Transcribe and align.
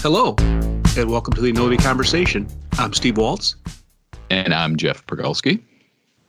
Hello, 0.00 0.36
and 0.96 1.10
welcome 1.10 1.34
to 1.34 1.40
the 1.40 1.52
Innovia 1.52 1.82
Conversation. 1.82 2.46
I'm 2.78 2.92
Steve 2.92 3.16
Waltz. 3.16 3.56
And 4.30 4.54
I'm 4.54 4.76
Jeff 4.76 5.04
Pergolski. 5.08 5.60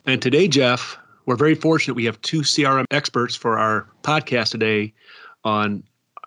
And 0.07 0.19
today, 0.19 0.47
Jeff, 0.47 0.97
we're 1.27 1.35
very 1.35 1.53
fortunate 1.53 1.93
we 1.93 2.05
have 2.05 2.19
two 2.21 2.41
CRM 2.41 2.85
experts 2.89 3.35
for 3.35 3.59
our 3.59 3.87
podcast 4.01 4.49
today 4.49 4.91
on 5.43 5.83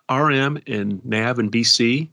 RM 0.08 0.60
and 0.68 1.04
NAV 1.04 1.40
and 1.40 1.50
BC. 1.50 2.08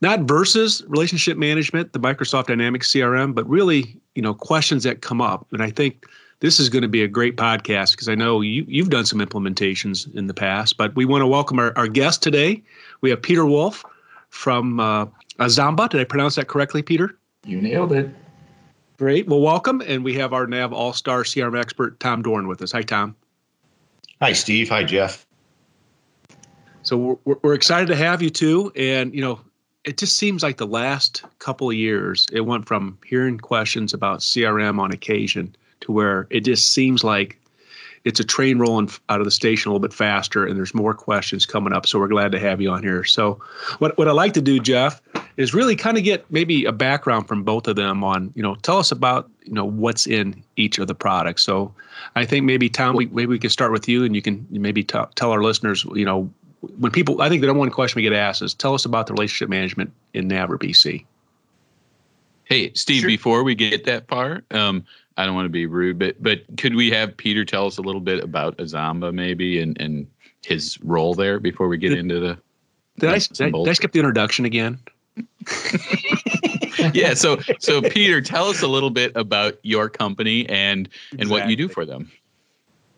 Not 0.00 0.22
versus 0.22 0.82
relationship 0.88 1.38
management, 1.38 1.92
the 1.92 2.00
Microsoft 2.00 2.48
Dynamics 2.48 2.92
CRM, 2.92 3.36
but 3.36 3.48
really, 3.48 3.96
you 4.16 4.22
know, 4.22 4.34
questions 4.34 4.82
that 4.82 5.02
come 5.02 5.20
up. 5.20 5.46
And 5.52 5.62
I 5.62 5.70
think 5.70 6.04
this 6.40 6.58
is 6.58 6.68
going 6.68 6.82
to 6.82 6.88
be 6.88 7.04
a 7.04 7.08
great 7.08 7.36
podcast 7.36 7.92
because 7.92 8.08
I 8.08 8.16
know 8.16 8.40
you, 8.40 8.64
you've 8.66 8.90
done 8.90 9.06
some 9.06 9.20
implementations 9.20 10.12
in 10.16 10.26
the 10.26 10.34
past, 10.34 10.76
but 10.76 10.96
we 10.96 11.04
want 11.04 11.22
to 11.22 11.28
welcome 11.28 11.60
our, 11.60 11.72
our 11.78 11.86
guest 11.86 12.24
today. 12.24 12.60
We 13.02 13.10
have 13.10 13.22
Peter 13.22 13.46
Wolf 13.46 13.84
from 14.30 14.80
uh, 14.80 15.06
Azamba. 15.38 15.88
Did 15.88 16.00
I 16.00 16.04
pronounce 16.04 16.36
that 16.36 16.48
correctly, 16.48 16.82
Peter? 16.82 17.18
You 17.44 17.60
nailed 17.60 17.92
it. 17.92 18.10
Great. 18.98 19.28
Well, 19.28 19.40
welcome. 19.40 19.80
And 19.86 20.04
we 20.04 20.14
have 20.14 20.32
our 20.32 20.46
NAV 20.46 20.72
All 20.72 20.92
Star 20.92 21.22
CRM 21.22 21.58
expert, 21.58 22.00
Tom 22.00 22.22
Doran, 22.22 22.48
with 22.48 22.60
us. 22.62 22.72
Hi, 22.72 22.82
Tom. 22.82 23.14
Hi, 24.20 24.32
Steve. 24.32 24.68
Hi, 24.70 24.82
Jeff. 24.82 25.24
So 26.82 27.18
we're, 27.24 27.36
we're 27.42 27.54
excited 27.54 27.86
to 27.88 27.96
have 27.96 28.22
you 28.22 28.30
too. 28.30 28.72
And, 28.74 29.14
you 29.14 29.20
know, 29.20 29.40
it 29.84 29.98
just 29.98 30.16
seems 30.16 30.42
like 30.42 30.56
the 30.56 30.66
last 30.66 31.22
couple 31.38 31.70
of 31.70 31.76
years, 31.76 32.26
it 32.32 32.40
went 32.42 32.66
from 32.66 32.98
hearing 33.06 33.38
questions 33.38 33.94
about 33.94 34.20
CRM 34.20 34.80
on 34.80 34.90
occasion 34.90 35.54
to 35.80 35.92
where 35.92 36.26
it 36.30 36.40
just 36.40 36.72
seems 36.72 37.04
like 37.04 37.40
it's 38.08 38.18
a 38.18 38.24
train 38.24 38.58
rolling 38.58 38.88
out 39.10 39.20
of 39.20 39.26
the 39.26 39.30
station 39.30 39.68
a 39.68 39.72
little 39.72 39.86
bit 39.86 39.92
faster 39.92 40.46
and 40.46 40.56
there's 40.56 40.74
more 40.74 40.94
questions 40.94 41.44
coming 41.44 41.74
up 41.74 41.86
so 41.86 41.98
we're 41.98 42.08
glad 42.08 42.32
to 42.32 42.38
have 42.38 42.58
you 42.58 42.70
on 42.70 42.82
here. 42.82 43.04
So 43.04 43.38
what, 43.80 43.98
what 43.98 44.08
i'd 44.08 44.12
like 44.12 44.32
to 44.32 44.40
do 44.40 44.58
jeff 44.58 45.02
is 45.36 45.52
really 45.52 45.76
kind 45.76 45.98
of 45.98 46.04
get 46.04 46.24
maybe 46.32 46.64
a 46.64 46.72
background 46.72 47.28
from 47.28 47.44
both 47.44 47.68
of 47.68 47.76
them 47.76 48.02
on 48.02 48.32
you 48.34 48.42
know 48.42 48.54
tell 48.56 48.78
us 48.78 48.90
about 48.90 49.30
you 49.44 49.52
know 49.52 49.66
what's 49.66 50.06
in 50.06 50.42
each 50.56 50.78
of 50.78 50.86
the 50.86 50.94
products. 50.94 51.42
So 51.42 51.74
i 52.16 52.24
think 52.24 52.46
maybe 52.46 52.70
tom 52.70 52.96
we, 52.96 53.06
maybe 53.06 53.26
we 53.26 53.38
can 53.38 53.50
start 53.50 53.72
with 53.72 53.86
you 53.86 54.04
and 54.04 54.16
you 54.16 54.22
can 54.22 54.46
maybe 54.50 54.82
t- 54.82 54.98
tell 55.14 55.30
our 55.30 55.42
listeners 55.42 55.84
you 55.94 56.06
know 56.06 56.30
when 56.78 56.90
people 56.90 57.20
i 57.20 57.28
think 57.28 57.42
the 57.42 57.46
number 57.46 57.60
one 57.60 57.70
question 57.70 57.96
we 57.96 58.02
get 58.02 58.14
asked 58.14 58.40
is 58.40 58.54
tell 58.54 58.72
us 58.72 58.86
about 58.86 59.06
the 59.06 59.12
relationship 59.12 59.50
management 59.50 59.92
in 60.14 60.28
nav 60.28 60.50
or 60.50 60.58
bc 60.58 61.04
Hey, 62.48 62.72
Steve, 62.72 63.02
sure. 63.02 63.08
before 63.08 63.44
we 63.44 63.54
get 63.54 63.84
that 63.84 64.08
far, 64.08 64.42
um, 64.52 64.86
I 65.18 65.26
don't 65.26 65.34
want 65.34 65.46
to 65.46 65.50
be 65.50 65.66
rude, 65.66 65.98
but 65.98 66.22
but 66.22 66.42
could 66.56 66.76
we 66.76 66.90
have 66.92 67.14
Peter 67.16 67.44
tell 67.44 67.66
us 67.66 67.76
a 67.76 67.82
little 67.82 68.00
bit 68.00 68.22
about 68.22 68.56
Azamba 68.58 69.12
maybe 69.12 69.60
and 69.60 69.78
and 69.80 70.06
his 70.46 70.80
role 70.82 71.12
there 71.12 71.40
before 71.40 71.66
we 71.66 71.76
get 71.76 71.90
did, 71.90 71.98
into 71.98 72.20
the 72.20 72.38
did 72.98 73.10
I, 73.10 73.18
did 73.18 73.40
I, 73.42 73.50
did 73.50 73.68
I 73.68 73.72
skip 73.72 73.92
the 73.92 73.98
introduction 73.98 74.44
again? 74.44 74.78
yeah, 76.94 77.14
so 77.14 77.38
so 77.58 77.82
Peter, 77.82 78.20
tell 78.20 78.46
us 78.46 78.62
a 78.62 78.68
little 78.68 78.90
bit 78.90 79.10
about 79.16 79.58
your 79.62 79.88
company 79.88 80.48
and 80.48 80.86
exactly. 80.86 81.18
and 81.20 81.30
what 81.30 81.50
you 81.50 81.56
do 81.56 81.68
for 81.68 81.84
them. 81.84 82.10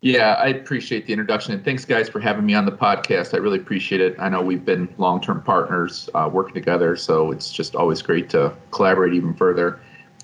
Yeah, 0.02 0.34
I 0.34 0.48
appreciate 0.48 1.06
the 1.06 1.12
introduction 1.12 1.52
and 1.52 1.62
thanks 1.62 1.84
guys 1.84 2.08
for 2.08 2.20
having 2.20 2.44
me 2.44 2.54
on 2.54 2.64
the 2.66 2.72
podcast. 2.72 3.34
I 3.34 3.38
really 3.38 3.58
appreciate 3.58 4.00
it. 4.00 4.16
I 4.18 4.28
know 4.30 4.40
we've 4.40 4.64
been 4.64 4.88
long-term 4.96 5.42
partners 5.42 6.08
uh, 6.14 6.28
working 6.32 6.54
together, 6.54 6.96
so 6.96 7.30
it's 7.32 7.50
just 7.52 7.76
always 7.76 8.00
great 8.00 8.30
to 8.30 8.54
collaborate 8.70 9.12
even 9.12 9.34
further. 9.34 9.80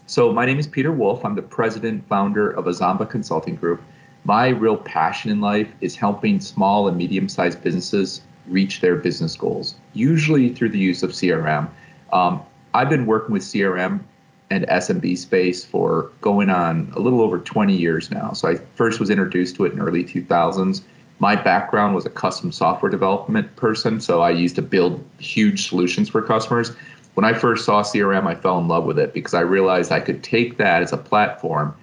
So, 0.08 0.32
my 0.32 0.46
name 0.46 0.60
is 0.60 0.68
Peter 0.68 0.92
Wolf. 0.92 1.24
I'm 1.24 1.34
the 1.34 1.42
president, 1.42 2.06
founder 2.08 2.52
of 2.52 2.66
Azamba 2.66 3.10
Consulting 3.10 3.56
Group. 3.56 3.82
My 4.22 4.48
real 4.48 4.76
passion 4.76 5.32
in 5.32 5.40
life 5.40 5.68
is 5.80 5.96
helping 5.96 6.38
small 6.38 6.86
and 6.86 6.96
medium 6.96 7.28
sized 7.28 7.60
businesses 7.60 8.20
reach 8.46 8.80
their 8.80 8.94
business 8.94 9.34
goals, 9.34 9.74
usually 9.94 10.54
through 10.54 10.68
the 10.68 10.78
use 10.78 11.02
of 11.02 11.10
CRM. 11.10 11.68
Um, 12.12 12.40
I've 12.72 12.88
been 12.88 13.06
working 13.06 13.32
with 13.32 13.42
CRM 13.42 13.98
and 14.48 14.64
SMB 14.68 15.18
space 15.18 15.64
for 15.64 16.12
going 16.20 16.50
on 16.50 16.92
a 16.94 17.00
little 17.00 17.20
over 17.20 17.40
20 17.40 17.76
years 17.76 18.08
now. 18.08 18.32
So, 18.32 18.46
I 18.48 18.54
first 18.76 19.00
was 19.00 19.10
introduced 19.10 19.56
to 19.56 19.64
it 19.64 19.72
in 19.72 19.80
early 19.80 20.04
2000s. 20.04 20.82
My 21.18 21.34
background 21.34 21.96
was 21.96 22.06
a 22.06 22.10
custom 22.10 22.52
software 22.52 22.90
development 22.90 23.56
person, 23.56 24.00
so 24.00 24.20
I 24.20 24.30
used 24.30 24.54
to 24.54 24.62
build 24.62 25.04
huge 25.18 25.68
solutions 25.68 26.08
for 26.08 26.22
customers 26.22 26.76
when 27.16 27.24
I 27.24 27.32
first 27.32 27.64
saw 27.64 27.82
CRM, 27.82 28.26
I 28.26 28.34
fell 28.34 28.58
in 28.58 28.68
love 28.68 28.84
with 28.84 28.98
it 28.98 29.14
because 29.14 29.32
I 29.32 29.40
realized 29.40 29.90
I 29.90 30.00
could 30.00 30.22
take 30.22 30.58
that 30.58 30.82
as 30.82 30.92
a 30.92 30.98
platform, 30.98 31.74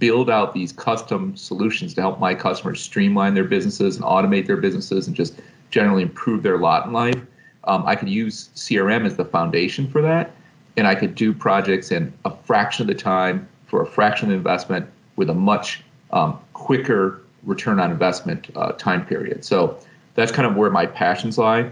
build 0.00 0.28
out 0.28 0.52
these 0.52 0.72
custom 0.72 1.36
solutions 1.36 1.94
to 1.94 2.00
help 2.00 2.18
my 2.18 2.34
customers 2.34 2.82
streamline 2.82 3.34
their 3.34 3.44
businesses 3.44 3.94
and 3.94 4.04
automate 4.04 4.48
their 4.48 4.56
businesses 4.56 5.06
and 5.06 5.14
just 5.14 5.40
generally 5.70 6.02
improve 6.02 6.42
their 6.42 6.58
lot 6.58 6.86
in 6.86 6.92
life. 6.92 7.20
Um, 7.64 7.84
I 7.86 7.94
could 7.94 8.08
use 8.08 8.48
CRM 8.56 9.06
as 9.06 9.16
the 9.16 9.24
foundation 9.24 9.88
for 9.88 10.02
that, 10.02 10.32
and 10.76 10.88
I 10.88 10.96
could 10.96 11.14
do 11.14 11.32
projects 11.32 11.92
in 11.92 12.12
a 12.24 12.36
fraction 12.38 12.82
of 12.82 12.88
the 12.88 13.00
time 13.00 13.48
for 13.68 13.82
a 13.82 13.86
fraction 13.86 14.26
of 14.26 14.30
the 14.30 14.38
investment 14.38 14.90
with 15.14 15.30
a 15.30 15.34
much 15.34 15.84
um, 16.10 16.36
quicker 16.54 17.20
return 17.44 17.78
on 17.78 17.92
investment 17.92 18.48
uh, 18.56 18.72
time 18.72 19.06
period. 19.06 19.44
So 19.44 19.78
that's 20.16 20.32
kind 20.32 20.48
of 20.48 20.56
where 20.56 20.70
my 20.70 20.86
passions 20.86 21.38
lie 21.38 21.70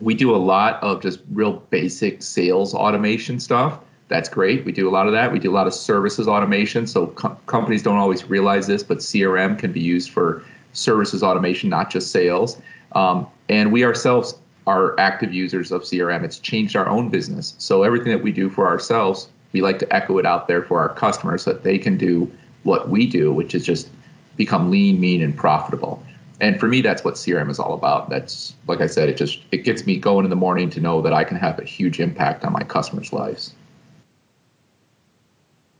we 0.00 0.14
do 0.14 0.34
a 0.34 0.36
lot 0.36 0.82
of 0.82 1.00
just 1.00 1.20
real 1.32 1.54
basic 1.70 2.22
sales 2.22 2.74
automation 2.74 3.40
stuff. 3.40 3.78
That's 4.08 4.28
great. 4.28 4.64
We 4.64 4.72
do 4.72 4.88
a 4.88 4.92
lot 4.92 5.06
of 5.06 5.12
that. 5.14 5.32
We 5.32 5.38
do 5.38 5.50
a 5.50 5.54
lot 5.54 5.66
of 5.66 5.74
services 5.74 6.28
automation. 6.28 6.86
So 6.86 7.08
com- 7.08 7.36
companies 7.46 7.82
don't 7.82 7.96
always 7.96 8.24
realize 8.28 8.66
this, 8.66 8.82
but 8.82 8.98
CRM 8.98 9.58
can 9.58 9.72
be 9.72 9.80
used 9.80 10.10
for 10.10 10.44
services 10.72 11.22
automation, 11.22 11.70
not 11.70 11.90
just 11.90 12.10
sales. 12.12 12.60
Um, 12.92 13.26
and 13.48 13.72
we 13.72 13.84
ourselves 13.84 14.38
are 14.66 14.98
active 15.00 15.32
users 15.32 15.72
of 15.72 15.82
CRM. 15.82 16.24
It's 16.24 16.38
changed 16.38 16.76
our 16.76 16.88
own 16.88 17.08
business. 17.08 17.54
So 17.58 17.82
everything 17.82 18.12
that 18.12 18.22
we 18.22 18.32
do 18.32 18.50
for 18.50 18.66
ourselves, 18.66 19.28
we 19.52 19.62
like 19.62 19.78
to 19.80 19.94
echo 19.94 20.18
it 20.18 20.26
out 20.26 20.46
there 20.46 20.62
for 20.62 20.78
our 20.78 20.90
customers 20.90 21.42
so 21.42 21.52
that 21.52 21.62
they 21.62 21.78
can 21.78 21.96
do 21.96 22.30
what 22.64 22.90
we 22.90 23.06
do, 23.06 23.32
which 23.32 23.54
is 23.54 23.64
just 23.64 23.88
become 24.36 24.70
lean, 24.70 25.00
mean, 25.00 25.22
and 25.22 25.36
profitable 25.36 26.02
and 26.40 26.60
for 26.60 26.68
me 26.68 26.80
that's 26.80 27.04
what 27.04 27.14
crm 27.14 27.50
is 27.50 27.58
all 27.58 27.74
about. 27.74 28.10
That's 28.10 28.54
like 28.66 28.80
i 28.80 28.86
said 28.86 29.08
it 29.08 29.16
just 29.16 29.40
it 29.52 29.58
gets 29.58 29.86
me 29.86 29.98
going 29.98 30.24
in 30.24 30.30
the 30.30 30.36
morning 30.36 30.70
to 30.70 30.80
know 30.80 31.00
that 31.02 31.12
i 31.12 31.24
can 31.24 31.36
have 31.36 31.58
a 31.58 31.64
huge 31.64 32.00
impact 32.00 32.44
on 32.44 32.52
my 32.52 32.62
customers 32.62 33.12
lives. 33.12 33.54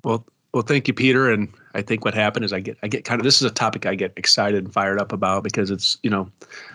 Well 0.05 0.25
well 0.53 0.63
thank 0.63 0.89
you 0.89 0.95
peter. 0.95 1.31
And 1.31 1.49
i 1.75 1.83
think 1.83 2.05
what 2.05 2.15
happened 2.15 2.45
is 2.45 2.53
i 2.53 2.61
get 2.61 2.79
i 2.83 2.89
get 2.89 3.05
kind 3.05 3.21
of 3.21 3.25
this 3.25 3.37
is 3.37 3.43
a 3.43 3.55
topic 3.55 3.87
i 3.87 3.95
get 3.95 4.13
excited 4.17 4.65
and 4.65 4.73
fired 4.73 5.01
up 5.01 5.13
about 5.13 5.45
because 5.45 5.71
it's 5.71 5.99
you 6.03 6.11
know 6.11 6.31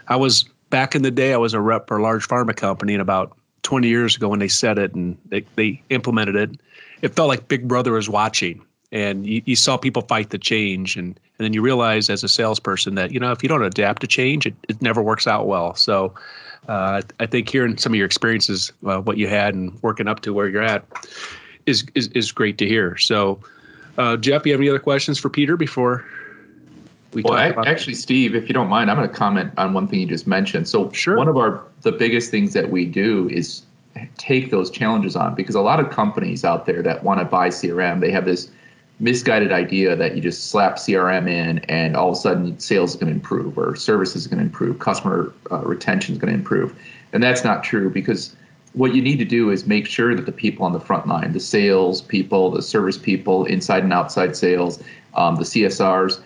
i 0.07 0.15
was 0.15 0.45
back 0.69 0.95
in 0.95 1.01
the 1.01 1.11
day 1.11 1.33
i 1.33 1.37
was 1.37 1.53
a 1.53 1.61
rep 1.61 1.87
for 1.87 1.97
a 1.97 2.01
large 2.01 2.27
pharma 2.27 2.55
company 2.55 2.93
and 2.93 3.01
about 3.01 3.35
20 3.63 3.87
years 3.87 4.15
ago 4.15 4.27
when 4.27 4.39
they 4.39 4.47
said 4.47 4.79
it 4.79 4.95
and 4.95 5.17
they, 5.27 5.45
they 5.55 5.81
implemented 5.89 6.35
it 6.35 6.59
it 7.01 7.15
felt 7.15 7.27
like 7.27 7.47
big 7.47 7.67
brother 7.67 7.93
was 7.93 8.09
watching 8.09 8.63
and 8.91 9.25
you, 9.25 9.41
you 9.45 9.55
saw 9.55 9.77
people 9.77 10.01
fight 10.03 10.29
the 10.29 10.37
change 10.37 10.97
and 10.97 11.19
and 11.37 11.45
then 11.45 11.53
you 11.53 11.61
realize 11.61 12.09
as 12.09 12.23
a 12.23 12.29
salesperson 12.29 12.95
that 12.95 13.11
you 13.11 13.19
know 13.19 13.31
if 13.31 13.41
you 13.41 13.49
don't 13.49 13.63
adapt 13.63 14.01
to 14.01 14.07
change 14.07 14.45
it, 14.45 14.53
it 14.67 14.81
never 14.81 15.01
works 15.01 15.27
out 15.27 15.47
well 15.47 15.73
so 15.75 16.13
uh, 16.67 17.01
i 17.19 17.25
think 17.25 17.49
hearing 17.49 17.77
some 17.77 17.93
of 17.93 17.97
your 17.97 18.05
experiences 18.05 18.71
uh, 18.85 18.99
what 19.01 19.17
you 19.17 19.27
had 19.27 19.53
and 19.53 19.81
working 19.81 20.07
up 20.07 20.21
to 20.21 20.33
where 20.33 20.47
you're 20.47 20.63
at 20.63 20.85
is 21.65 21.85
is, 21.95 22.07
is 22.09 22.31
great 22.31 22.57
to 22.57 22.67
hear 22.67 22.97
so 22.97 23.39
uh, 23.97 24.17
jeff 24.17 24.45
you 24.45 24.51
have 24.51 24.61
any 24.61 24.69
other 24.69 24.79
questions 24.79 25.17
for 25.17 25.29
peter 25.29 25.57
before 25.57 26.05
we 27.13 27.21
well, 27.23 27.33
I, 27.33 27.49
actually, 27.69 27.95
Steve, 27.95 28.35
if 28.35 28.47
you 28.47 28.53
don't 28.53 28.69
mind, 28.69 28.89
I'm 28.89 28.95
going 28.95 29.09
to 29.09 29.13
comment 29.13 29.51
on 29.57 29.73
one 29.73 29.85
thing 29.85 29.99
you 29.99 30.05
just 30.05 30.27
mentioned. 30.27 30.69
So, 30.69 30.89
sure. 30.91 31.17
one 31.17 31.27
of 31.27 31.35
our 31.35 31.61
the 31.81 31.91
biggest 31.91 32.31
things 32.31 32.53
that 32.53 32.71
we 32.71 32.85
do 32.85 33.27
is 33.29 33.63
take 34.17 34.49
those 34.49 34.71
challenges 34.71 35.17
on 35.17 35.35
because 35.35 35.55
a 35.55 35.61
lot 35.61 35.81
of 35.81 35.89
companies 35.89 36.45
out 36.45 36.65
there 36.65 36.81
that 36.81 37.03
want 37.03 37.19
to 37.19 37.25
buy 37.25 37.49
CRM, 37.49 37.99
they 37.99 38.11
have 38.11 38.23
this 38.23 38.49
misguided 39.01 39.51
idea 39.51 39.95
that 39.95 40.15
you 40.15 40.21
just 40.21 40.51
slap 40.51 40.75
CRM 40.75 41.27
in 41.27 41.57
and 41.59 41.97
all 41.97 42.09
of 42.09 42.13
a 42.15 42.19
sudden 42.19 42.57
sales 42.59 42.91
is 42.91 42.95
going 42.95 43.07
to 43.07 43.13
improve 43.13 43.57
or 43.57 43.75
service 43.75 44.15
is 44.15 44.27
going 44.27 44.37
to 44.37 44.45
improve, 44.45 44.77
customer 44.77 45.33
uh, 45.51 45.57
retention 45.63 46.13
is 46.13 46.21
going 46.21 46.31
to 46.31 46.37
improve. 46.37 46.77
And 47.11 47.23
that's 47.23 47.43
not 47.43 47.63
true 47.63 47.89
because 47.89 48.35
what 48.73 48.93
you 48.93 49.01
need 49.01 49.17
to 49.17 49.25
do 49.25 49.49
is 49.49 49.65
make 49.65 49.87
sure 49.87 50.15
that 50.15 50.27
the 50.27 50.31
people 50.31 50.65
on 50.65 50.71
the 50.71 50.79
front 50.79 51.07
line, 51.07 51.33
the 51.33 51.39
sales 51.39 52.01
people, 52.01 52.51
the 52.51 52.61
service 52.61 52.97
people, 52.97 53.43
inside 53.45 53.83
and 53.83 53.91
outside 53.91 54.35
sales, 54.35 54.81
um, 55.15 55.35
the 55.35 55.43
CSRs, 55.43 56.21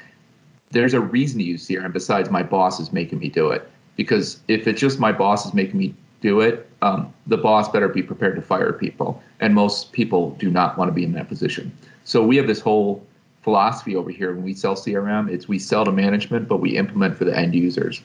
there's 0.72 0.94
a 0.94 1.00
reason 1.00 1.40
to 1.40 1.46
use 1.46 1.66
CRM 1.66 1.94
besides 1.94 2.30
my 2.30 2.44
boss 2.44 2.82
is 2.82 2.92
making 2.92 3.20
me 3.20 3.30
do 3.30 3.52
it. 3.52 3.68
Because 3.96 4.42
if 4.50 4.68
it's 4.68 4.82
just 4.82 5.00
my 5.00 5.14
boss 5.14 5.46
is 5.46 5.54
making 5.54 5.80
me 5.80 5.96
do 6.20 6.42
it, 6.42 6.70
um, 6.82 7.14
the 7.26 7.38
boss 7.38 7.70
better 7.70 7.88
be 7.88 8.04
prepared 8.04 8.36
to 8.36 8.42
fire 8.42 8.74
people. 8.74 9.24
And 9.40 9.56
most 9.56 9.94
people 9.94 10.32
do 10.32 10.52
not 10.52 10.78
want 10.78 10.90
to 10.90 10.94
be 10.94 11.06
in 11.06 11.14
that 11.14 11.30
position. 11.30 11.72
So 12.06 12.24
we 12.24 12.38
have 12.38 12.48
this 12.48 12.62
whole 12.62 13.06
philosophy 13.42 13.96
over 13.96 14.12
here 14.12 14.34
when 14.34 14.44
we 14.44 14.54
sell 14.54 14.76
CRM. 14.76 15.30
It's 15.30 15.48
we 15.48 15.60
sell 15.60 15.84
to 15.86 15.92
management, 15.92 16.48
but 16.48 16.58
we 16.58 16.78
implement 16.78 17.18
for 17.18 17.26
the 17.26 17.36
end 17.36 17.54
users. 17.54 18.02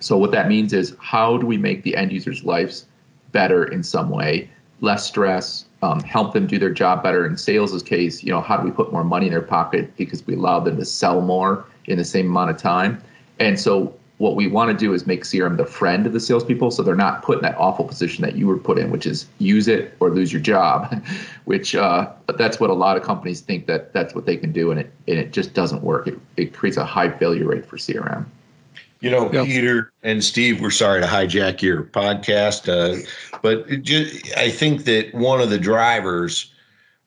So 0.00 0.18
what 0.18 0.32
that 0.32 0.48
means 0.48 0.72
is 0.72 0.96
how 0.98 1.38
do 1.38 1.46
we 1.46 1.56
make 1.56 1.84
the 1.84 1.96
end 1.96 2.12
users' 2.12 2.44
lives 2.44 2.86
better 3.30 3.64
in 3.64 3.84
some 3.84 4.10
way, 4.10 4.50
less 4.80 5.06
stress, 5.06 5.66
um, 5.82 6.00
help 6.00 6.32
them 6.32 6.48
do 6.48 6.58
their 6.58 6.72
job 6.72 7.02
better. 7.02 7.24
In 7.24 7.36
sales' 7.36 7.80
case, 7.82 8.24
you 8.24 8.32
know, 8.32 8.40
how 8.40 8.56
do 8.56 8.64
we 8.64 8.72
put 8.72 8.92
more 8.92 9.04
money 9.04 9.26
in 9.26 9.32
their 9.32 9.40
pocket 9.40 9.96
because 9.96 10.26
we 10.26 10.34
allow 10.34 10.58
them 10.58 10.76
to 10.76 10.84
sell 10.84 11.20
more 11.20 11.64
in 11.86 11.98
the 11.98 12.04
same 12.04 12.26
amount 12.26 12.50
of 12.50 12.56
time? 12.56 13.00
And 13.38 13.58
so 13.58 13.94
what 14.22 14.36
we 14.36 14.46
want 14.46 14.70
to 14.70 14.76
do 14.76 14.94
is 14.94 15.04
make 15.04 15.24
CRM 15.24 15.56
the 15.56 15.66
friend 15.66 16.06
of 16.06 16.12
the 16.12 16.20
salespeople, 16.20 16.70
so 16.70 16.84
they're 16.84 16.94
not 16.94 17.24
put 17.24 17.38
in 17.38 17.42
that 17.42 17.58
awful 17.58 17.84
position 17.84 18.22
that 18.22 18.36
you 18.36 18.46
were 18.46 18.56
put 18.56 18.78
in, 18.78 18.92
which 18.92 19.04
is 19.04 19.26
use 19.38 19.66
it 19.66 19.96
or 19.98 20.10
lose 20.10 20.32
your 20.32 20.40
job. 20.40 21.04
which 21.44 21.74
uh, 21.74 22.08
but 22.26 22.38
that's 22.38 22.60
what 22.60 22.70
a 22.70 22.72
lot 22.72 22.96
of 22.96 23.02
companies 23.02 23.40
think 23.40 23.66
that 23.66 23.92
that's 23.92 24.14
what 24.14 24.24
they 24.24 24.36
can 24.36 24.52
do, 24.52 24.70
and 24.70 24.78
it 24.78 24.92
and 25.08 25.18
it 25.18 25.32
just 25.32 25.54
doesn't 25.54 25.82
work. 25.82 26.06
It 26.06 26.20
it 26.36 26.54
creates 26.54 26.76
a 26.76 26.84
high 26.84 27.10
failure 27.10 27.48
rate 27.48 27.66
for 27.66 27.76
CRM. 27.76 28.24
You 29.00 29.10
know, 29.10 29.28
yep. 29.32 29.46
Peter 29.46 29.92
and 30.04 30.22
Steve, 30.22 30.60
we're 30.60 30.70
sorry 30.70 31.00
to 31.00 31.08
hijack 31.08 31.60
your 31.60 31.82
podcast, 31.82 32.68
uh, 32.68 33.04
but 33.42 33.66
just, 33.82 34.36
I 34.36 34.50
think 34.50 34.84
that 34.84 35.12
one 35.12 35.40
of 35.40 35.50
the 35.50 35.58
drivers, 35.58 36.52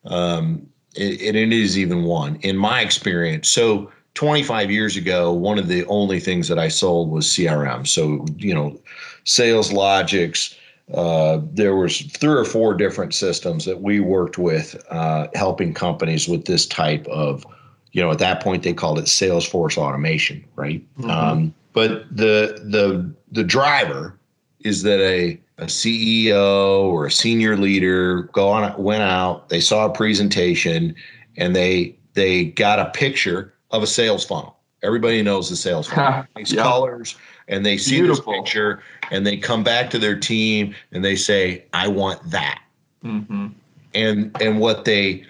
um, 0.04 0.68
and 0.98 1.36
it 1.36 1.52
is 1.54 1.78
even 1.78 2.02
one 2.04 2.36
in 2.42 2.58
my 2.58 2.82
experience. 2.82 3.48
So 3.48 3.90
25 4.16 4.70
years 4.70 4.96
ago, 4.96 5.30
one 5.30 5.58
of 5.58 5.68
the 5.68 5.84
only 5.86 6.18
things 6.18 6.48
that 6.48 6.58
I 6.58 6.68
sold 6.68 7.10
was 7.10 7.26
CRM. 7.26 7.86
So, 7.86 8.24
you 8.38 8.54
know, 8.54 8.80
SalesLogix. 9.24 10.56
Uh, 10.94 11.40
there 11.52 11.74
was 11.76 12.00
three 12.00 12.34
or 12.34 12.44
four 12.44 12.72
different 12.72 13.12
systems 13.12 13.64
that 13.64 13.82
we 13.82 14.00
worked 14.00 14.38
with, 14.38 14.80
uh, 14.88 15.26
helping 15.34 15.74
companies 15.74 16.28
with 16.28 16.46
this 16.46 16.64
type 16.64 17.06
of, 17.08 17.44
you 17.92 18.00
know, 18.00 18.10
at 18.10 18.20
that 18.20 18.40
point 18.40 18.62
they 18.62 18.72
called 18.72 18.98
it 18.98 19.06
Salesforce 19.06 19.76
automation, 19.76 20.44
right? 20.54 20.80
Mm-hmm. 20.98 21.10
Um, 21.10 21.54
but 21.72 22.04
the 22.16 22.62
the 22.64 23.12
the 23.32 23.44
driver 23.44 24.16
is 24.60 24.82
that 24.84 25.00
a 25.00 25.38
a 25.58 25.66
CEO 25.66 26.84
or 26.84 27.06
a 27.06 27.10
senior 27.10 27.56
leader 27.56 28.22
go 28.32 28.48
on 28.48 28.80
went 28.80 29.02
out, 29.02 29.48
they 29.48 29.60
saw 29.60 29.86
a 29.86 29.92
presentation, 29.92 30.94
and 31.36 31.56
they 31.56 31.96
they 32.14 32.44
got 32.44 32.78
a 32.78 32.86
picture 32.90 33.52
of 33.70 33.82
a 33.82 33.86
sales 33.86 34.24
funnel. 34.24 34.56
Everybody 34.82 35.22
knows 35.22 35.48
the 35.48 35.56
sales 35.56 35.88
funnel. 35.88 36.24
These 36.36 36.52
yep. 36.52 36.64
colors, 36.64 37.16
and 37.48 37.64
they 37.64 37.76
see 37.76 38.00
Beautiful. 38.00 38.32
this 38.32 38.40
picture, 38.40 38.82
and 39.10 39.26
they 39.26 39.36
come 39.36 39.64
back 39.64 39.90
to 39.90 39.98
their 39.98 40.18
team 40.18 40.74
and 40.92 41.04
they 41.04 41.16
say, 41.16 41.64
"I 41.72 41.88
want 41.88 42.30
that." 42.30 42.62
Mm-hmm. 43.04 43.48
And 43.94 44.36
and 44.40 44.60
what 44.60 44.84
they 44.84 45.24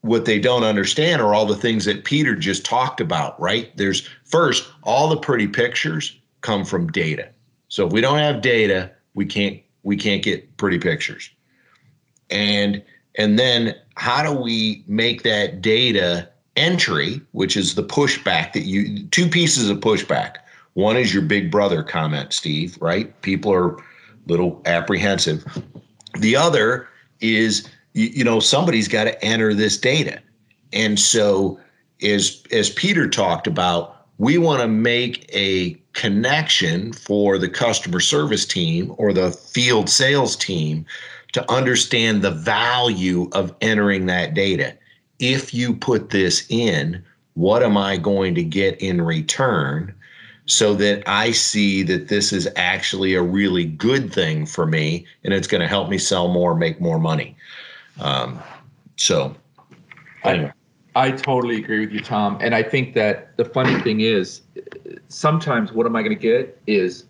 what 0.00 0.24
they 0.24 0.38
don't 0.38 0.64
understand 0.64 1.20
are 1.20 1.34
all 1.34 1.46
the 1.46 1.56
things 1.56 1.84
that 1.84 2.04
Peter 2.04 2.34
just 2.34 2.64
talked 2.64 3.00
about. 3.00 3.38
Right? 3.40 3.76
There's 3.76 4.08
first 4.24 4.68
all 4.82 5.08
the 5.08 5.16
pretty 5.16 5.46
pictures 5.46 6.16
come 6.40 6.64
from 6.64 6.90
data. 6.90 7.28
So 7.68 7.86
if 7.86 7.92
we 7.92 8.00
don't 8.00 8.18
have 8.18 8.40
data, 8.40 8.90
we 9.14 9.26
can't 9.26 9.60
we 9.82 9.96
can't 9.96 10.22
get 10.22 10.56
pretty 10.56 10.78
pictures. 10.78 11.30
And 12.30 12.82
and 13.16 13.38
then 13.38 13.74
how 13.96 14.22
do 14.22 14.32
we 14.32 14.84
make 14.86 15.22
that 15.22 15.62
data 15.62 16.28
entry, 16.56 17.20
which 17.32 17.56
is 17.56 17.74
the 17.74 17.84
pushback 17.84 18.52
that 18.52 18.64
you 18.64 19.04
two 19.08 19.28
pieces 19.28 19.68
of 19.70 19.78
pushback. 19.78 20.36
One 20.74 20.96
is 20.96 21.12
your 21.12 21.22
big 21.22 21.50
brother 21.50 21.82
comment, 21.82 22.32
Steve, 22.32 22.76
right? 22.80 23.20
People 23.22 23.52
are 23.52 23.76
a 23.76 23.82
little 24.26 24.60
apprehensive. 24.66 25.44
The 26.18 26.36
other 26.36 26.88
is 27.20 27.68
you, 27.94 28.06
you 28.06 28.24
know 28.24 28.40
somebody's 28.40 28.88
got 28.88 29.04
to 29.04 29.24
enter 29.24 29.54
this 29.54 29.76
data. 29.76 30.20
And 30.72 30.98
so 30.98 31.60
as 32.02 32.42
as 32.52 32.70
Peter 32.70 33.08
talked 33.08 33.46
about, 33.46 34.06
we 34.18 34.38
want 34.38 34.62
to 34.62 34.68
make 34.68 35.28
a 35.32 35.74
connection 35.92 36.92
for 36.92 37.38
the 37.38 37.48
customer 37.48 38.00
service 38.00 38.44
team 38.44 38.94
or 38.98 39.12
the 39.12 39.32
field 39.32 39.88
sales 39.88 40.36
team 40.36 40.84
to 41.32 41.50
understand 41.50 42.22
the 42.22 42.30
value 42.30 43.28
of 43.32 43.54
entering 43.60 44.06
that 44.06 44.34
data 44.34 44.76
if 45.18 45.54
you 45.54 45.74
put 45.74 46.10
this 46.10 46.46
in, 46.48 47.02
what 47.34 47.62
am 47.62 47.76
I 47.76 47.96
going 47.96 48.34
to 48.34 48.42
get 48.42 48.80
in 48.80 49.02
return? 49.02 49.94
So 50.46 50.74
that 50.74 51.02
I 51.06 51.32
see 51.32 51.82
that 51.84 52.08
this 52.08 52.32
is 52.32 52.48
actually 52.56 53.14
a 53.14 53.22
really 53.22 53.64
good 53.64 54.12
thing 54.12 54.46
for 54.46 54.64
me 54.64 55.04
and 55.24 55.34
it's 55.34 55.48
going 55.48 55.60
to 55.60 55.66
help 55.66 55.88
me 55.88 55.98
sell 55.98 56.28
more, 56.28 56.54
make 56.54 56.80
more 56.80 57.00
money. 57.00 57.36
Um, 58.00 58.40
so, 58.96 59.34
anyway. 60.22 60.52
I, 60.94 61.08
I 61.08 61.10
totally 61.10 61.56
agree 61.56 61.80
with 61.80 61.92
you, 61.92 62.00
Tom. 62.00 62.38
And 62.40 62.54
I 62.54 62.62
think 62.62 62.94
that 62.94 63.36
the 63.36 63.44
funny 63.44 63.78
thing 63.80 64.00
is, 64.00 64.42
sometimes 65.08 65.72
what 65.72 65.84
am 65.84 65.96
I 65.96 66.02
going 66.02 66.14
to 66.14 66.20
get 66.20 66.60
is 66.66 67.04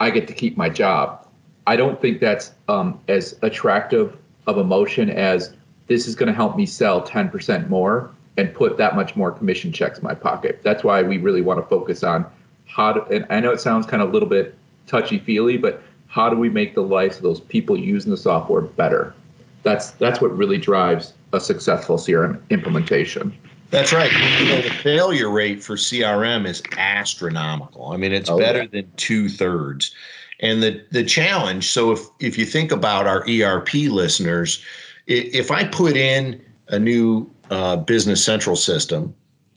I 0.00 0.10
get 0.10 0.26
to 0.28 0.34
keep 0.34 0.56
my 0.56 0.68
job. 0.68 1.26
I 1.66 1.76
don't 1.76 2.00
think 2.00 2.20
that's 2.20 2.52
um, 2.68 2.98
as 3.08 3.38
attractive 3.42 4.16
of 4.46 4.56
emotion 4.56 5.10
as 5.10 5.54
this 5.88 6.06
is 6.06 6.14
going 6.14 6.28
to 6.28 6.32
help 6.32 6.56
me 6.56 6.66
sell 6.66 7.02
10% 7.02 7.68
more 7.68 8.10
and 8.36 8.54
put 8.54 8.76
that 8.76 8.94
much 8.94 9.16
more 9.16 9.32
commission 9.32 9.72
checks 9.72 9.98
in 9.98 10.04
my 10.04 10.14
pocket. 10.14 10.60
That's 10.62 10.84
why 10.84 11.02
we 11.02 11.18
really 11.18 11.42
want 11.42 11.60
to 11.60 11.66
focus 11.66 12.04
on 12.04 12.24
how 12.66 12.92
to, 12.92 13.04
and 13.14 13.26
I 13.30 13.40
know 13.40 13.50
it 13.50 13.60
sounds 13.60 13.86
kind 13.86 14.02
of 14.02 14.10
a 14.10 14.12
little 14.12 14.28
bit 14.28 14.54
touchy 14.86 15.18
feely, 15.18 15.56
but 15.56 15.82
how 16.06 16.30
do 16.30 16.36
we 16.36 16.48
make 16.48 16.74
the 16.74 16.82
lives 16.82 17.16
of 17.16 17.22
those 17.22 17.40
people 17.40 17.76
using 17.76 18.10
the 18.10 18.16
software 18.16 18.62
better? 18.62 19.14
That's 19.62 19.90
that's 19.92 20.20
what 20.20 20.36
really 20.36 20.56
drives 20.56 21.14
a 21.32 21.40
successful 21.40 21.96
CRM 21.96 22.40
implementation. 22.50 23.36
That's 23.70 23.92
right. 23.92 24.10
You 24.40 24.48
know, 24.48 24.62
the 24.62 24.70
failure 24.70 25.30
rate 25.30 25.62
for 25.62 25.76
CRM 25.76 26.46
is 26.46 26.62
astronomical. 26.78 27.92
I 27.92 27.98
mean, 27.98 28.12
it's 28.12 28.30
oh, 28.30 28.38
better 28.38 28.62
yeah. 28.62 28.68
than 28.72 28.92
two 28.96 29.28
thirds. 29.28 29.94
And 30.40 30.62
the 30.62 30.82
the 30.90 31.04
challenge. 31.04 31.68
So 31.70 31.92
if 31.92 32.00
if 32.20 32.38
you 32.38 32.46
think 32.46 32.72
about 32.72 33.06
our 33.06 33.24
ERP 33.28 33.74
listeners, 33.74 34.64
if 35.08 35.50
I 35.50 35.64
put 35.64 35.96
in 35.96 36.40
a 36.68 36.78
new 36.78 37.28
uh, 37.50 37.76
business 37.76 38.24
central 38.24 38.56
system 38.56 39.14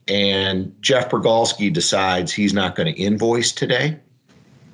and 0.08 0.74
Jeff 0.82 1.10
Bergalski 1.10 1.72
decides 1.72 2.32
he's 2.32 2.54
not 2.54 2.76
going 2.76 2.94
to 2.94 3.00
invoice 3.00 3.52
today, 3.52 4.00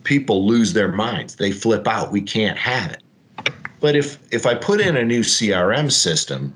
people 0.03 0.45
lose 0.45 0.73
their 0.73 0.91
minds. 0.91 1.35
They 1.35 1.51
flip 1.51 1.87
out. 1.87 2.11
We 2.11 2.21
can't 2.21 2.57
have 2.57 2.91
it. 2.91 3.03
But 3.79 3.95
if 3.95 4.19
if 4.31 4.45
I 4.45 4.55
put 4.55 4.79
in 4.79 4.95
a 4.95 5.03
new 5.03 5.21
CRM 5.21 5.91
system 5.91 6.55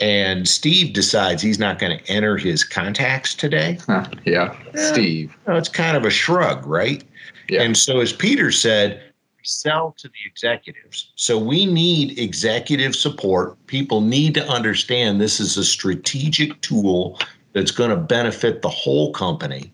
and 0.00 0.46
Steve 0.46 0.92
decides 0.92 1.42
he's 1.42 1.58
not 1.58 1.78
going 1.78 1.98
to 1.98 2.10
enter 2.10 2.36
his 2.36 2.64
contacts 2.64 3.34
today, 3.34 3.78
yeah, 4.24 4.56
Steve. 4.74 5.34
You 5.46 5.52
know, 5.52 5.58
it's 5.58 5.68
kind 5.68 5.96
of 5.96 6.04
a 6.04 6.10
shrug, 6.10 6.64
right? 6.66 7.04
Yeah. 7.48 7.62
And 7.62 7.76
so 7.76 8.00
as 8.00 8.12
Peter 8.12 8.50
said, 8.50 9.02
sell 9.46 9.94
to 9.98 10.08
the 10.08 10.14
executives. 10.26 11.12
So 11.16 11.38
we 11.38 11.66
need 11.66 12.18
executive 12.18 12.94
support. 12.94 13.56
People 13.66 14.00
need 14.00 14.34
to 14.34 14.48
understand 14.48 15.20
this 15.20 15.40
is 15.40 15.56
a 15.56 15.64
strategic 15.64 16.60
tool 16.60 17.18
that's 17.52 17.70
going 17.70 17.90
to 17.90 17.96
benefit 17.96 18.62
the 18.62 18.68
whole 18.68 19.12
company. 19.12 19.72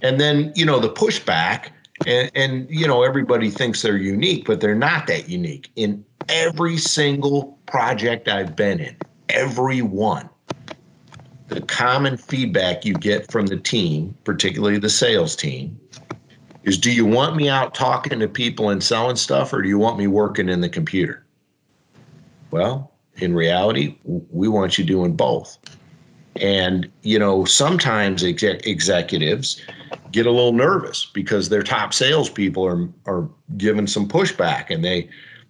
And 0.00 0.20
then, 0.20 0.52
you 0.56 0.64
know, 0.64 0.80
the 0.80 0.90
pushback 0.90 1.70
and, 2.06 2.30
and 2.34 2.70
you 2.70 2.86
know, 2.86 3.02
everybody 3.02 3.50
thinks 3.50 3.82
they're 3.82 3.96
unique, 3.96 4.44
but 4.46 4.60
they're 4.60 4.74
not 4.74 5.06
that 5.06 5.28
unique. 5.28 5.70
In 5.76 6.04
every 6.28 6.76
single 6.78 7.58
project 7.66 8.28
I've 8.28 8.56
been 8.56 8.80
in, 8.80 8.96
every 9.28 9.82
one, 9.82 10.28
the 11.48 11.60
common 11.60 12.16
feedback 12.16 12.84
you 12.84 12.94
get 12.94 13.30
from 13.30 13.46
the 13.46 13.58
team, 13.58 14.16
particularly 14.24 14.78
the 14.78 14.90
sales 14.90 15.36
team, 15.36 15.78
is 16.64 16.78
do 16.78 16.92
you 16.92 17.04
want 17.04 17.36
me 17.36 17.48
out 17.48 17.74
talking 17.74 18.20
to 18.20 18.28
people 18.28 18.70
and 18.70 18.82
selling 18.82 19.16
stuff 19.16 19.52
or 19.52 19.62
do 19.62 19.68
you 19.68 19.78
want 19.78 19.98
me 19.98 20.06
working 20.06 20.48
in 20.48 20.60
the 20.60 20.68
computer? 20.68 21.24
Well, 22.50 22.92
in 23.16 23.34
reality, 23.34 23.96
we 24.04 24.48
want 24.48 24.78
you 24.78 24.84
doing 24.84 25.14
both. 25.14 25.58
And, 26.36 26.90
you 27.02 27.18
know, 27.18 27.44
sometimes 27.44 28.24
exec- 28.24 28.66
executives 28.66 29.60
get 30.12 30.26
a 30.26 30.30
little 30.30 30.52
nervous 30.52 31.06
because 31.06 31.48
their 31.48 31.62
top 31.62 31.92
salespeople 31.92 32.64
are, 32.64 32.88
are 33.06 33.28
giving 33.56 33.86
some 33.86 34.08
pushback 34.08 34.70
and 34.70 34.84
they, 34.84 35.08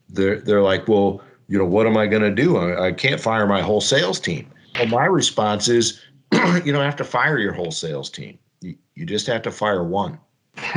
they're, 0.09 0.41
they're 0.41 0.63
like, 0.63 0.89
well, 0.89 1.23
you 1.49 1.59
know, 1.59 1.65
what 1.65 1.87
am 1.87 1.97
I 1.97 2.07
going 2.07 2.23
to 2.23 2.31
do? 2.31 2.57
I, 2.57 2.89
I 2.89 2.93
can't 2.93 3.21
fire 3.21 3.47
my 3.47 3.61
whole 3.61 3.81
sales 3.81 4.19
team. 4.19 4.51
Well, 4.75 4.89
my 4.89 5.05
response 5.05 5.69
is, 5.69 6.01
you 6.33 6.73
don't 6.73 6.85
have 6.85 6.97
to 6.97 7.05
fire 7.05 7.39
your 7.39 7.53
whole 7.53 7.71
sales 7.71 8.11
team. 8.11 8.39
You, 8.61 8.77
you 8.95 9.07
just 9.07 9.27
have 9.27 9.43
to 9.43 9.51
fire 9.51 9.85
one. 9.85 10.19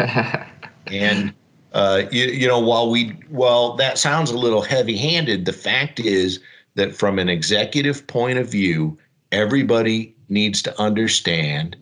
and 0.88 1.34
uh, 1.74 2.03
you, 2.12 2.25
you 2.25 2.48
know, 2.48 2.60
while 2.60 2.89
we 2.89 3.10
while 3.29 3.74
that 3.75 3.98
sounds 3.98 4.32
a 4.32 4.38
little 4.38 4.62
heavy-handed, 4.62 5.46
the 5.46 5.53
fact 5.53 6.00
is 6.00 6.39
that 6.75 6.96
from 6.96 7.20
an 7.20 7.29
executive 7.29 8.05
point 8.08 8.39
of 8.39 8.50
view, 8.50 8.98
everybody 9.32 10.15
needs 10.29 10.62
to 10.62 10.82
understand 10.82 11.75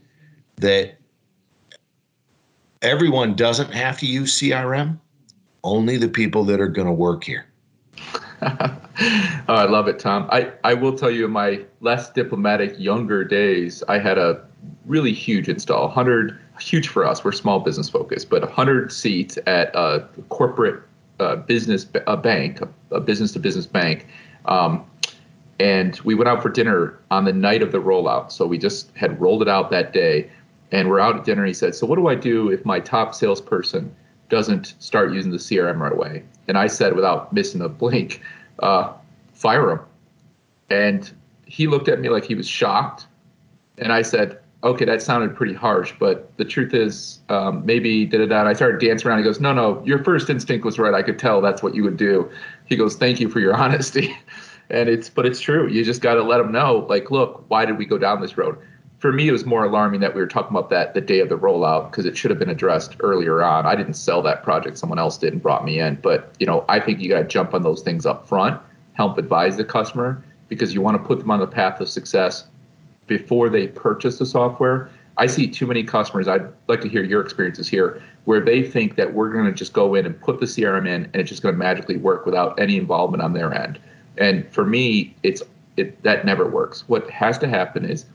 that 0.58 0.98
everyone 2.82 3.36
doesn't 3.36 3.72
have 3.72 3.98
to 4.00 4.06
use 4.06 4.40
CRM. 4.40 5.00
Only 5.64 5.98
the 5.98 6.10
people 6.10 6.44
that 6.46 6.60
are 6.60 6.68
going 6.68 6.88
to 6.88 6.94
work 6.94 7.24
here. 7.24 7.46
oh, 8.42 8.80
I 9.48 9.66
love 9.66 9.88
it, 9.88 10.00
Tom. 10.00 10.28
I, 10.30 10.52
I 10.64 10.74
will 10.74 10.94
tell 10.98 11.10
you, 11.10 11.26
in 11.26 11.32
my 11.32 11.64
less 11.80 12.10
diplomatic 12.12 12.78
younger 12.78 13.24
days, 13.24 13.82
I 13.88 13.98
had 13.98 14.18
a 14.18 14.46
really 14.86 15.14
huge 15.14 15.48
install 15.48 15.86
100 15.88 16.38
huge 16.60 16.88
for 16.88 17.06
us. 17.06 17.24
We're 17.24 17.32
small 17.32 17.60
business 17.60 17.90
focused, 17.90 18.30
but 18.30 18.42
100 18.42 18.92
seats 18.92 19.38
at 19.48 19.74
a 19.76 20.08
corporate 20.30 20.84
uh, 21.20 21.38
business 21.38 21.88
a 22.08 22.18
bank, 22.18 22.60
a 22.92 23.00
business 23.00 23.32
to 23.34 23.40
business 23.40 23.66
bank. 23.66 24.08
Um, 24.46 24.86
and 25.60 26.00
we 26.02 26.16
went 26.16 26.28
out 26.28 26.42
for 26.42 26.50
dinner 26.50 27.00
on 27.12 27.26
the 27.26 27.34
night 27.34 27.62
of 27.62 27.72
the 27.72 27.78
rollout. 27.78 28.32
So 28.32 28.46
we 28.46 28.58
just 28.58 28.96
had 28.96 29.20
rolled 29.22 29.42
it 29.42 29.48
out 29.48 29.72
that 29.72 29.94
day. 29.94 30.30
And 30.72 30.90
we're 30.90 31.00
out 31.00 31.16
at 31.16 31.24
dinner. 31.24 31.46
He 31.46 31.54
said, 31.54 31.76
"So 31.76 31.86
what 31.86 31.98
do 31.98 32.08
I 32.08 32.16
do 32.16 32.50
if 32.50 32.66
my 32.66 32.80
top 32.80 33.14
salesperson 33.14 33.96
doesn't 34.30 34.74
start 34.80 35.14
using 35.14 35.32
the 35.32 35.38
CRM 35.38 35.80
right 35.80 35.92
away?" 35.92 36.24
And 36.48 36.58
I 36.58 36.66
said, 36.66 36.96
without 36.96 37.32
missing 37.32 37.62
a 37.62 37.70
blink, 37.70 38.22
uh, 38.58 38.92
"Fire 39.34 39.70
him." 39.70 39.80
And 40.72 41.12
he 41.46 41.68
looked 41.68 41.88
at 41.88 42.00
me 42.00 42.10
like 42.10 42.26
he 42.26 42.34
was 42.34 42.48
shocked. 42.48 43.06
And 43.78 43.94
I 43.94 44.02
said, 44.02 44.40
okay, 44.64 44.86
that 44.86 45.02
sounded 45.02 45.36
pretty 45.36 45.54
harsh, 45.54 45.94
but 46.00 46.36
the 46.38 46.46
truth 46.46 46.74
is, 46.74 47.20
um, 47.30 47.66
maybe 47.66 48.06
da 48.06 48.20
da 48.20 48.26
da. 48.26 48.48
I 48.48 48.54
started 48.54 48.80
dancing 48.80 49.08
around. 49.08 49.20
He 49.20 49.24
goes, 49.24 49.40
no, 49.40 49.54
no, 49.54 49.84
your 49.86 50.04
first 50.04 50.30
instinct 50.30 50.66
was 50.66 50.80
right. 50.80 50.94
I 50.94 51.04
could 51.04 51.20
tell 51.20 51.42
that's 51.42 51.62
what 51.62 51.76
you 51.76 51.84
would 51.84 51.98
do. 51.98 52.30
He 52.66 52.78
goes, 52.78 52.96
thank 52.96 53.20
you 53.20 53.30
for 53.30 53.40
your 53.40 53.56
honesty. 53.62 54.16
and 54.70 54.88
it's, 54.88 55.10
but 55.10 55.26
it's 55.26 55.42
true. 55.42 55.68
You 55.68 55.84
just 55.84 56.02
got 56.02 56.16
to 56.16 56.24
let 56.24 56.38
them 56.38 56.52
know, 56.52 56.86
like, 56.90 57.12
look, 57.12 57.44
why 57.50 57.66
did 57.66 57.78
we 57.78 57.86
go 57.86 57.98
down 57.98 58.22
this 58.22 58.38
road? 58.38 58.58
For 59.00 59.12
me, 59.12 59.28
it 59.28 59.34
was 59.34 59.46
more 59.46 59.66
alarming 59.66 60.00
that 60.00 60.16
we 60.16 60.22
were 60.22 60.28
talking 60.28 60.56
about 60.56 60.70
that 60.70 60.94
the 60.94 61.02
day 61.02 61.20
of 61.20 61.28
the 61.28 61.38
rollout 61.38 61.92
because 61.92 62.06
it 62.06 62.16
should 62.16 62.32
have 62.32 62.40
been 62.40 62.50
addressed 62.50 62.96
earlier 63.02 63.44
on. 63.44 63.66
I 63.66 63.76
didn't 63.76 63.96
sell 63.96 64.22
that 64.22 64.44
project; 64.44 64.78
someone 64.78 64.98
else 64.98 65.18
did 65.18 65.34
and 65.34 65.42
brought 65.42 65.66
me 65.66 65.82
in. 65.82 65.96
But 65.96 66.34
you 66.40 66.46
know, 66.46 66.64
I 66.70 66.80
think 66.80 67.02
you 67.02 67.10
got 67.10 67.18
to 67.18 67.28
jump 67.28 67.54
on 67.54 67.64
those 67.64 67.82
things 67.82 68.06
up 68.06 68.26
front, 68.26 68.62
help 68.94 69.18
advise 69.18 69.58
the 69.58 69.66
customer 69.66 70.24
because 70.48 70.74
you 70.74 70.80
want 70.80 70.96
to 70.96 71.04
put 71.06 71.20
them 71.20 71.32
on 71.32 71.42
the 71.42 71.48
path 71.48 71.82
of 71.82 71.90
success 71.90 72.46
before 73.08 73.50
they 73.50 73.68
purchase 73.68 74.18
the 74.20 74.26
software. 74.26 74.90
I 75.18 75.28
see 75.28 75.48
too 75.48 75.68
many 75.68 75.84
customers. 75.84 76.28
I'd 76.28 76.48
like 76.68 76.82
to 76.82 76.90
hear 76.90 77.04
your 77.04 77.22
experiences 77.22 77.68
here, 77.68 78.02
where 78.26 78.40
they 78.40 78.64
think 78.64 78.96
that 78.96 79.14
we're 79.14 79.32
going 79.32 79.46
to 79.46 79.52
just 79.52 79.74
go 79.74 79.96
in 79.96 80.06
and 80.06 80.20
put 80.20 80.40
the 80.40 80.46
CRM 80.46 80.88
in, 80.88 81.04
and 81.06 81.16
it's 81.16 81.30
just 81.30 81.44
going 81.44 81.54
to 81.54 81.60
magically 81.60 81.98
work 81.98 82.26
without 82.26 82.60
any 82.60 82.78
involvement 82.78 83.22
on 83.22 83.34
their 83.34 83.54
end. 83.54 83.80
And 84.18 84.52
for 84.52 84.66
me, 84.66 85.16
it's 85.24 85.44
it 85.78 86.02
that 86.04 86.26
never 86.26 86.48
works. 86.48 86.84
What 86.88 87.10
has 87.10 87.38
to 87.40 87.48
happen 87.48 87.86
is 87.86 88.06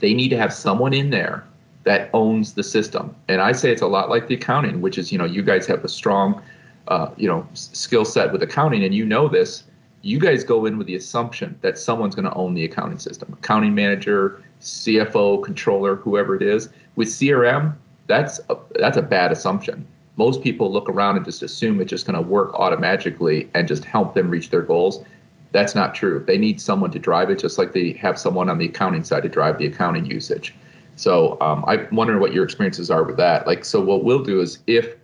they 0.00 0.14
need 0.14 0.28
to 0.30 0.36
have 0.36 0.52
someone 0.52 0.92
in 0.92 1.10
there 1.10 1.44
that 1.84 2.10
owns 2.12 2.54
the 2.54 2.62
system. 2.62 3.14
And 3.28 3.40
I 3.40 3.52
say 3.52 3.70
it's 3.70 3.82
a 3.82 3.86
lot 3.86 4.10
like 4.10 4.28
the 4.28 4.34
accounting, 4.34 4.80
which 4.80 4.98
is 4.98 5.12
you 5.12 5.18
know 5.18 5.24
you 5.24 5.42
guys 5.42 5.66
have 5.66 5.84
a 5.84 5.88
strong 5.88 6.42
uh, 6.88 7.10
you 7.16 7.28
know 7.28 7.46
skill 7.54 8.04
set 8.04 8.32
with 8.32 8.42
accounting, 8.42 8.84
and 8.84 8.94
you 8.94 9.04
know 9.04 9.28
this 9.28 9.64
you 10.02 10.18
guys 10.18 10.44
go 10.44 10.66
in 10.66 10.78
with 10.78 10.86
the 10.86 10.94
assumption 10.94 11.58
that 11.62 11.78
someone's 11.78 12.14
going 12.14 12.24
to 12.24 12.34
own 12.34 12.54
the 12.54 12.64
accounting 12.64 12.98
system. 12.98 13.32
Accounting 13.32 13.74
manager 13.74 14.42
cfo 14.60 15.42
controller 15.42 15.96
whoever 15.96 16.34
it 16.34 16.42
is. 16.42 16.68
With 16.96 17.08
crm 17.08 17.76
that's 18.06 18.40
a, 18.48 18.56
that's 18.76 18.96
a 18.96 19.02
bad 19.02 19.30
assumption. 19.32 19.86
Most 20.16 20.42
people 20.42 20.72
look 20.72 20.88
around 20.88 21.16
and 21.16 21.24
just 21.24 21.42
assume 21.42 21.80
it's 21.80 21.90
just 21.90 22.06
going 22.06 22.20
to 22.20 22.28
work 22.28 22.52
automatically 22.54 23.48
and 23.54 23.68
just 23.68 23.84
help 23.84 24.14
them 24.14 24.30
reach 24.30 24.50
their 24.50 24.62
goals. 24.62 25.04
That's 25.52 25.74
not 25.74 25.94
true. 25.94 26.24
They 26.26 26.38
need 26.38 26.60
someone 26.60 26.90
to 26.90 26.98
drive 26.98 27.30
it 27.30 27.38
just 27.38 27.56
like 27.58 27.72
they 27.72 27.92
have 27.92 28.18
someone 28.18 28.48
on 28.48 28.58
the 28.58 28.66
accounting 28.66 29.04
side 29.04 29.22
to 29.22 29.28
drive 29.28 29.58
the 29.58 29.66
accounting 29.66 30.06
usage. 30.06 30.54
So 30.96 31.38
um, 31.40 31.64
i 31.68 31.86
wonder 31.92 32.18
what 32.18 32.32
your 32.32 32.44
experiences 32.44 32.90
are 32.90 33.04
with 33.04 33.16
that. 33.18 33.46
Like 33.46 33.64
so 33.64 33.80
what 33.80 34.02
we'll 34.02 34.24
do 34.24 34.40
is 34.40 34.58
if 34.66 34.96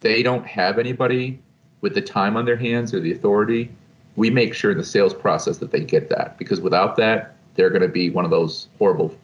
they 0.00 0.22
don't 0.22 0.46
have 0.46 0.78
anybody 0.78 1.40
with 1.80 1.94
the 1.94 2.02
time 2.02 2.36
on 2.36 2.44
their 2.44 2.56
hands 2.56 2.94
or 2.94 3.00
the 3.00 3.12
authority 3.12 3.70
we 4.16 4.30
make 4.30 4.54
sure 4.54 4.72
in 4.72 4.78
the 4.78 4.84
sales 4.84 5.14
process 5.14 5.58
that 5.58 5.70
they 5.70 5.80
get 5.80 6.08
that 6.08 6.38
because 6.38 6.60
without 6.60 6.96
that, 6.96 7.36
they're 7.54 7.70
going 7.70 7.82
to 7.82 7.88
be 7.88 8.10
one 8.10 8.24
of 8.24 8.30
those 8.30 8.68
horrible, 8.78 9.14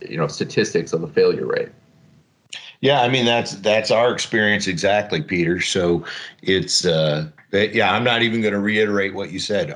you 0.00 0.16
know, 0.16 0.26
statistics 0.26 0.92
of 0.92 1.02
a 1.02 1.08
failure 1.08 1.46
rate. 1.46 1.68
Yeah, 2.80 3.02
I 3.02 3.08
mean 3.08 3.24
that's 3.24 3.54
that's 3.56 3.92
our 3.92 4.12
experience 4.12 4.66
exactly, 4.66 5.22
Peter. 5.22 5.60
So 5.60 6.04
it's 6.42 6.84
uh, 6.84 7.28
yeah, 7.52 7.94
I'm 7.94 8.02
not 8.02 8.22
even 8.22 8.40
going 8.40 8.54
to 8.54 8.60
reiterate 8.60 9.14
what 9.14 9.30
you 9.30 9.38
said. 9.38 9.72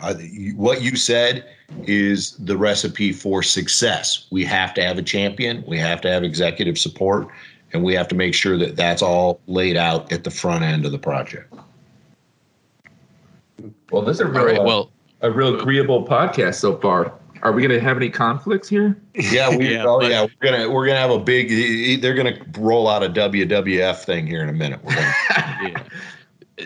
What 0.57 0.83
you 0.83 0.97
said 0.97 1.47
is 1.85 2.33
the 2.33 2.57
recipe 2.57 3.13
for 3.13 3.45
success. 3.45 4.27
We 4.31 4.45
have 4.45 4.75
to 4.75 4.83
have 4.83 4.99
a 4.99 5.03
champion, 5.03 5.63
we 5.67 5.79
have 5.79 6.01
to 6.01 6.11
have 6.11 6.25
executive 6.25 6.79
support, 6.79 7.29
and 7.73 7.85
we 7.85 7.95
have 7.95 8.09
to 8.09 8.17
make 8.17 8.35
sure 8.35 8.59
that 8.59 8.75
that's 8.75 9.03
all 9.03 9.41
laid 9.47 9.77
out 9.77 10.11
at 10.11 10.25
the 10.25 10.31
front 10.31 10.65
end 10.65 10.85
of 10.85 10.91
the 10.91 10.99
project. 10.99 11.55
Well, 13.91 14.03
this 14.03 14.17
is 14.17 14.21
a 14.21 14.27
real, 14.27 14.45
right, 14.45 14.63
well, 14.63 14.93
a 15.21 15.31
real 15.31 15.59
agreeable 15.59 16.07
podcast 16.07 16.57
so 16.57 16.77
far. 16.79 17.13
Are 17.43 17.53
we 17.53 17.63
going 17.63 17.79
to 17.79 17.81
have 17.81 17.97
any 17.97 18.11
conflicts 18.11 18.69
here? 18.69 19.01
Yeah, 19.15 19.55
we. 19.55 19.73
yeah, 19.75 19.85
oh, 19.87 20.03
yeah, 20.03 20.23
we're 20.23 20.51
gonna 20.51 20.71
we're 20.71 20.87
gonna 20.87 20.99
have 20.99 21.11
a 21.11 21.19
big. 21.19 22.01
They're 22.01 22.15
gonna 22.15 22.39
roll 22.59 22.89
out 22.89 23.03
a 23.03 23.09
WWF 23.09 24.05
thing 24.05 24.27
here 24.27 24.43
in 24.43 24.49
a 24.49 24.53
minute. 24.53 24.81
We're 24.83 24.95
gonna, 24.95 25.15
yeah. 25.63 25.83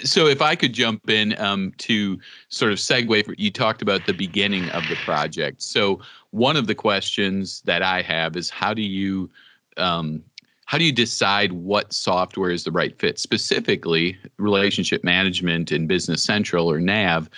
So, 0.04 0.26
if 0.26 0.40
I 0.40 0.54
could 0.54 0.72
jump 0.72 1.10
in 1.10 1.36
um, 1.38 1.72
to 1.78 2.18
sort 2.48 2.70
of 2.72 2.78
segue, 2.78 3.26
for, 3.26 3.34
you 3.36 3.50
talked 3.50 3.82
about 3.82 4.06
the 4.06 4.14
beginning 4.14 4.70
of 4.70 4.86
the 4.88 4.96
project. 4.96 5.62
So, 5.62 6.00
one 6.30 6.56
of 6.56 6.68
the 6.68 6.74
questions 6.74 7.62
that 7.62 7.82
I 7.82 8.02
have 8.02 8.36
is 8.36 8.48
how 8.48 8.72
do 8.72 8.82
you 8.82 9.28
um, 9.76 10.22
how 10.70 10.78
do 10.78 10.84
you 10.84 10.92
decide 10.92 11.50
what 11.50 11.92
software 11.92 12.52
is 12.52 12.62
the 12.62 12.70
right 12.70 12.96
fit? 13.00 13.18
Specifically 13.18 14.16
relationship 14.36 15.02
management 15.02 15.72
in 15.72 15.88
business 15.88 16.22
central 16.22 16.70
or 16.70 16.78
nav 16.78 17.28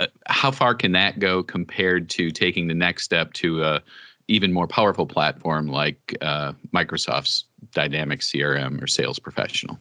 uh, 0.00 0.08
how 0.26 0.50
far 0.50 0.74
can 0.74 0.90
that 0.90 1.20
go 1.20 1.44
compared 1.44 2.10
to 2.10 2.32
taking 2.32 2.66
the 2.66 2.74
next 2.74 3.04
step 3.04 3.32
to 3.34 3.62
a 3.62 3.80
even 4.26 4.52
more 4.52 4.66
powerful 4.66 5.06
platform 5.06 5.68
like 5.68 6.16
uh, 6.22 6.54
microsoft's 6.74 7.44
dynamics 7.70 8.32
crm 8.32 8.82
or 8.82 8.88
sales 8.88 9.20
professional? 9.20 9.78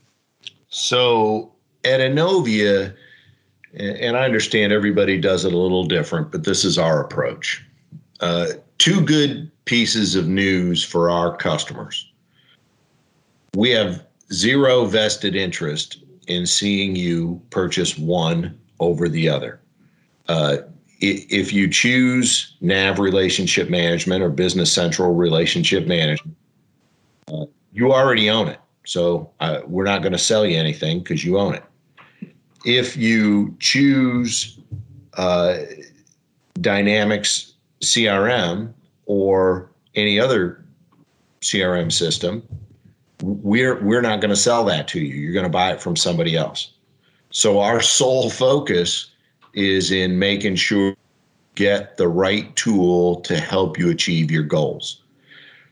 So 0.70 1.52
at 1.84 2.02
Innovia 2.02 2.96
and 3.74 4.16
i 4.16 4.26
understand 4.26 4.72
everybody 4.72 5.20
does 5.20 5.44
it 5.44 5.54
a 5.54 5.58
little 5.58 5.86
different 5.86 6.32
but 6.32 6.44
this 6.44 6.64
is 6.64 6.78
our 6.78 7.02
approach. 7.02 7.66
Uh, 8.20 8.50
two 8.78 9.02
good 9.02 9.50
pieces 9.66 10.14
of 10.14 10.28
news 10.28 10.84
for 10.84 11.10
our 11.10 11.36
customers 11.36 12.11
we 13.56 13.70
have 13.72 14.06
zero 14.32 14.86
vested 14.86 15.36
interest 15.36 16.04
in 16.28 16.46
seeing 16.46 16.96
you 16.96 17.42
purchase 17.50 17.98
one 17.98 18.58
over 18.80 19.10
the 19.10 19.28
other. 19.28 19.60
Uh, 20.28 20.58
if 21.00 21.52
you 21.52 21.68
choose 21.68 22.56
NAV 22.62 23.00
relationship 23.00 23.70
management 23.70 24.24
or 24.24 24.30
Business 24.30 24.72
Central 24.72 25.14
relationship 25.16 25.88
management, 25.88 26.38
uh, 27.28 27.46
you 27.74 27.92
already 27.92 28.30
own 28.30 28.48
it. 28.48 28.60
So 28.86 29.32
uh, 29.40 29.62
we're 29.66 29.84
not 29.84 30.02
going 30.02 30.12
to 30.12 30.20
sell 30.20 30.46
you 30.46 30.58
anything 30.58 31.00
because 31.00 31.26
you 31.26 31.40
own 31.40 31.56
it. 31.56 31.64
If 32.66 32.96
you 32.96 33.56
choose 33.60 34.60
uh, 35.16 35.58
Dynamics 36.62 37.54
CRM 37.82 38.74
or 39.08 39.72
any 39.96 40.20
other 40.20 40.64
CRM 41.42 41.92
system, 41.92 42.48
we're 43.22 43.82
we're 43.84 44.02
not 44.02 44.22
going 44.22 44.30
to 44.30 44.36
sell 44.36 44.64
that 44.66 44.88
to 44.90 45.00
you. 45.00 45.16
You're 45.16 45.34
going 45.34 45.46
to 45.46 45.50
buy 45.50 45.72
it 45.72 45.82
from 45.82 45.96
somebody 45.96 46.36
else. 46.36 46.72
So 47.32 47.60
our 47.60 47.82
sole 47.82 48.30
focus 48.30 49.12
is 49.54 49.92
in 49.92 50.20
making 50.20 50.56
sure 50.56 50.96
get 51.56 51.98
the 51.98 52.08
right 52.08 52.56
tool 52.56 53.22
to 53.22 53.38
help 53.38 53.78
you 53.78 53.90
achieve 53.90 54.32
your 54.32 54.44
goals. 54.44 55.02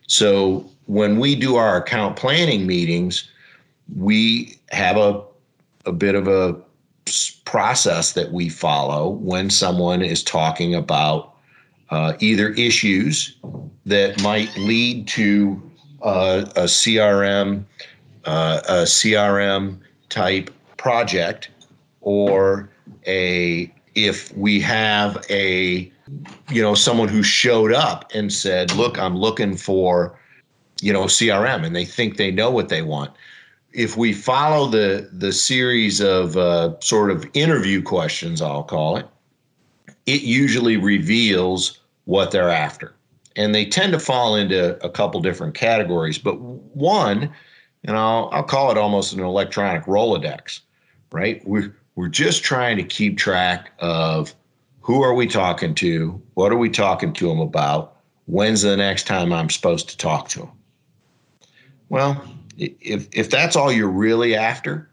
So 0.08 0.70
when 0.86 1.20
we 1.20 1.36
do 1.36 1.56
our 1.56 1.78
account 1.78 2.16
planning 2.16 2.66
meetings, 2.66 3.30
we 3.96 4.60
have 4.72 4.98
a 4.98 5.24
a 5.86 5.92
bit 5.92 6.16
of 6.16 6.28
a 6.28 6.56
process 7.46 8.14
that 8.14 8.32
we 8.32 8.50
follow 8.50 9.10
when 9.10 9.50
someone 9.50 10.02
is 10.02 10.24
talking 10.24 10.76
about 10.76 11.34
uh, 11.90 12.14
either 12.20 12.50
issues 12.50 13.36
that 13.86 14.22
might 14.22 14.56
lead 14.58 15.08
to 15.08 15.69
uh, 16.02 16.46
a 16.56 16.64
CRM, 16.64 17.64
uh, 18.26 18.62
a 18.68 18.74
CRM 18.84 19.80
type 20.10 20.50
project, 20.78 21.50
or 22.02 22.70
a 23.08 23.74
if 23.96 24.36
we 24.36 24.60
have 24.62 25.24
a 25.30 25.92
you 26.50 26.62
know 26.62 26.74
someone 26.74 27.08
who 27.08 27.24
showed 27.24 27.74
up 27.74 28.10
and 28.14 28.32
said, 28.32 28.74
"Look, 28.76 29.00
I'm 29.00 29.16
looking 29.16 29.56
for 29.58 30.18
you 30.82 30.94
know 30.94 31.06
CRM," 31.06 31.66
and 31.66 31.76
they 31.76 31.86
think 31.86 32.18
they 32.18 32.32
know 32.32 32.50
what 32.50 32.70
they 32.70 32.82
want. 32.82 33.12
If 33.74 33.98
we 33.98 34.14
follow 34.14 34.68
the 34.68 35.10
the 35.12 35.34
series 35.34 36.00
of 36.02 36.38
uh, 36.38 36.80
sort 36.80 37.12
of 37.12 37.26
interview 37.34 37.82
questions, 37.82 38.42
I'll 38.42 38.64
call 38.64 38.98
it, 38.98 39.08
it 40.06 40.22
usually 40.22 40.78
reveals 40.78 41.80
what 42.06 42.32
they're 42.32 42.50
after 42.50 42.96
and 43.36 43.54
they 43.54 43.66
tend 43.66 43.94
to 43.94 44.00
fall 44.00 44.36
into 44.36 44.84
a 44.84 44.90
couple 44.90 45.22
different 45.22 45.56
categories. 45.56 46.18
But 46.18 46.40
one, 46.40 47.32
and 47.84 47.98
I'll 47.98 48.30
I'll 48.32 48.44
call 48.44 48.72
it 48.72 48.78
almost 48.78 49.14
an 49.14 49.20
electronic 49.22 49.84
Rolodex, 49.86 50.62
right? 51.12 51.42
We're 51.46 51.76
we're 51.96 52.08
just 52.08 52.44
trying 52.44 52.78
to 52.78 52.84
keep 52.84 53.18
track 53.18 53.72
of 53.80 54.34
who 54.82 55.04
are 55.04 55.14
we 55.14 55.28
talking 55.28 55.76
to, 55.76 56.22
what 56.34 56.52
are 56.52 56.58
we 56.58 56.70
talking 56.70 57.14
to 57.14 57.28
them 57.28 57.40
about, 57.40 57.98
when's 58.26 58.62
the 58.62 58.78
next 58.78 59.06
time 59.06 59.32
I'm 59.32 59.50
supposed 59.50 59.90
to 59.90 59.98
talk 59.98 60.30
to 60.30 60.40
them. 60.40 60.52
Well, 61.90 62.24
if 62.58 63.08
if 63.12 63.30
that's 63.30 63.56
all 63.56 63.72
you're 63.72 63.88
really 63.88 64.36
after, 64.36 64.90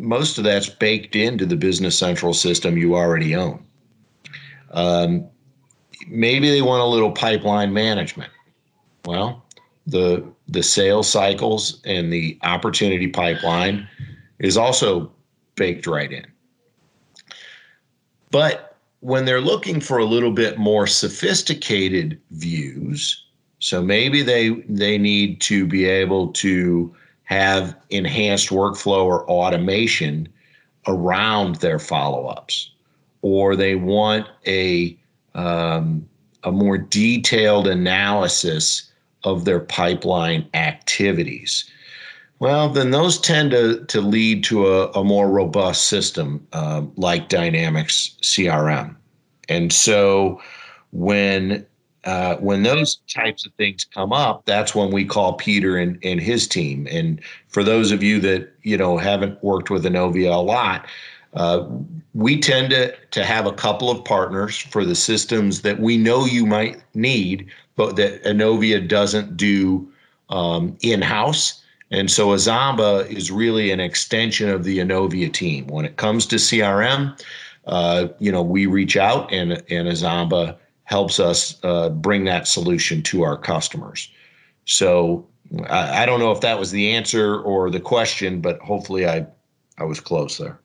most 0.00 0.38
of 0.38 0.44
that's 0.44 0.68
baked 0.68 1.16
into 1.16 1.46
the 1.46 1.56
Business 1.56 1.98
Central 1.98 2.34
system 2.34 2.76
you 2.76 2.96
already 2.96 3.34
own. 3.34 3.64
Um, 4.70 5.28
maybe 6.06 6.50
they 6.50 6.62
want 6.62 6.82
a 6.82 6.86
little 6.86 7.12
pipeline 7.12 7.72
management. 7.72 8.30
Well, 9.04 9.44
the 9.86 10.26
the 10.48 10.62
sales 10.62 11.08
cycles 11.08 11.80
and 11.84 12.12
the 12.12 12.38
opportunity 12.42 13.08
pipeline 13.08 13.88
is 14.38 14.56
also 14.56 15.12
baked 15.56 15.86
right 15.86 16.12
in. 16.12 16.26
But 18.30 18.76
when 19.00 19.24
they're 19.24 19.40
looking 19.40 19.80
for 19.80 19.98
a 19.98 20.04
little 20.04 20.32
bit 20.32 20.58
more 20.58 20.86
sophisticated 20.86 22.20
views, 22.32 23.24
so 23.58 23.82
maybe 23.82 24.22
they 24.22 24.50
they 24.68 24.98
need 24.98 25.40
to 25.42 25.66
be 25.66 25.84
able 25.84 26.28
to 26.32 26.94
have 27.24 27.76
enhanced 27.90 28.50
workflow 28.50 29.04
or 29.04 29.28
automation 29.28 30.28
around 30.86 31.56
their 31.56 31.78
follow-ups, 31.78 32.70
or 33.22 33.56
they 33.56 33.74
want 33.74 34.28
a 34.46 34.96
um, 35.36 36.08
a 36.42 36.50
more 36.50 36.78
detailed 36.78 37.68
analysis 37.68 38.90
of 39.24 39.44
their 39.44 39.60
pipeline 39.60 40.48
activities. 40.54 41.70
Well, 42.38 42.68
then 42.68 42.90
those 42.90 43.18
tend 43.18 43.52
to, 43.52 43.84
to 43.86 44.00
lead 44.00 44.44
to 44.44 44.66
a, 44.66 44.90
a 44.92 45.04
more 45.04 45.30
robust 45.30 45.88
system 45.88 46.46
um, 46.52 46.92
like 46.96 47.28
Dynamics 47.28 48.16
CRM. 48.22 48.94
And 49.48 49.72
so 49.72 50.40
when 50.92 51.66
uh, 52.04 52.36
when 52.36 52.62
those 52.62 53.00
types 53.12 53.44
of 53.46 53.52
things 53.54 53.84
come 53.84 54.12
up, 54.12 54.44
that's 54.44 54.76
when 54.76 54.92
we 54.92 55.04
call 55.04 55.32
Peter 55.32 55.76
and, 55.76 55.98
and 56.04 56.20
his 56.20 56.46
team. 56.46 56.86
And 56.88 57.20
for 57.48 57.64
those 57.64 57.90
of 57.90 58.00
you 58.00 58.20
that 58.20 58.52
you 58.62 58.76
know 58.76 58.96
haven't 58.96 59.42
worked 59.42 59.70
with 59.70 59.84
Innovia 59.84 60.32
a 60.32 60.38
lot, 60.38 60.86
uh, 61.34 61.66
we 62.16 62.40
tend 62.40 62.70
to 62.70 62.96
to 63.10 63.24
have 63.24 63.46
a 63.46 63.52
couple 63.52 63.90
of 63.90 64.02
partners 64.04 64.56
for 64.56 64.86
the 64.86 64.94
systems 64.94 65.60
that 65.60 65.78
we 65.78 65.98
know 65.98 66.24
you 66.24 66.46
might 66.46 66.82
need, 66.94 67.46
but 67.76 67.96
that 67.96 68.24
Innovia 68.24 68.86
doesn't 68.88 69.36
do 69.36 69.86
um, 70.30 70.76
in 70.80 71.02
house. 71.02 71.62
And 71.90 72.10
so 72.10 72.28
Azamba 72.28 73.08
is 73.10 73.30
really 73.30 73.70
an 73.70 73.80
extension 73.80 74.48
of 74.48 74.64
the 74.64 74.78
Innovia 74.78 75.30
team. 75.30 75.66
When 75.66 75.84
it 75.84 75.96
comes 75.98 76.24
to 76.26 76.36
CRM, 76.36 77.22
uh, 77.66 78.08
you 78.18 78.32
know, 78.32 78.42
we 78.42 78.64
reach 78.64 78.96
out 78.96 79.30
and 79.30 79.52
and 79.52 79.86
Azamba 79.86 80.56
helps 80.84 81.20
us 81.20 81.58
uh, 81.64 81.90
bring 81.90 82.24
that 82.24 82.48
solution 82.48 83.02
to 83.02 83.24
our 83.24 83.36
customers. 83.36 84.10
So 84.64 85.26
I, 85.68 86.02
I, 86.02 86.06
don't 86.06 86.20
know 86.20 86.30
if 86.30 86.40
that 86.40 86.60
was 86.60 86.70
the 86.70 86.92
answer 86.92 87.40
or 87.40 87.70
the 87.70 87.80
question, 87.80 88.40
but 88.40 88.58
hopefully 88.60 89.06
I 89.06 89.26
I 89.76 89.84
was 89.84 90.00
close 90.00 90.38
there. 90.38 90.58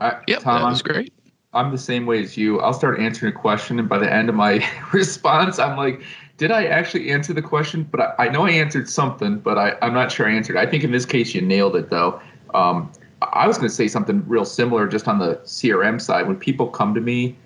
I, 0.00 0.20
yep, 0.26 0.40
Tom, 0.40 0.62
that 0.62 0.68
was 0.68 0.82
great. 0.82 1.12
I'm 1.52 1.70
the 1.70 1.78
same 1.78 2.06
way 2.06 2.22
as 2.22 2.36
you. 2.36 2.60
I'll 2.60 2.74
start 2.74 3.00
answering 3.00 3.34
a 3.34 3.36
question, 3.36 3.78
and 3.78 3.88
by 3.88 3.98
the 3.98 4.12
end 4.12 4.28
of 4.28 4.34
my 4.34 4.64
response, 4.92 5.58
I'm 5.58 5.76
like, 5.76 6.02
did 6.36 6.52
I 6.52 6.66
actually 6.66 7.10
answer 7.10 7.32
the 7.32 7.42
question? 7.42 7.84
But 7.90 8.00
I, 8.00 8.26
I 8.26 8.28
know 8.28 8.46
I 8.46 8.50
answered 8.50 8.88
something, 8.88 9.38
but 9.38 9.58
I, 9.58 9.74
am 9.82 9.94
not 9.94 10.12
sure 10.12 10.28
I 10.28 10.32
answered. 10.32 10.56
I 10.56 10.66
think 10.66 10.84
in 10.84 10.92
this 10.92 11.06
case, 11.06 11.34
you 11.34 11.40
nailed 11.40 11.74
it, 11.76 11.90
though. 11.90 12.20
Um, 12.54 12.92
I 13.22 13.46
was 13.46 13.58
going 13.58 13.68
to 13.68 13.74
say 13.74 13.88
something 13.88 14.24
real 14.28 14.44
similar 14.44 14.86
just 14.86 15.08
on 15.08 15.18
the 15.18 15.36
CRM 15.44 16.00
side. 16.00 16.26
When 16.28 16.36
people 16.36 16.68
come 16.68 16.94
to 16.94 17.00
me, 17.00 17.36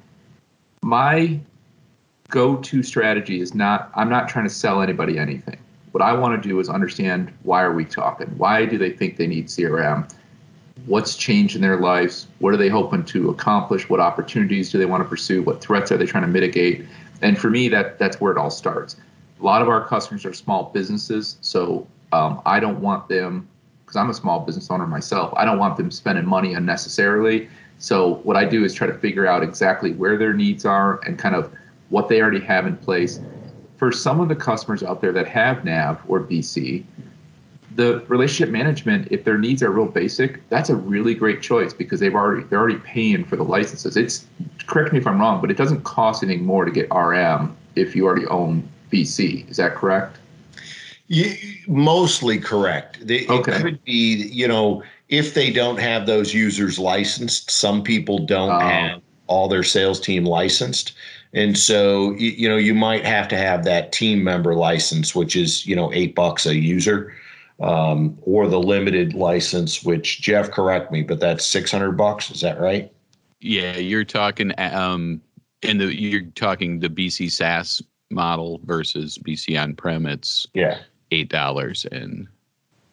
my 0.83 1.41
go-to 2.29 2.83
strategy 2.83 3.41
is 3.41 3.55
not 3.55 3.91
I'm 3.95 4.09
not 4.09 4.29
trying 4.29 4.47
to 4.47 4.55
sell 4.55 4.83
anybody 4.83 5.19
anything. 5.19 5.59
What 5.93 6.03
I 6.03 6.13
want 6.15 6.43
to 6.43 6.49
do 6.49 6.59
is 6.61 6.69
understand 6.69 7.33
why 7.43 7.63
are 7.63 7.73
we 7.73 7.85
talking? 7.85 8.27
Why 8.39 8.65
do 8.65 8.79
they 8.79 8.91
think 8.91 9.17
they 9.17 9.27
need 9.27 9.47
CRM? 9.47 10.11
What's 10.87 11.17
changed 11.17 11.55
in 11.55 11.63
their 11.63 11.79
lives? 11.79 12.27
What 12.39 12.55
are 12.55 12.57
they 12.57 12.69
hoping 12.69 13.05
to 13.07 13.31
accomplish? 13.31 13.89
What 13.89 14.01
opportunities 14.01 14.71
do 14.71 14.79
they 14.79 14.87
want 14.87 15.03
to 15.03 15.09
pursue? 15.09 15.43
What 15.43 15.61
threats 15.61 15.93
are 15.93 15.97
they 15.97 16.07
trying 16.07 16.25
to 16.25 16.29
mitigate? 16.29 16.87
And 17.21 17.39
for 17.39 17.51
me, 17.51 17.69
that 17.69 17.99
that's 17.99 18.21
where 18.21 18.33
it 18.33 18.39
all 18.39 18.51
starts. 18.51 18.97
A 19.41 19.45
lot 19.45 19.63
of 19.63 19.69
our 19.69 19.87
customers 19.87 20.25
are 20.25 20.33
small 20.33 20.71
businesses, 20.73 21.37
so 21.41 21.87
um, 22.13 22.41
I 22.47 22.61
don't 22.61 22.81
want 22.81 23.09
them 23.09 23.49
because 23.85 23.97
I'm 23.97 24.11
a 24.11 24.15
small 24.15 24.41
business 24.41 24.71
owner 24.71 24.87
myself. 24.87 25.33
I 25.37 25.45
don't 25.45 25.59
want 25.59 25.77
them 25.77 25.91
spending 25.91 26.27
money 26.27 26.55
unnecessarily. 26.55 27.49
So 27.79 28.15
what 28.23 28.37
I 28.37 28.45
do 28.45 28.65
is 28.65 28.73
try 28.73 28.87
to 28.87 28.95
figure 28.95 29.27
out 29.27 29.43
exactly 29.43 29.93
where 29.93 30.17
their 30.17 30.33
needs 30.33 30.65
are 30.65 31.01
and 31.05 31.19
kind 31.19 31.35
of 31.35 31.53
what 31.91 32.09
they 32.09 32.21
already 32.21 32.41
have 32.41 32.67
in 32.67 32.77
place. 32.77 33.21
For 33.77 33.93
some 33.93 34.21
of 34.21 34.29
the 34.29 34.37
customers 34.37 34.83
out 34.83 35.01
there 35.01 35.13
that 35.13 35.27
have 35.27 35.65
NAV 35.65 36.01
or 36.09 36.21
BC, 36.21 36.85
the 37.75 38.05
relationship 38.09 38.51
management, 38.51 39.09
if 39.11 39.25
their 39.25 39.39
needs 39.39 39.63
are 39.63 39.71
real 39.71 39.87
basic, 39.87 40.47
that's 40.49 40.71
a 40.71 40.77
really 40.77 41.15
great 41.15 41.43
choice 41.43 41.73
because 41.73 42.01
they've 42.01 42.15
already 42.15 42.45
they're 42.45 42.59
already 42.59 42.79
paying 42.79 43.25
for 43.25 43.37
the 43.37 43.43
licenses. 43.43 43.97
It's 43.97 44.27
correct 44.67 44.93
me 44.93 44.99
if 44.99 45.07
I'm 45.07 45.21
wrong, 45.21 45.41
but 45.41 45.51
it 45.51 45.57
doesn't 45.57 45.83
cost 45.85 46.23
anything 46.23 46.45
more 46.45 46.65
to 46.65 46.71
get 46.71 46.89
RM 46.93 47.57
if 47.77 47.97
you 47.97 48.07
already 48.07 48.27
own 48.27 48.69
BC. 48.91 49.49
Is 49.51 49.57
that 49.57 49.75
correct? 49.75 50.19
You, 51.09 51.35
mostly 51.67 52.39
correct. 52.39 53.07
They, 53.07 53.27
okay. 53.27 53.53
It 53.53 53.63
could 53.63 53.85
be, 53.85 54.29
you 54.29 54.49
know, 54.49 54.83
if 55.09 55.35
they 55.35 55.51
don't 55.51 55.79
have 55.79 56.07
those 56.07 56.33
users 56.33 56.79
licensed, 56.79 57.51
some 57.51 57.83
people 57.83 58.21
don't 58.21 58.51
oh. 58.51 58.59
have 58.61 59.01
all 59.27 59.49
their 59.49 59.63
sales 59.63 60.01
team 60.01 60.25
licensed. 60.25 60.93
And 61.35 61.57
so, 61.57 62.13
you, 62.13 62.31
you 62.31 62.49
know, 62.49 62.57
you 62.57 62.75
might 62.75 63.05
have 63.05 63.29
to 63.29 63.37
have 63.37 63.65
that 63.65 63.93
team 63.93 64.23
member 64.23 64.55
license, 64.55 65.15
which 65.15 65.37
is, 65.37 65.67
you 65.67 65.75
know, 65.75 65.93
eight 65.93 66.15
bucks 66.15 66.47
a 66.47 66.57
user, 66.57 67.15
um, 67.63 68.19
or 68.23 68.49
the 68.49 68.61
limited 68.61 69.15
license, 69.15 69.83
which 69.83 70.21
Jeff, 70.21 70.51
correct 70.51 70.93
me, 70.93 71.03
but 71.03 71.21
that's 71.21 71.47
600 71.47 71.93
bucks. 71.93 72.31
Is 72.31 72.41
that 72.41 72.61
right? 72.61 72.93
Yeah. 73.41 73.77
You're 73.77 74.05
talking, 74.05 74.53
um, 74.59 75.21
and 75.63 75.81
the, 75.81 75.95
you're 75.95 76.23
talking 76.35 76.81
the 76.81 76.89
BC 76.89 77.31
SaaS 77.31 77.83
model 78.11 78.61
versus 78.65 79.19
BC 79.19 79.61
on 79.61 79.75
prem. 79.75 80.07
It's 80.07 80.47
yeah, 80.55 80.81
$8 81.13 81.87
and 81.93 82.29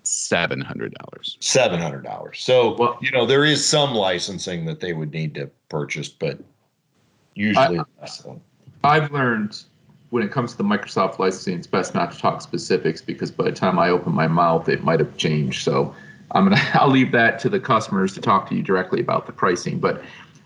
seven 0.09 0.59
hundred 0.59 0.95
dollars. 0.95 1.37
Seven 1.39 1.79
hundred 1.79 2.03
dollars. 2.03 2.41
So 2.41 2.75
well, 2.77 2.97
you 3.01 3.11
know 3.11 3.25
there 3.25 3.45
is 3.45 3.65
some 3.65 3.93
licensing 3.93 4.65
that 4.65 4.79
they 4.79 4.93
would 4.93 5.11
need 5.11 5.35
to 5.35 5.49
purchase, 5.69 6.09
but 6.09 6.39
usually 7.35 7.79
I, 7.79 7.85
I've 8.83 9.11
learned 9.11 9.63
when 10.09 10.23
it 10.23 10.31
comes 10.31 10.51
to 10.51 10.57
the 10.57 10.63
Microsoft 10.63 11.19
licensing, 11.19 11.57
it's 11.57 11.67
best 11.67 11.93
not 11.93 12.11
to 12.11 12.17
talk 12.17 12.41
specifics 12.41 13.01
because 13.01 13.29
by 13.31 13.43
the 13.43 13.51
time 13.51 13.77
I 13.77 13.89
open 13.89 14.13
my 14.13 14.27
mouth, 14.27 14.67
it 14.67 14.83
might 14.83 14.99
have 14.99 15.15
changed. 15.17 15.63
So 15.63 15.93
I'm 16.31 16.45
gonna 16.45 16.61
I'll 16.73 16.89
leave 16.89 17.11
that 17.11 17.39
to 17.39 17.49
the 17.49 17.59
customers 17.59 18.13
to 18.15 18.21
talk 18.21 18.49
to 18.49 18.55
you 18.55 18.63
directly 18.63 18.99
about 18.99 19.25
the 19.25 19.33
pricing. 19.33 19.79
But 19.79 20.01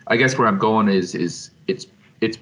I 0.08 0.17
guess 0.17 0.38
where 0.38 0.47
I'm 0.47 0.60
going 0.60 0.89
is 0.89 1.15
is 1.15 1.52
it's 1.67 1.88
it's 2.21 2.38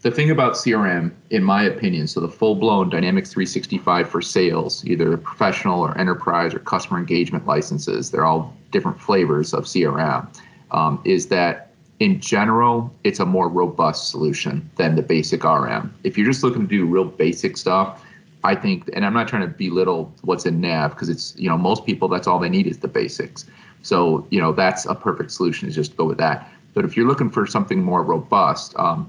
the 0.00 0.10
thing 0.10 0.30
about 0.30 0.52
CRM, 0.52 1.12
in 1.30 1.42
my 1.42 1.64
opinion, 1.64 2.06
so 2.06 2.20
the 2.20 2.28
full 2.28 2.54
blown 2.54 2.88
Dynamics 2.88 3.32
365 3.32 4.08
for 4.08 4.22
sales, 4.22 4.84
either 4.84 5.16
professional 5.16 5.80
or 5.80 5.98
enterprise 5.98 6.54
or 6.54 6.60
customer 6.60 7.00
engagement 7.00 7.46
licenses, 7.46 8.12
they're 8.12 8.24
all 8.24 8.56
different 8.70 9.00
flavors 9.00 9.52
of 9.52 9.64
CRM, 9.64 10.28
um, 10.70 11.00
is 11.04 11.26
that 11.28 11.67
in 12.00 12.20
general, 12.20 12.92
it's 13.04 13.20
a 13.20 13.26
more 13.26 13.48
robust 13.48 14.10
solution 14.10 14.68
than 14.76 14.94
the 14.94 15.02
basic 15.02 15.44
RM. 15.44 15.92
If 16.04 16.16
you're 16.16 16.26
just 16.26 16.42
looking 16.42 16.62
to 16.62 16.68
do 16.68 16.86
real 16.86 17.04
basic 17.04 17.56
stuff, 17.56 18.04
I 18.44 18.54
think, 18.54 18.88
and 18.92 19.04
I'm 19.04 19.12
not 19.12 19.26
trying 19.26 19.42
to 19.42 19.48
belittle 19.48 20.12
what's 20.22 20.46
in 20.46 20.60
Nav 20.60 20.90
because 20.90 21.08
it's, 21.08 21.34
you 21.36 21.48
know, 21.48 21.58
most 21.58 21.84
people, 21.84 22.06
that's 22.06 22.28
all 22.28 22.38
they 22.38 22.48
need 22.48 22.68
is 22.68 22.78
the 22.78 22.88
basics. 22.88 23.44
So, 23.82 24.26
you 24.30 24.40
know, 24.40 24.52
that's 24.52 24.86
a 24.86 24.94
perfect 24.94 25.32
solution 25.32 25.68
is 25.68 25.74
just 25.74 25.96
go 25.96 26.04
with 26.04 26.18
that. 26.18 26.48
But 26.74 26.84
if 26.84 26.96
you're 26.96 27.06
looking 27.08 27.30
for 27.30 27.46
something 27.46 27.82
more 27.82 28.04
robust, 28.04 28.76
um, 28.78 29.08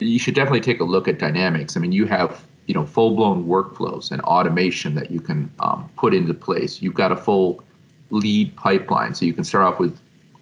you 0.00 0.18
should 0.18 0.34
definitely 0.34 0.60
take 0.60 0.80
a 0.80 0.84
look 0.84 1.06
at 1.06 1.18
dynamics. 1.18 1.76
I 1.76 1.80
mean, 1.80 1.92
you 1.92 2.06
have 2.06 2.44
you 2.66 2.74
know 2.74 2.84
full 2.84 3.16
blown 3.16 3.46
workflows 3.46 4.10
and 4.12 4.20
automation 4.22 4.94
that 4.94 5.10
you 5.10 5.20
can 5.20 5.50
um, 5.60 5.88
put 5.96 6.14
into 6.14 6.34
place. 6.34 6.82
You've 6.82 6.94
got 6.94 7.10
a 7.10 7.16
full 7.16 7.62
lead 8.10 8.54
pipeline, 8.56 9.14
so 9.14 9.24
you 9.24 9.32
can 9.32 9.44
start 9.44 9.64
off 9.64 9.80
with 9.80 9.98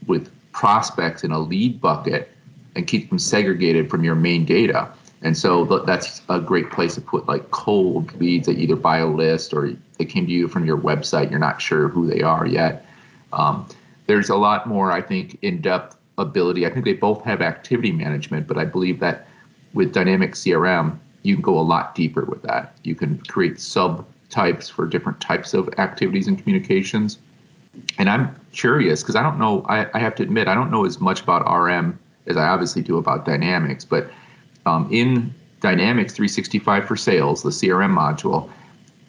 with 0.07 0.31
prospects 0.57 1.23
in 1.23 1.33
a 1.33 1.39
lead 1.39 1.79
bucket 1.83 2.31
and 2.77 2.87
keep 2.87 3.11
them 3.11 3.19
segregated 3.19 3.91
from 3.91 4.03
your 4.03 4.15
main 4.15 4.47
data. 4.47 4.91
And 5.21 5.37
so 5.37 5.67
that's 5.85 6.23
a 6.31 6.41
great 6.41 6.71
place 6.71 6.95
to 6.95 7.03
put 7.03 7.29
like 7.29 7.51
cold 7.51 8.19
leads 8.19 8.47
that 8.47 8.59
either 8.59 8.75
buy 8.75 8.99
a 8.99 9.07
list 9.07 9.53
or 9.53 9.73
they 9.99 10.07
came 10.07 10.25
to 10.27 10.33
you 10.33 10.49
from 10.49 10.65
your 10.65 10.79
website. 10.79 11.31
You're 11.31 11.39
not 11.39 11.61
sure 11.61 11.89
who 11.89 12.07
they 12.07 12.23
are 12.23 12.47
yet. 12.47 12.87
Um, 13.35 13.69
there's 14.07 14.31
a 14.31 14.37
lot 14.37 14.67
more, 14.67 14.91
I 14.91 15.03
think, 15.03 15.39
in 15.43 15.61
depth 15.61 15.95
ability. 16.17 16.65
I 16.65 16.71
think 16.71 16.87
they 16.87 16.95
both 16.95 17.23
have 17.25 17.43
activity 17.43 17.93
management, 17.93 18.47
but 18.47 18.57
I 18.57 18.65
believe 18.65 18.99
that 19.01 19.29
with 19.75 19.93
dynamic 19.93 20.33
CRM, 20.33 20.99
you 21.23 21.35
can 21.35 21.43
go 21.43 21.59
a 21.59 21.61
lot 21.61 21.95
deeper 21.95 22.25
with 22.25 22.41
that. 22.43 22.79
You 22.83 22.95
can 22.95 23.19
create 23.29 23.57
subtypes 23.57 24.71
for 24.71 24.87
different 24.87 25.21
types 25.21 25.53
of 25.53 25.69
activities 25.77 26.29
and 26.29 26.39
communications. 26.39 27.19
And 27.99 28.09
I'm 28.09 28.35
curious 28.53 29.03
because 29.03 29.17
I 29.17 29.23
don't 29.23 29.39
know, 29.39 29.65
I, 29.69 29.87
I, 29.95 29.99
have 29.99 30.15
to 30.17 30.23
admit, 30.23 30.49
I 30.49 30.55
don't 30.55 30.71
know 30.71 30.85
as 30.85 31.01
much 31.01 31.23
about 31.23 31.43
RM 31.51 31.99
as 32.27 32.37
I 32.37 32.49
obviously 32.49 32.83
do 32.83 32.99
about 32.99 33.25
Dynamics, 33.25 33.85
but 33.85 34.11
um, 34.65 34.89
in 34.91 35.35
Dynamics 35.61 36.13
365 36.15 36.87
for 36.87 36.97
Sales, 36.97 37.43
the 37.43 37.51
CRM 37.51 37.97
module, 37.97 38.51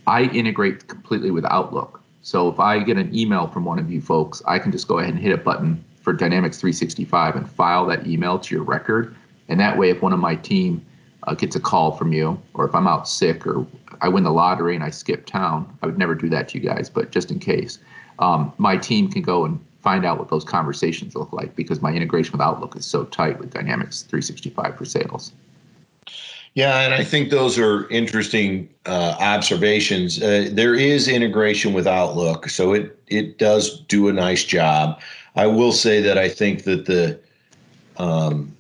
I 0.06 0.24
integrate 0.24 0.88
completely 0.88 1.32
with 1.32 1.46
Outlook. 1.46 2.02
So 2.22 2.50
if 2.50 2.60
I 2.60 2.80
get 2.80 2.98
an 2.98 3.14
email 3.16 3.48
from 3.48 3.66
one 3.66 3.80
of 3.80 3.92
you 3.92 4.02
folks, 4.02 4.42
I 4.46 4.60
can 4.60 4.72
just 4.72 4.88
go 4.88 5.00
ahead 5.00 5.14
and 5.14 5.20
hit 5.22 5.34
a 5.34 5.38
button 5.38 5.84
for 6.02 6.14
Dynamics 6.14 6.60
365 6.60 7.36
and 7.36 7.50
file 7.50 7.86
that 7.88 8.08
email 8.08 8.40
to 8.40 8.56
your 8.56 8.64
record 8.64 9.16
and 9.50 9.60
that 9.60 9.78
way, 9.78 9.90
if 9.90 10.02
one 10.02 10.14
of 10.14 10.20
my 10.20 10.36
team 10.36 10.86
uh, 11.28 11.34
gets 11.34 11.56
a 11.56 11.60
call 11.60 11.92
from 11.92 12.14
you, 12.14 12.42
or 12.54 12.66
if 12.66 12.74
I'm 12.74 12.88
out 12.88 13.08
sick, 13.08 13.46
or 13.46 13.68
I 14.02 14.08
win 14.08 14.24
the 14.24 14.32
lottery 14.32 14.74
and 14.76 14.84
I 14.84 14.90
skip 14.90 15.26
town, 15.26 15.78
I 15.84 15.86
would 15.86 15.98
never 15.98 16.16
do 16.16 16.30
that 16.30 16.48
to 16.50 16.58
you 16.58 16.64
guys, 16.64 16.90
but 16.90 17.12
just 17.12 17.30
in 17.30 17.40
case, 17.40 17.80
um, 18.20 18.54
my 18.58 18.78
team 18.78 19.12
can 19.12 19.22
go 19.22 19.46
and 19.46 19.64
find 19.82 20.06
out 20.06 20.18
what 20.18 20.30
those 20.30 20.44
conversations 20.44 21.16
look 21.16 21.32
like 21.32 21.56
because 21.56 21.82
my 21.82 21.94
integration 21.94 22.32
with 22.32 22.42
Outlook 22.42 22.76
is 22.76 22.86
so 22.86 23.06
tight 23.06 23.40
with 23.40 23.54
Dynamics 23.54 24.02
365 24.04 24.78
for 24.78 24.86
sales. 24.86 25.34
Yeah, 26.56 26.80
and 26.80 26.94
I 26.94 27.04
think 27.04 27.30
those 27.30 27.60
are 27.60 27.88
interesting 27.90 28.68
uh, 28.88 29.16
observations. 29.20 30.22
Uh, 30.22 30.50
there 30.52 30.74
is 30.74 31.08
integration 31.08 31.72
with 31.72 31.86
Outlook, 31.86 32.50
so 32.50 32.74
it 32.74 32.98
it 33.06 33.38
does 33.38 33.82
do 33.82 34.08
a 34.08 34.14
nice 34.14 34.44
job. 34.44 35.00
I 35.36 35.46
will 35.46 35.72
say 35.72 36.02
that 36.02 36.18
I 36.18 36.30
think 36.30 36.64
that 36.64 36.88
the 36.88 37.20
um, 37.98 38.57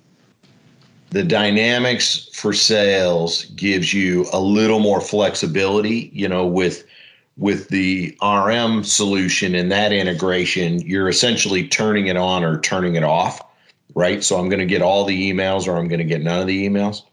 the 1.09 1.23
dynamics 1.23 2.29
for 2.33 2.53
sales 2.53 3.45
gives 3.55 3.93
you 3.93 4.25
a 4.33 4.39
little 4.39 4.79
more 4.79 5.01
flexibility. 5.01 6.09
You 6.13 6.27
know, 6.27 6.45
with 6.45 6.85
with 7.37 7.69
the 7.69 8.17
RM 8.21 8.83
solution 8.83 9.55
and 9.55 9.71
that 9.71 9.91
integration, 9.91 10.79
you're 10.81 11.07
essentially 11.07 11.67
turning 11.67 12.07
it 12.07 12.17
on 12.17 12.43
or 12.43 12.59
turning 12.61 12.95
it 12.95 13.03
off, 13.03 13.39
right? 13.93 14.23
So 14.23 14.37
I'm 14.37 14.49
going 14.49 14.59
to 14.59 14.65
get 14.65 14.81
all 14.81 15.05
the 15.05 15.31
emails 15.31 15.67
or 15.67 15.77
I'm 15.77 15.87
going 15.87 15.99
to 15.99 16.05
get 16.05 16.23
none 16.23 16.41
of 16.41 16.47
the 16.47 16.67
emails, 16.67 17.03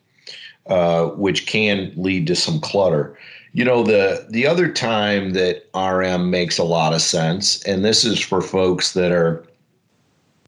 uh, 0.66 1.06
which 1.08 1.46
can 1.46 1.92
lead 1.96 2.26
to 2.28 2.34
some 2.34 2.58
clutter. 2.60 3.18
You 3.52 3.64
know, 3.64 3.84
the 3.84 4.26
the 4.30 4.46
other 4.46 4.72
time 4.72 5.34
that 5.34 5.68
RM 5.74 6.30
makes 6.30 6.58
a 6.58 6.64
lot 6.64 6.92
of 6.92 7.02
sense, 7.02 7.62
and 7.64 7.84
this 7.84 8.04
is 8.04 8.18
for 8.18 8.40
folks 8.40 8.94
that 8.94 9.12
are, 9.12 9.44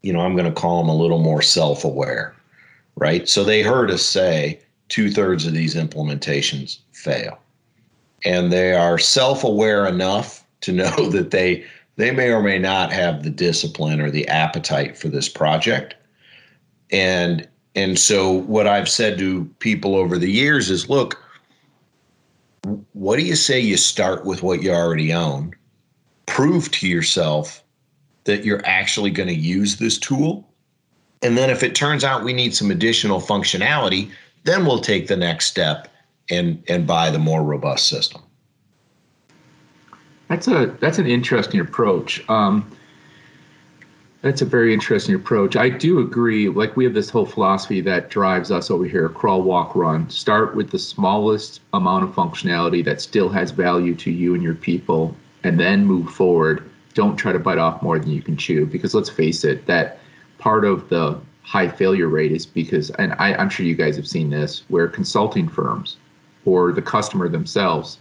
you 0.01 0.11
know, 0.11 0.19
I'm 0.19 0.35
going 0.35 0.51
to 0.51 0.59
call 0.59 0.81
them 0.81 0.89
a 0.89 0.95
little 0.95 1.19
more 1.19 1.41
self-aware, 1.41 2.35
right? 2.97 3.29
So 3.29 3.43
they 3.43 3.61
heard 3.61 3.89
us 3.89 4.03
say 4.03 4.59
two 4.89 5.09
thirds 5.09 5.45
of 5.45 5.53
these 5.53 5.75
implementations 5.75 6.79
fail. 6.91 7.39
And 8.25 8.51
they 8.51 8.73
are 8.73 8.97
self-aware 8.97 9.85
enough 9.85 10.43
to 10.61 10.73
know 10.73 11.09
that 11.11 11.31
they 11.31 11.65
they 11.95 12.11
may 12.11 12.29
or 12.29 12.43
may 12.43 12.59
not 12.59 12.91
have 12.91 13.23
the 13.23 13.29
discipline 13.31 13.99
or 13.99 14.11
the 14.11 14.27
appetite 14.27 14.97
for 14.97 15.07
this 15.07 15.29
project. 15.29 15.95
And 16.91 17.47
and 17.75 17.99
so 17.99 18.31
what 18.31 18.65
i've 18.65 18.89
said 18.89 19.19
to 19.19 19.45
people 19.59 19.95
over 19.95 20.17
the 20.17 20.31
years 20.31 20.71
is 20.71 20.89
look 20.89 21.21
what 22.93 23.17
do 23.17 23.23
you 23.23 23.35
say 23.35 23.59
you 23.59 23.77
start 23.77 24.25
with 24.25 24.43
what 24.43 24.61
you 24.61 24.71
already 24.71 25.13
own? 25.13 25.55
Prove 26.25 26.69
to 26.71 26.87
yourself 26.87 27.63
that 28.25 28.43
you're 28.43 28.65
actually 28.65 29.11
going 29.11 29.29
to 29.29 29.35
use 29.35 29.77
this 29.77 29.97
tool 29.97 30.46
and 31.21 31.37
then 31.37 31.49
if 31.49 31.63
it 31.63 31.75
turns 31.75 32.03
out 32.03 32.23
we 32.23 32.33
need 32.33 32.55
some 32.55 32.71
additional 32.71 33.19
functionality 33.19 34.11
then 34.47 34.65
we'll 34.65 34.79
take 34.79 35.07
the 35.07 35.17
next 35.17 35.45
step 35.45 35.89
and 36.29 36.63
and 36.67 36.87
buy 36.87 37.09
the 37.11 37.19
more 37.19 37.43
robust 37.43 37.87
system. 37.87 38.21
That's 40.29 40.47
a 40.47 40.75
that's 40.79 40.99
an 40.99 41.07
interesting 41.07 41.59
approach. 41.59 42.27
Um, 42.29 42.69
that's 44.21 44.41
a 44.41 44.45
very 44.45 44.73
interesting 44.73 45.15
approach. 45.15 45.55
I 45.55 45.69
do 45.69 45.99
agree. 45.99 46.49
Like 46.49 46.75
we 46.75 46.83
have 46.83 46.93
this 46.93 47.09
whole 47.09 47.25
philosophy 47.25 47.81
that 47.81 48.09
drives 48.09 48.51
us 48.51 48.69
over 48.71 48.85
here: 48.85 49.09
crawl, 49.09 49.41
walk, 49.41 49.75
run. 49.75 50.09
Start 50.09 50.55
with 50.55 50.71
the 50.71 50.79
smallest 50.79 51.61
amount 51.73 52.03
of 52.03 52.11
functionality 52.11 52.83
that 52.85 53.01
still 53.01 53.29
has 53.29 53.51
value 53.51 53.95
to 53.95 54.11
you 54.11 54.33
and 54.33 54.43
your 54.43 54.55
people, 54.55 55.15
and 55.43 55.59
then 55.59 55.85
move 55.85 56.09
forward. 56.09 56.69
Don't 56.93 57.15
try 57.15 57.31
to 57.31 57.39
bite 57.39 57.59
off 57.59 57.81
more 57.81 57.99
than 57.99 58.09
you 58.09 58.21
can 58.21 58.35
chew, 58.35 58.65
because 58.65 58.93
let's 58.93 59.09
face 59.09 59.43
it, 59.43 59.65
that 59.67 59.99
part 60.37 60.65
of 60.65 60.89
the 60.89 61.19
high 61.43 61.69
failure 61.69 62.07
rate 62.07 62.31
is 62.31 62.45
because, 62.45 62.89
and 62.91 63.13
I, 63.19 63.33
I'm 63.33 63.49
sure 63.49 63.65
you 63.65 63.75
guys 63.75 63.95
have 63.95 64.07
seen 64.07 64.29
this, 64.29 64.63
where 64.67 64.87
consulting 64.87 65.47
firms 65.47 65.97
or 66.45 66.71
the 66.71 66.81
customer 66.81 67.29
themselves 67.29 67.99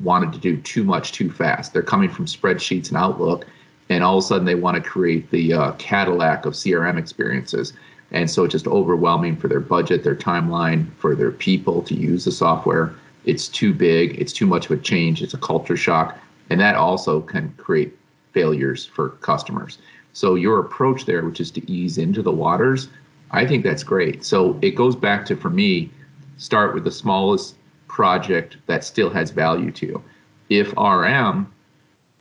wanted 0.00 0.32
to 0.32 0.38
do 0.38 0.56
too 0.58 0.84
much 0.84 1.12
too 1.12 1.30
fast. 1.30 1.72
They're 1.72 1.82
coming 1.82 2.10
from 2.10 2.26
spreadsheets 2.26 2.88
and 2.88 2.96
Outlook, 2.96 3.46
and 3.88 4.02
all 4.02 4.18
of 4.18 4.24
a 4.24 4.26
sudden 4.26 4.44
they 4.44 4.54
want 4.54 4.82
to 4.82 4.82
create 4.82 5.30
the 5.30 5.52
uh, 5.52 5.72
Cadillac 5.72 6.46
of 6.46 6.54
CRM 6.54 6.98
experiences. 6.98 7.72
And 8.10 8.30
so 8.30 8.44
it's 8.44 8.52
just 8.52 8.66
overwhelming 8.66 9.36
for 9.36 9.48
their 9.48 9.60
budget, 9.60 10.04
their 10.04 10.14
timeline, 10.14 10.92
for 10.98 11.14
their 11.14 11.32
people 11.32 11.82
to 11.82 11.94
use 11.94 12.24
the 12.24 12.32
software. 12.32 12.94
It's 13.24 13.48
too 13.48 13.72
big, 13.72 14.20
it's 14.20 14.32
too 14.32 14.46
much 14.46 14.66
of 14.66 14.72
a 14.72 14.76
change, 14.76 15.22
it's 15.22 15.34
a 15.34 15.38
culture 15.38 15.76
shock. 15.76 16.18
And 16.50 16.60
that 16.60 16.76
also 16.76 17.20
can 17.22 17.52
create 17.56 17.96
failures 18.32 18.84
for 18.84 19.10
customers. 19.20 19.78
So 20.14 20.36
your 20.36 20.60
approach 20.60 21.04
there, 21.04 21.24
which 21.24 21.40
is 21.40 21.50
to 21.50 21.70
ease 21.70 21.98
into 21.98 22.22
the 22.22 22.32
waters, 22.32 22.88
I 23.32 23.44
think 23.44 23.64
that's 23.64 23.82
great. 23.82 24.24
So 24.24 24.58
it 24.62 24.70
goes 24.70 24.94
back 24.94 25.26
to, 25.26 25.36
for 25.36 25.50
me, 25.50 25.90
start 26.38 26.72
with 26.72 26.84
the 26.84 26.90
smallest 26.90 27.56
project 27.88 28.56
that 28.66 28.84
still 28.84 29.10
has 29.10 29.30
value 29.30 29.72
to 29.72 29.86
you. 29.86 30.04
If 30.48 30.72
RM 30.76 31.52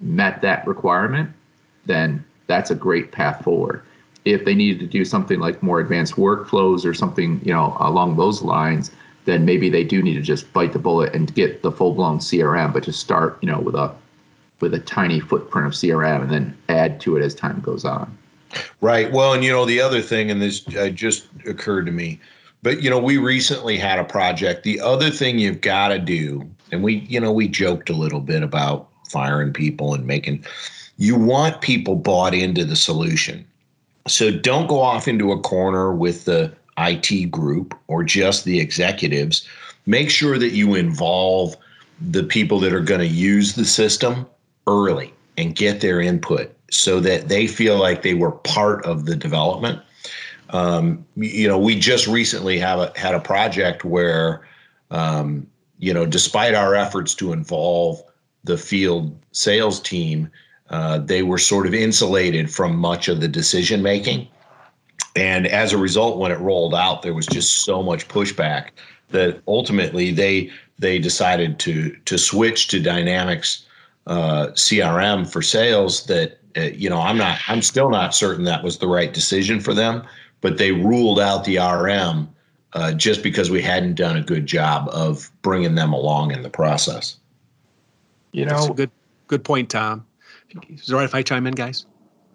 met 0.02 0.42
that 0.42 0.68
requirement, 0.68 1.30
then 1.86 2.26
that's 2.48 2.72
a 2.72 2.76
great 2.76 3.12
path 3.12 3.44
forward. 3.44 3.84
If 4.26 4.44
they 4.44 4.56
needed 4.56 4.80
to 4.80 4.88
do 4.88 5.06
something 5.06 5.40
like 5.40 5.62
more 5.62 5.80
advanced 5.80 6.16
workflows 6.16 6.86
or 6.86 6.94
something, 6.96 7.42
you 7.44 7.54
know, 7.54 7.78
along 7.80 8.18
those 8.18 8.42
lines, 8.42 8.90
then 9.26 9.46
maybe 9.46 9.70
they 9.70 9.84
do 9.84 10.02
need 10.02 10.16
to 10.16 10.22
just 10.22 10.52
bite 10.52 10.74
the 10.74 10.80
bullet 10.80 11.14
and 11.14 11.34
get 11.36 11.62
the 11.62 11.72
full-blown 11.72 12.20
CRM, 12.20 12.74
but 12.74 12.84
just 12.84 13.00
start, 13.00 13.38
you 13.42 13.50
know, 13.50 13.60
with 13.60 13.76
a 13.76 13.94
with 14.60 14.74
a 14.74 14.80
tiny 14.80 15.20
footprint 15.20 15.68
of 15.68 15.74
CRM 15.74 16.22
and 16.22 16.32
then 16.32 16.58
add 16.70 17.00
to 17.02 17.18
it 17.18 17.24
as 17.24 17.36
time 17.36 17.60
goes 17.62 17.86
on. 17.86 18.18
Right. 18.82 19.12
Well, 19.12 19.34
and 19.34 19.44
you 19.44 19.52
know 19.52 19.66
the 19.66 19.82
other 19.82 20.02
thing, 20.02 20.30
and 20.30 20.42
this 20.42 20.68
uh, 20.76 20.90
just 20.90 21.28
occurred 21.46 21.86
to 21.88 21.92
me 21.92 22.20
but 22.64 22.82
you 22.82 22.90
know, 22.90 22.98
we 22.98 23.18
recently 23.18 23.78
had 23.78 24.00
a 24.00 24.06
project. 24.06 24.64
The 24.64 24.80
other 24.80 25.12
thing 25.12 25.38
you've 25.38 25.62
got 25.62 25.90
to 25.90 26.00
do, 26.00 26.50
and 26.72 26.82
we, 26.82 27.00
you 27.10 27.20
know, 27.20 27.32
we 27.32 27.50
joked 27.50 27.90
a 27.90 27.94
little 27.94 28.22
bit 28.22 28.42
about 28.42 28.88
firing 29.10 29.54
people 29.54 29.94
and 29.94 30.08
making 30.08 30.44
you 30.98 31.16
want 31.16 31.62
people 31.62 31.96
bought 31.96 32.34
into 32.34 32.64
the 32.64 32.76
solution. 32.76 33.46
So 34.08 34.32
don't 34.32 34.68
go 34.68 34.80
off 34.80 35.08
into 35.08 35.32
a 35.32 35.40
corner 35.40 35.94
with 35.94 36.26
the 36.26 36.54
IT 36.78 37.30
group 37.30 37.78
or 37.88 38.04
just 38.04 38.46
the 38.46 38.60
executives. 38.60 39.48
Make 39.86 40.10
sure 40.10 40.38
that 40.38 40.52
you 40.52 40.76
involve 40.76 41.58
the 42.00 42.24
people 42.24 42.60
that 42.60 42.74
are 42.74 42.82
going 42.82 43.02
to 43.02 43.08
use 43.08 43.54
the 43.54 43.66
system 43.66 44.26
early 44.68 45.14
and 45.38 45.56
get 45.56 45.82
their 45.82 46.00
input 46.00 46.56
so 46.72 47.00
that 47.00 47.28
they 47.28 47.48
feel 47.48 47.78
like 47.78 48.02
they 48.02 48.14
were 48.14 48.32
part 48.32 48.86
of 48.86 49.06
the 49.06 49.16
development 49.16 49.82
um, 50.54 51.04
you 51.16 51.48
know, 51.48 51.58
we 51.58 51.78
just 51.78 52.08
recently 52.08 52.60
have 52.60 52.80
a, 52.80 52.94
had 52.96 53.16
a 53.16 53.20
project 53.20 53.84
where, 53.84 54.48
um, 54.92 55.48
you 55.80 55.94
know, 55.94 56.06
despite 56.06 56.54
our 56.54 56.76
efforts 56.76 57.16
to 57.16 57.34
involve 57.34 58.02
the 58.44 58.58
field 58.58 59.18
sales 59.32 59.80
team, 59.80 60.30
uh, 60.70 61.00
they 61.00 61.24
were 61.24 61.40
sort 61.40 61.66
of 61.66 61.74
insulated 61.74 62.54
from 62.54 62.76
much 62.76 63.08
of 63.08 63.20
the 63.20 63.28
decision 63.28 63.82
making. 63.82 64.28
And 65.16 65.48
as 65.48 65.74
a 65.74 65.78
result, 65.78 66.20
when 66.20 66.32
it 66.32 66.40
rolled 66.40 66.76
out, 66.76 67.02
there 67.02 67.14
was 67.16 67.26
just 67.26 67.64
so 67.64 67.82
much 67.82 68.08
pushback 68.08 68.70
that 69.10 69.42
ultimately 69.48 70.12
they 70.12 70.52
they 70.80 70.98
decided 70.98 71.60
to 71.60 71.96
to 72.06 72.18
switch 72.18 72.68
to 72.70 72.80
Dynamics 72.80 73.66
uh, 74.08 74.48
CRM 74.54 75.32
for 75.32 75.42
sales. 75.42 76.06
That 76.06 76.40
uh, 76.56 76.62
you 76.62 76.90
know, 76.90 77.00
I'm 77.00 77.18
not, 77.18 77.40
I'm 77.48 77.62
still 77.62 77.90
not 77.90 78.14
certain 78.14 78.46
that 78.46 78.64
was 78.64 78.78
the 78.78 78.88
right 78.88 79.12
decision 79.12 79.60
for 79.60 79.74
them 79.74 80.06
but 80.44 80.58
they 80.58 80.74
ruled 80.74 81.20
out 81.20 81.46
the 81.46 81.58
RM 81.58 82.30
uh, 82.74 82.92
just 82.94 83.24
because 83.24 83.50
we 83.50 83.62
hadn't 83.62 83.96
done 83.96 84.18
a 84.18 84.22
good 84.22 84.46
job 84.46 84.90
of 84.92 85.32
bringing 85.42 85.74
them 85.74 85.94
along 85.94 86.32
in 86.32 86.44
the 86.44 86.50
process. 86.50 87.18
You 88.34 88.46
know, 88.46 88.56
That's 88.56 88.68
a 88.68 88.74
good 88.74 88.92
good 89.28 89.44
point, 89.44 89.70
Tom. 89.70 90.06
Is 90.70 90.90
it 90.90 90.94
all 90.94 91.00
right 91.00 91.06
if 91.06 91.16
I 91.16 91.24
chime 91.24 91.48
in, 91.48 91.54
guys? 91.54 91.86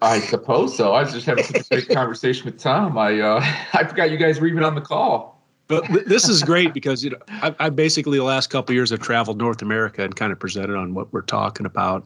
I 0.01 0.19
suppose 0.19 0.75
so. 0.75 0.93
I 0.93 1.03
was 1.03 1.13
just 1.13 1.25
having 1.25 1.43
such 1.43 1.67
a 1.67 1.69
great 1.69 1.89
conversation 1.95 2.45
with 2.45 2.57
Tom. 2.57 2.97
I 2.97 3.19
uh, 3.19 3.39
I 3.73 3.83
forgot 3.83 4.09
you 4.09 4.17
guys 4.17 4.41
were 4.41 4.47
even 4.47 4.63
on 4.63 4.75
the 4.75 4.81
call. 4.81 5.38
But 5.69 5.87
this 6.07 6.27
is 6.27 6.41
great 6.41 6.73
because 6.73 7.03
you 7.03 7.11
know 7.11 7.17
I, 7.29 7.55
I 7.59 7.69
basically 7.69 8.17
the 8.17 8.23
last 8.23 8.49
couple 8.49 8.73
years 8.73 8.89
have 8.89 9.01
traveled 9.01 9.37
North 9.37 9.61
America 9.61 10.03
and 10.03 10.15
kind 10.15 10.31
of 10.33 10.39
presented 10.39 10.75
on 10.75 10.95
what 10.95 11.13
we're 11.13 11.21
talking 11.21 11.65
about, 11.65 12.03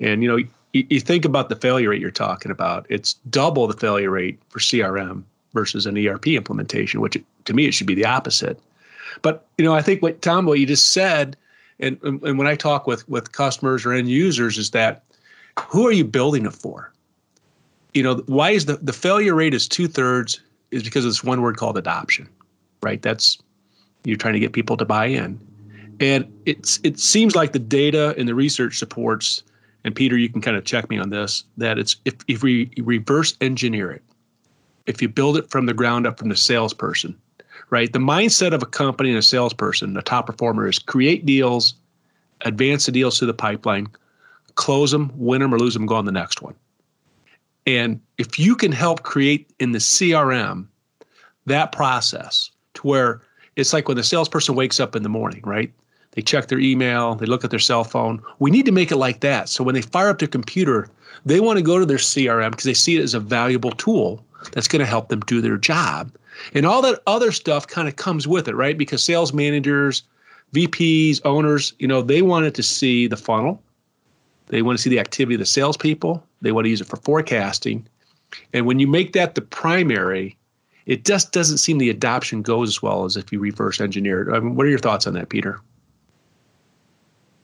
and 0.00 0.22
you 0.22 0.28
know 0.28 0.36
you, 0.36 0.48
you 0.72 1.00
think 1.00 1.24
about 1.24 1.48
the 1.48 1.54
failure 1.54 1.90
rate 1.90 2.00
you're 2.00 2.10
talking 2.10 2.50
about. 2.50 2.84
It's 2.88 3.14
double 3.30 3.68
the 3.68 3.76
failure 3.76 4.10
rate 4.10 4.40
for 4.48 4.58
CRM 4.58 5.22
versus 5.54 5.86
an 5.86 5.96
ERP 5.96 6.26
implementation, 6.28 7.00
which 7.00 7.16
to 7.44 7.54
me 7.54 7.66
it 7.66 7.74
should 7.74 7.86
be 7.86 7.94
the 7.94 8.04
opposite. 8.04 8.58
But 9.22 9.46
you 9.56 9.64
know, 9.64 9.72
I 9.72 9.82
think 9.82 10.02
what 10.02 10.20
Tom, 10.20 10.44
what 10.44 10.58
you 10.58 10.66
just 10.66 10.90
said, 10.90 11.36
and, 11.78 11.98
and 12.02 12.38
when 12.38 12.48
I 12.48 12.56
talk 12.56 12.88
with 12.88 13.08
with 13.08 13.30
customers 13.30 13.86
or 13.86 13.92
end 13.92 14.10
users, 14.10 14.58
is 14.58 14.72
that 14.72 15.04
who 15.60 15.86
are 15.86 15.92
you 15.92 16.04
building 16.04 16.44
it 16.44 16.54
for? 16.54 16.92
You 17.94 18.02
know, 18.02 18.16
why 18.26 18.50
is 18.50 18.66
the 18.66 18.78
the 18.78 18.92
failure 18.92 19.36
rate 19.36 19.54
is 19.54 19.68
two 19.68 19.86
thirds 19.86 20.40
is 20.72 20.82
because 20.82 21.04
of 21.04 21.12
this 21.12 21.22
one 21.22 21.40
word 21.40 21.56
called 21.56 21.78
adoption, 21.78 22.28
right? 22.86 23.02
That's 23.02 23.38
you're 24.04 24.16
trying 24.16 24.34
to 24.34 24.40
get 24.40 24.52
people 24.52 24.76
to 24.76 24.84
buy 24.84 25.06
in, 25.06 25.40
and 25.98 26.24
it's 26.46 26.78
it 26.84 27.00
seems 27.00 27.34
like 27.34 27.52
the 27.52 27.58
data 27.58 28.14
and 28.16 28.28
the 28.28 28.34
research 28.34 28.78
supports. 28.78 29.42
And 29.84 29.94
Peter, 29.94 30.16
you 30.16 30.28
can 30.28 30.40
kind 30.40 30.56
of 30.56 30.64
check 30.64 30.88
me 30.88 30.98
on 30.98 31.10
this. 31.10 31.44
That 31.56 31.78
it's 31.78 31.96
if 32.04 32.14
if 32.28 32.42
we 32.42 32.70
reverse 32.78 33.36
engineer 33.40 33.90
it, 33.90 34.02
if 34.86 35.02
you 35.02 35.08
build 35.08 35.36
it 35.36 35.50
from 35.50 35.66
the 35.66 35.74
ground 35.74 36.06
up 36.06 36.18
from 36.18 36.28
the 36.28 36.36
salesperson 36.36 37.16
right? 37.70 37.92
The 37.92 37.98
mindset 37.98 38.52
of 38.52 38.62
a 38.62 38.66
company 38.66 39.10
and 39.10 39.18
a 39.18 39.22
salesperson, 39.22 39.96
a 39.96 40.02
top 40.02 40.26
performer, 40.26 40.68
is 40.68 40.78
create 40.78 41.26
deals, 41.26 41.74
advance 42.42 42.86
the 42.86 42.92
deals 42.92 43.18
to 43.18 43.26
the 43.26 43.34
pipeline, 43.34 43.88
close 44.54 44.90
them, 44.90 45.10
win 45.16 45.40
them 45.40 45.54
or 45.54 45.58
lose 45.58 45.74
them, 45.74 45.86
go 45.86 45.96
on 45.96 46.04
the 46.04 46.12
next 46.12 46.42
one. 46.42 46.54
And 47.66 48.00
if 48.18 48.38
you 48.38 48.54
can 48.54 48.72
help 48.72 49.02
create 49.02 49.50
in 49.58 49.72
the 49.72 49.78
CRM 49.78 50.66
that 51.46 51.72
process 51.72 52.50
to 52.76 52.82
where 52.86 53.20
it's 53.56 53.72
like 53.72 53.88
when 53.88 53.96
the 53.96 54.02
salesperson 54.02 54.54
wakes 54.54 54.80
up 54.80 54.94
in 54.94 55.02
the 55.02 55.08
morning, 55.08 55.42
right? 55.44 55.72
They 56.12 56.22
check 56.22 56.48
their 56.48 56.58
email, 56.58 57.14
they 57.14 57.26
look 57.26 57.44
at 57.44 57.50
their 57.50 57.58
cell 57.58 57.84
phone. 57.84 58.22
We 58.38 58.50
need 58.50 58.64
to 58.66 58.72
make 58.72 58.90
it 58.90 58.96
like 58.96 59.20
that. 59.20 59.48
So 59.48 59.62
when 59.62 59.74
they 59.74 59.82
fire 59.82 60.08
up 60.08 60.18
their 60.18 60.28
computer, 60.28 60.88
they 61.26 61.40
want 61.40 61.58
to 61.58 61.62
go 61.62 61.78
to 61.78 61.86
their 61.86 61.98
CRM 61.98 62.50
because 62.50 62.64
they 62.64 62.74
see 62.74 62.96
it 62.96 63.02
as 63.02 63.14
a 63.14 63.20
valuable 63.20 63.72
tool 63.72 64.24
that's 64.52 64.68
going 64.68 64.80
to 64.80 64.86
help 64.86 65.08
them 65.08 65.20
do 65.20 65.40
their 65.40 65.58
job. 65.58 66.10
And 66.54 66.66
all 66.66 66.82
that 66.82 67.02
other 67.06 67.32
stuff 67.32 67.66
kind 67.66 67.88
of 67.88 67.96
comes 67.96 68.28
with 68.28 68.48
it, 68.48 68.54
right? 68.54 68.76
Because 68.76 69.02
sales 69.02 69.32
managers, 69.32 70.02
VPs, 70.52 71.20
owners, 71.24 71.74
you 71.78 71.88
know, 71.88 72.02
they 72.02 72.22
wanted 72.22 72.54
to 72.54 72.62
see 72.62 73.06
the 73.06 73.16
funnel. 73.16 73.62
They 74.48 74.62
want 74.62 74.78
to 74.78 74.82
see 74.82 74.90
the 74.90 75.00
activity 75.00 75.34
of 75.34 75.40
the 75.40 75.46
salespeople. 75.46 76.24
They 76.40 76.52
want 76.52 76.66
to 76.66 76.70
use 76.70 76.80
it 76.80 76.86
for 76.86 76.96
forecasting. 76.96 77.86
And 78.52 78.66
when 78.66 78.78
you 78.78 78.86
make 78.86 79.12
that 79.12 79.34
the 79.34 79.42
primary, 79.42 80.36
it 80.86 81.04
just 81.04 81.32
doesn't 81.32 81.58
seem 81.58 81.78
the 81.78 81.90
adoption 81.90 82.42
goes 82.42 82.68
as 82.68 82.82
well 82.82 83.04
as 83.04 83.16
if 83.16 83.32
you 83.32 83.40
reverse 83.40 83.80
engineer 83.80 84.22
it. 84.22 84.34
I 84.34 84.40
mean, 84.40 84.54
what 84.54 84.66
are 84.66 84.70
your 84.70 84.78
thoughts 84.78 85.06
on 85.06 85.14
that, 85.14 85.28
Peter? 85.28 85.60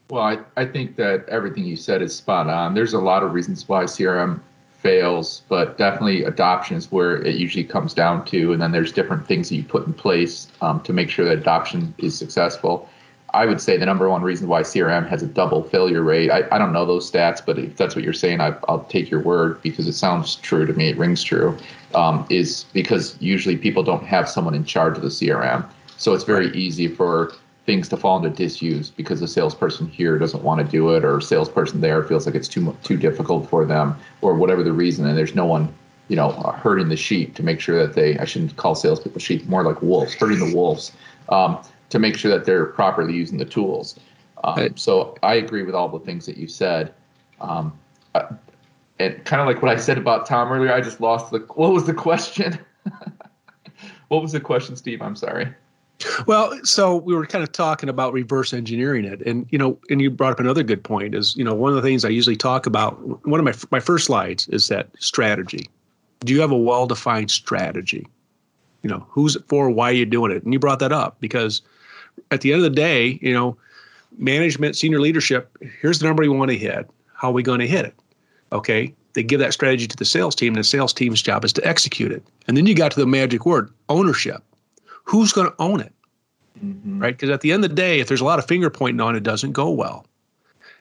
Well, 0.09 0.23
I, 0.23 0.39
I 0.57 0.65
think 0.65 0.95
that 0.95 1.27
everything 1.27 1.65
you 1.65 1.75
said 1.75 2.01
is 2.01 2.15
spot 2.15 2.49
on. 2.49 2.73
There's 2.73 2.93
a 2.93 2.99
lot 2.99 3.23
of 3.23 3.33
reasons 3.33 3.67
why 3.67 3.83
CRM 3.83 4.39
fails, 4.79 5.43
but 5.47 5.77
definitely 5.77 6.23
adoption 6.23 6.77
is 6.77 6.91
where 6.91 7.21
it 7.25 7.35
usually 7.35 7.63
comes 7.63 7.93
down 7.93 8.25
to. 8.25 8.53
And 8.53 8.61
then 8.61 8.71
there's 8.71 8.91
different 8.91 9.25
things 9.25 9.49
that 9.49 9.55
you 9.55 9.63
put 9.63 9.87
in 9.87 9.93
place 9.93 10.47
um, 10.61 10.81
to 10.81 10.93
make 10.93 11.09
sure 11.09 11.25
that 11.25 11.37
adoption 11.37 11.93
is 11.97 12.17
successful. 12.17 12.89
I 13.33 13.47
would 13.47 13.59
say 13.59 13.77
the 13.77 13.85
number 13.85 14.07
one 14.07 14.21
reason 14.21 14.47
why 14.47 14.61
CRM 14.61 15.07
has 15.09 15.23
a 15.23 15.27
double 15.27 15.63
failure 15.63 16.03
rate, 16.03 16.29
I, 16.29 16.43
I 16.51 16.59
don't 16.59 16.71
know 16.71 16.85
those 16.85 17.09
stats, 17.09 17.43
but 17.43 17.57
if 17.57 17.75
that's 17.77 17.95
what 17.95 18.03
you're 18.03 18.13
saying, 18.13 18.41
I, 18.41 18.55
will 18.69 18.85
take 18.89 19.09
your 19.09 19.21
word 19.21 19.61
because 19.63 19.87
it 19.87 19.93
sounds 19.93 20.35
true 20.35 20.67
to 20.67 20.73
me, 20.73 20.89
it 20.89 20.97
rings 20.97 21.23
true, 21.23 21.57
um, 21.95 22.27
is 22.29 22.65
because 22.73 23.17
usually 23.19 23.57
people 23.57 23.81
don't 23.81 24.05
have 24.05 24.29
someone 24.29 24.53
in 24.53 24.65
charge 24.65 24.97
of 24.97 25.01
the 25.01 25.09
CRM. 25.09 25.65
So 25.97 26.13
it's 26.13 26.23
very 26.23 26.55
easy 26.55 26.87
for 26.87 27.33
things 27.65 27.89
to 27.89 27.97
fall 27.97 28.17
into 28.17 28.29
disuse 28.29 28.89
because 28.89 29.19
the 29.19 29.27
salesperson 29.27 29.87
here 29.87 30.19
doesn't 30.19 30.43
want 30.43 30.63
to 30.63 30.69
do 30.69 30.89
it 30.91 31.03
or 31.03 31.21
salesperson 31.21 31.81
there 31.81 32.03
feels 32.03 32.25
like 32.25 32.35
it's 32.35 32.47
too 32.47 32.75
too 32.83 32.97
difficult 32.97 33.49
for 33.49 33.65
them 33.65 33.97
or 34.21 34.35
whatever 34.35 34.63
the 34.63 34.73
reason. 34.73 35.07
And 35.07 35.17
there's 35.17 35.33
no 35.33 35.45
one 35.45 35.73
you 36.09 36.17
know 36.17 36.31
herding 36.61 36.89
the 36.89 36.97
sheep 36.97 37.33
to 37.35 37.43
make 37.43 37.61
sure 37.61 37.79
that 37.87 37.95
they 37.95 38.17
i 38.17 38.25
shouldn't 38.25 38.57
call 38.57 38.75
salespeople 38.75 39.21
sheep 39.21 39.45
more 39.47 39.63
like 39.63 39.81
wolves 39.81 40.13
herding 40.13 40.39
the 40.39 40.53
wolves. 40.53 40.91
Um, 41.29 41.57
to 41.93 41.99
make 41.99 42.17
sure 42.17 42.31
that 42.31 42.43
they're 42.43 42.65
properly 42.65 43.13
using 43.13 43.37
the 43.37 43.45
tools. 43.45 43.99
Um, 44.43 44.55
right. 44.57 44.79
So 44.79 45.15
I 45.21 45.35
agree 45.35 45.61
with 45.61 45.75
all 45.75 45.87
the 45.87 45.99
things 45.99 46.25
that 46.25 46.37
you 46.37 46.47
said. 46.47 46.91
Um, 47.39 47.71
uh, 48.15 48.29
and 48.97 49.23
kind 49.25 49.39
of 49.39 49.47
like 49.47 49.61
what 49.61 49.71
I 49.71 49.77
said 49.77 49.99
about 49.99 50.25
Tom 50.25 50.51
earlier, 50.51 50.73
I 50.73 50.81
just 50.81 50.99
lost 50.99 51.29
the. 51.29 51.37
What 51.53 51.71
was 51.71 51.85
the 51.85 51.93
question? 51.93 52.57
what 54.07 54.23
was 54.23 54.31
the 54.31 54.39
question, 54.39 54.75
Steve? 54.75 55.03
I'm 55.03 55.15
sorry. 55.15 55.53
Well, 56.25 56.59
so 56.63 56.97
we 56.97 57.13
were 57.13 57.27
kind 57.27 57.43
of 57.43 57.51
talking 57.51 57.89
about 57.89 58.11
reverse 58.11 58.53
engineering 58.53 59.05
it, 59.05 59.21
and 59.21 59.45
you 59.51 59.59
know, 59.59 59.79
and 59.91 60.01
you 60.01 60.09
brought 60.09 60.31
up 60.31 60.39
another 60.39 60.63
good 60.63 60.83
point. 60.83 61.13
Is 61.13 61.35
you 61.35 61.43
know, 61.43 61.53
one 61.53 61.69
of 61.69 61.75
the 61.75 61.83
things 61.83 62.03
I 62.03 62.09
usually 62.09 62.35
talk 62.35 62.65
about. 62.65 63.27
One 63.27 63.39
of 63.39 63.45
my 63.45 63.53
my 63.69 63.79
first 63.79 64.07
slides 64.07 64.47
is 64.47 64.67
that 64.69 64.89
strategy. 64.97 65.69
Do 66.21 66.33
you 66.33 66.41
have 66.41 66.51
a 66.51 66.57
well-defined 66.57 67.29
strategy? 67.29 68.07
You 68.81 68.89
know, 68.89 69.05
who's 69.09 69.35
it 69.35 69.43
for? 69.47 69.69
Why 69.69 69.91
are 69.91 69.93
you 69.93 70.07
doing 70.07 70.31
it? 70.31 70.43
And 70.43 70.53
you 70.53 70.59
brought 70.59 70.79
that 70.79 70.91
up 70.91 71.19
because 71.19 71.61
at 72.31 72.41
the 72.41 72.53
end 72.53 72.63
of 72.63 72.63
the 72.63 72.75
day, 72.75 73.19
you 73.21 73.33
know, 73.33 73.57
management, 74.17 74.75
senior 74.75 74.99
leadership, 74.99 75.55
here's 75.81 75.99
the 75.99 76.05
number 76.05 76.23
you 76.23 76.33
want 76.33 76.51
to 76.51 76.57
hit. 76.57 76.89
How 77.13 77.29
are 77.29 77.33
we 77.33 77.43
going 77.43 77.59
to 77.59 77.67
hit 77.67 77.85
it? 77.85 77.95
Okay. 78.51 78.93
They 79.13 79.23
give 79.23 79.39
that 79.39 79.53
strategy 79.53 79.87
to 79.87 79.95
the 79.95 80.05
sales 80.05 80.33
team, 80.33 80.53
and 80.53 80.59
the 80.59 80.63
sales 80.63 80.91
team's 80.91 81.21
job 81.21 81.45
is 81.45 81.53
to 81.53 81.67
execute 81.67 82.11
it. 82.11 82.25
And 82.47 82.57
then 82.57 82.65
you 82.65 82.73
got 82.73 82.91
to 82.93 82.99
the 82.99 83.05
magic 83.05 83.45
word 83.45 83.71
ownership. 83.89 84.41
Who's 85.03 85.31
going 85.31 85.47
to 85.47 85.55
own 85.59 85.81
it? 85.81 85.93
Mm-hmm. 86.63 86.99
Right? 86.99 87.15
Because 87.15 87.29
at 87.29 87.41
the 87.41 87.51
end 87.51 87.63
of 87.63 87.69
the 87.69 87.75
day, 87.75 87.99
if 87.99 88.07
there's 88.07 88.21
a 88.21 88.25
lot 88.25 88.39
of 88.39 88.47
finger 88.47 88.69
pointing 88.69 89.01
on 89.01 89.15
it, 89.15 89.19
it 89.19 89.23
doesn't 89.23 89.51
go 89.51 89.69
well. 89.69 90.07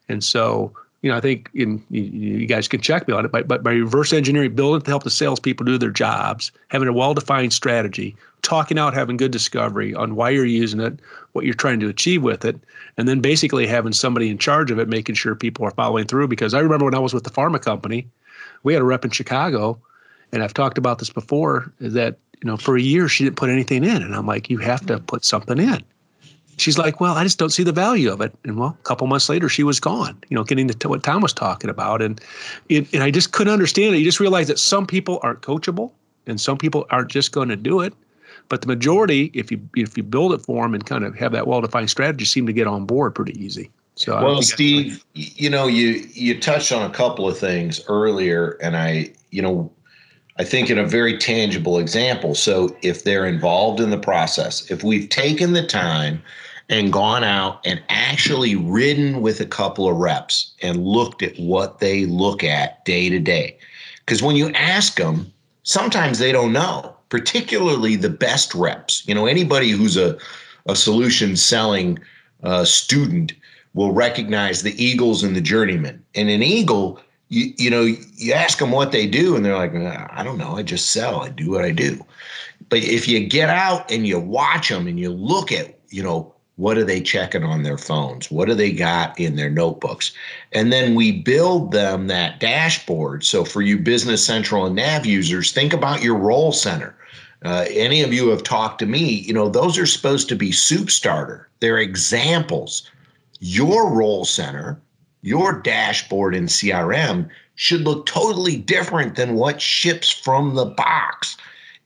And 0.09 0.25
so 0.25 0.73
you 1.03 1.11
know, 1.11 1.16
I 1.16 1.21
think 1.21 1.51
in, 1.53 1.85
you, 1.90 2.03
you, 2.03 2.47
guys 2.47 2.68
can 2.68 2.81
check 2.81 3.09
me 3.09 3.14
on 3.14 3.25
it, 3.25 3.33
but, 3.33 3.49
but 3.49 3.64
by 3.64 3.73
reverse 3.73 4.12
engineering, 4.12 4.55
building 4.55 4.83
to 4.83 4.90
help 4.90 5.03
the 5.03 5.11
salespeople 5.11 5.66
do 5.66 5.77
their 5.77 5.90
jobs, 5.90 6.53
having 6.68 6.87
a 6.87 6.92
well-defined 6.92 7.53
strategy, 7.53 8.16
talking 8.42 8.79
out, 8.79 8.95
having 8.95 9.16
good 9.16 9.33
discovery 9.33 9.95
on 9.95 10.14
why 10.14 10.31
you're 10.31 10.45
using 10.45 10.81
it, 10.81 11.01
what 11.33 11.45
you're 11.45 11.55
trying 11.55 11.81
to 11.81 11.88
achieve 11.88 12.23
with 12.23 12.45
it, 12.45 12.59
and 12.97 13.09
then 13.09 13.21
basically 13.21 13.66
having 13.66 13.92
somebody 13.92 14.31
in 14.31 14.38
charge 14.38 14.71
of 14.71 14.79
it, 14.79 14.88
making 14.88 15.14
sure 15.14 15.35
people 15.35 15.64
are 15.64 15.71
following 15.71 16.07
through. 16.07 16.29
Because 16.29 16.55
I 16.55 16.61
remember 16.61 16.85
when 16.87 16.95
I 16.95 16.99
was 16.99 17.14
with 17.14 17.25
the 17.25 17.31
pharma 17.31 17.61
company, 17.61 18.07
we 18.62 18.73
had 18.73 18.83
a 18.83 18.85
rep 18.85 19.05
in 19.05 19.11
Chicago, 19.11 19.79
and 20.33 20.42
I've 20.42 20.55
talked 20.55 20.79
about 20.79 20.99
this 20.99 21.11
before, 21.11 21.73
that 21.81 22.18
you 22.42 22.49
know 22.49 22.57
for 22.57 22.77
a 22.77 22.83
year 22.83 23.09
she 23.09 23.25
didn't 23.25 23.37
put 23.37 23.51
anything 23.51 23.85
in, 23.85 24.03
and 24.03 24.14
I'm 24.14 24.27
like, 24.27 24.51
you 24.51 24.59
have 24.59 24.85
to 24.87 24.99
put 24.99 25.25
something 25.25 25.59
in 25.59 25.85
she's 26.57 26.79
like, 26.79 27.01
well, 27.01 27.14
I 27.14 27.25
just 27.25 27.38
don't 27.38 27.51
see 27.51 27.62
the 27.62 27.73
value 27.73 28.12
of 28.12 28.21
it. 28.21 28.33
And 28.45 28.59
well, 28.59 28.77
a 28.79 28.83
couple 28.85 29.07
months 29.07 29.29
later, 29.29 29.49
she 29.49 29.62
was 29.62 29.81
gone, 29.81 30.16
you 30.29 30.35
know, 30.35 30.45
getting 30.45 30.68
to 30.68 30.88
what 30.88 31.03
Tom 31.03 31.23
was 31.23 31.33
talking 31.33 31.71
about. 31.71 32.03
And, 32.03 32.21
it, 32.68 32.92
and 32.92 33.03
I 33.03 33.11
just 33.11 33.33
couldn't 33.33 33.53
understand 33.53 33.95
it. 33.95 33.99
You 33.99 34.05
just 34.05 34.21
realize 34.21 34.49
that 34.49 34.59
some 34.59 34.87
people 34.87 35.18
aren't 35.23 35.42
coachable 35.42 35.92
and 36.27 36.40
some 36.40 36.59
people 36.59 36.87
aren't 36.90 37.11
just 37.11 37.33
going 37.33 37.49
to 37.49 37.57
do 37.57 37.81
it. 37.81 37.92
But 38.53 38.61
the 38.61 38.67
majority, 38.67 39.31
if 39.33 39.51
you 39.51 39.67
if 39.75 39.97
you 39.97 40.03
build 40.03 40.35
it 40.35 40.43
for 40.43 40.62
them 40.62 40.75
and 40.75 40.85
kind 40.85 41.05
of 41.05 41.17
have 41.17 41.33
that 41.33 41.47
well-defined 41.47 41.88
strategy, 41.88 42.27
seem 42.27 42.47
to 42.47 42.53
get 42.53 42.67
on 42.67 42.85
board 42.85 43.15
pretty 43.15 43.33
easy. 43.43 43.71
So 43.95 44.23
well, 44.23 44.43
Steve, 44.43 45.03
you 45.15 45.49
know, 45.49 45.67
you 45.67 46.07
you 46.12 46.38
touched 46.38 46.71
on 46.71 46.83
a 46.83 46.93
couple 46.93 47.27
of 47.27 47.38
things 47.38 47.81
earlier, 47.88 48.59
and 48.61 48.77
I, 48.77 49.11
you 49.31 49.41
know, 49.41 49.73
I 50.38 50.45
think 50.45 50.69
in 50.69 50.77
a 50.77 50.85
very 50.85 51.17
tangible 51.17 51.79
example. 51.79 52.35
So 52.35 52.77
if 52.83 53.05
they're 53.05 53.25
involved 53.25 53.81
in 53.81 53.88
the 53.88 53.97
process, 53.97 54.71
if 54.71 54.85
we've 54.85 55.09
taken 55.09 55.55
the 55.55 55.67
time 55.67 56.23
and 56.69 56.93
gone 56.93 57.25
out 57.25 57.59
and 57.65 57.83
actually 57.88 58.55
ridden 58.55 59.23
with 59.23 59.41
a 59.41 59.47
couple 59.47 59.88
of 59.88 59.97
reps 59.97 60.53
and 60.61 60.85
looked 60.85 61.23
at 61.23 61.38
what 61.38 61.79
they 61.79 62.05
look 62.05 62.45
at 62.45 62.85
day 62.85 63.09
to 63.09 63.19
day. 63.19 63.57
Because 64.05 64.23
when 64.23 64.37
you 64.37 64.51
ask 64.51 64.99
them, 64.99 65.33
sometimes 65.62 66.19
they 66.19 66.33
don't 66.33 66.53
know, 66.53 66.95
particularly 67.12 67.94
the 67.94 68.09
best 68.09 68.55
reps. 68.55 69.07
You 69.07 69.14
know, 69.14 69.27
anybody 69.27 69.68
who's 69.68 69.98
a, 69.98 70.16
a 70.64 70.75
solution 70.75 71.37
selling 71.37 71.98
uh, 72.42 72.64
student 72.64 73.35
will 73.75 73.92
recognize 73.92 74.62
the 74.62 74.83
Eagles 74.83 75.22
and 75.22 75.37
the 75.37 75.42
journeyman. 75.42 76.03
And 76.14 76.31
an 76.31 76.42
Eagle, 76.42 76.98
you, 77.29 77.53
you 77.59 77.68
know, 77.68 77.83
you 77.83 78.33
ask 78.33 78.59
them 78.59 78.70
what 78.70 78.92
they 78.92 79.07
do, 79.07 79.37
and 79.37 79.44
they're 79.44 79.59
like, 79.59 79.75
I 79.75 80.22
don't 80.25 80.38
know, 80.38 80.57
I 80.57 80.62
just 80.62 80.88
sell, 80.88 81.20
I 81.20 81.29
do 81.29 81.51
what 81.51 81.66
I 81.66 81.70
do. 81.70 82.03
But 82.70 82.79
if 82.79 83.07
you 83.07 83.27
get 83.27 83.51
out 83.51 83.92
and 83.92 84.07
you 84.07 84.18
watch 84.18 84.70
them 84.70 84.87
and 84.87 84.98
you 84.98 85.11
look 85.11 85.53
at, 85.53 85.79
you 85.90 86.03
know, 86.03 86.32
what 86.57 86.77
are 86.77 86.85
they 86.85 87.01
checking 87.01 87.45
on 87.45 87.62
their 87.62 87.79
phones? 87.79 88.31
What 88.31 88.47
do 88.47 88.55
they 88.55 88.73
got 88.73 89.19
in 89.19 89.37
their 89.37 89.51
notebooks? 89.51 90.12
And 90.53 90.73
then 90.73 90.95
we 90.95 91.23
build 91.23 91.73
them 91.73 92.09
that 92.09 92.41
dashboard. 92.41 93.25
So 93.25 93.45
for 93.45 93.62
you 93.62 93.79
Business 93.79 94.25
Central 94.25 94.67
and 94.67 94.77
Nav 94.77 95.07
users, 95.07 95.53
think 95.53 95.73
about 95.73 96.03
your 96.03 96.17
role 96.17 96.53
center. 96.53 96.95
Uh, 97.45 97.65
any 97.71 98.03
of 98.03 98.12
you 98.12 98.29
have 98.29 98.43
talked 98.43 98.79
to 98.79 98.87
me, 98.87 99.03
you 99.03 99.33
know, 99.33 99.49
those 99.49 99.79
are 99.79 99.87
supposed 99.87 100.29
to 100.29 100.37
be 100.37 100.53
soup 100.53 100.91
starter. 100.91 101.49
They're 101.61 101.79
examples. 101.79 102.88
Your 103.41 103.91
role 103.91 104.25
center, 104.25 104.81
your 105.23 105.61
dashboard 105.61 106.35
in 106.35 106.47
CRM 106.47 107.29
should 107.55 107.81
look 107.81 108.07
totally 108.07 108.57
different 108.57 109.17
than 109.17 109.35
what 109.35 109.61
ships 109.61 110.11
from 110.11 110.55
the 110.55 110.67
box. 110.67 111.37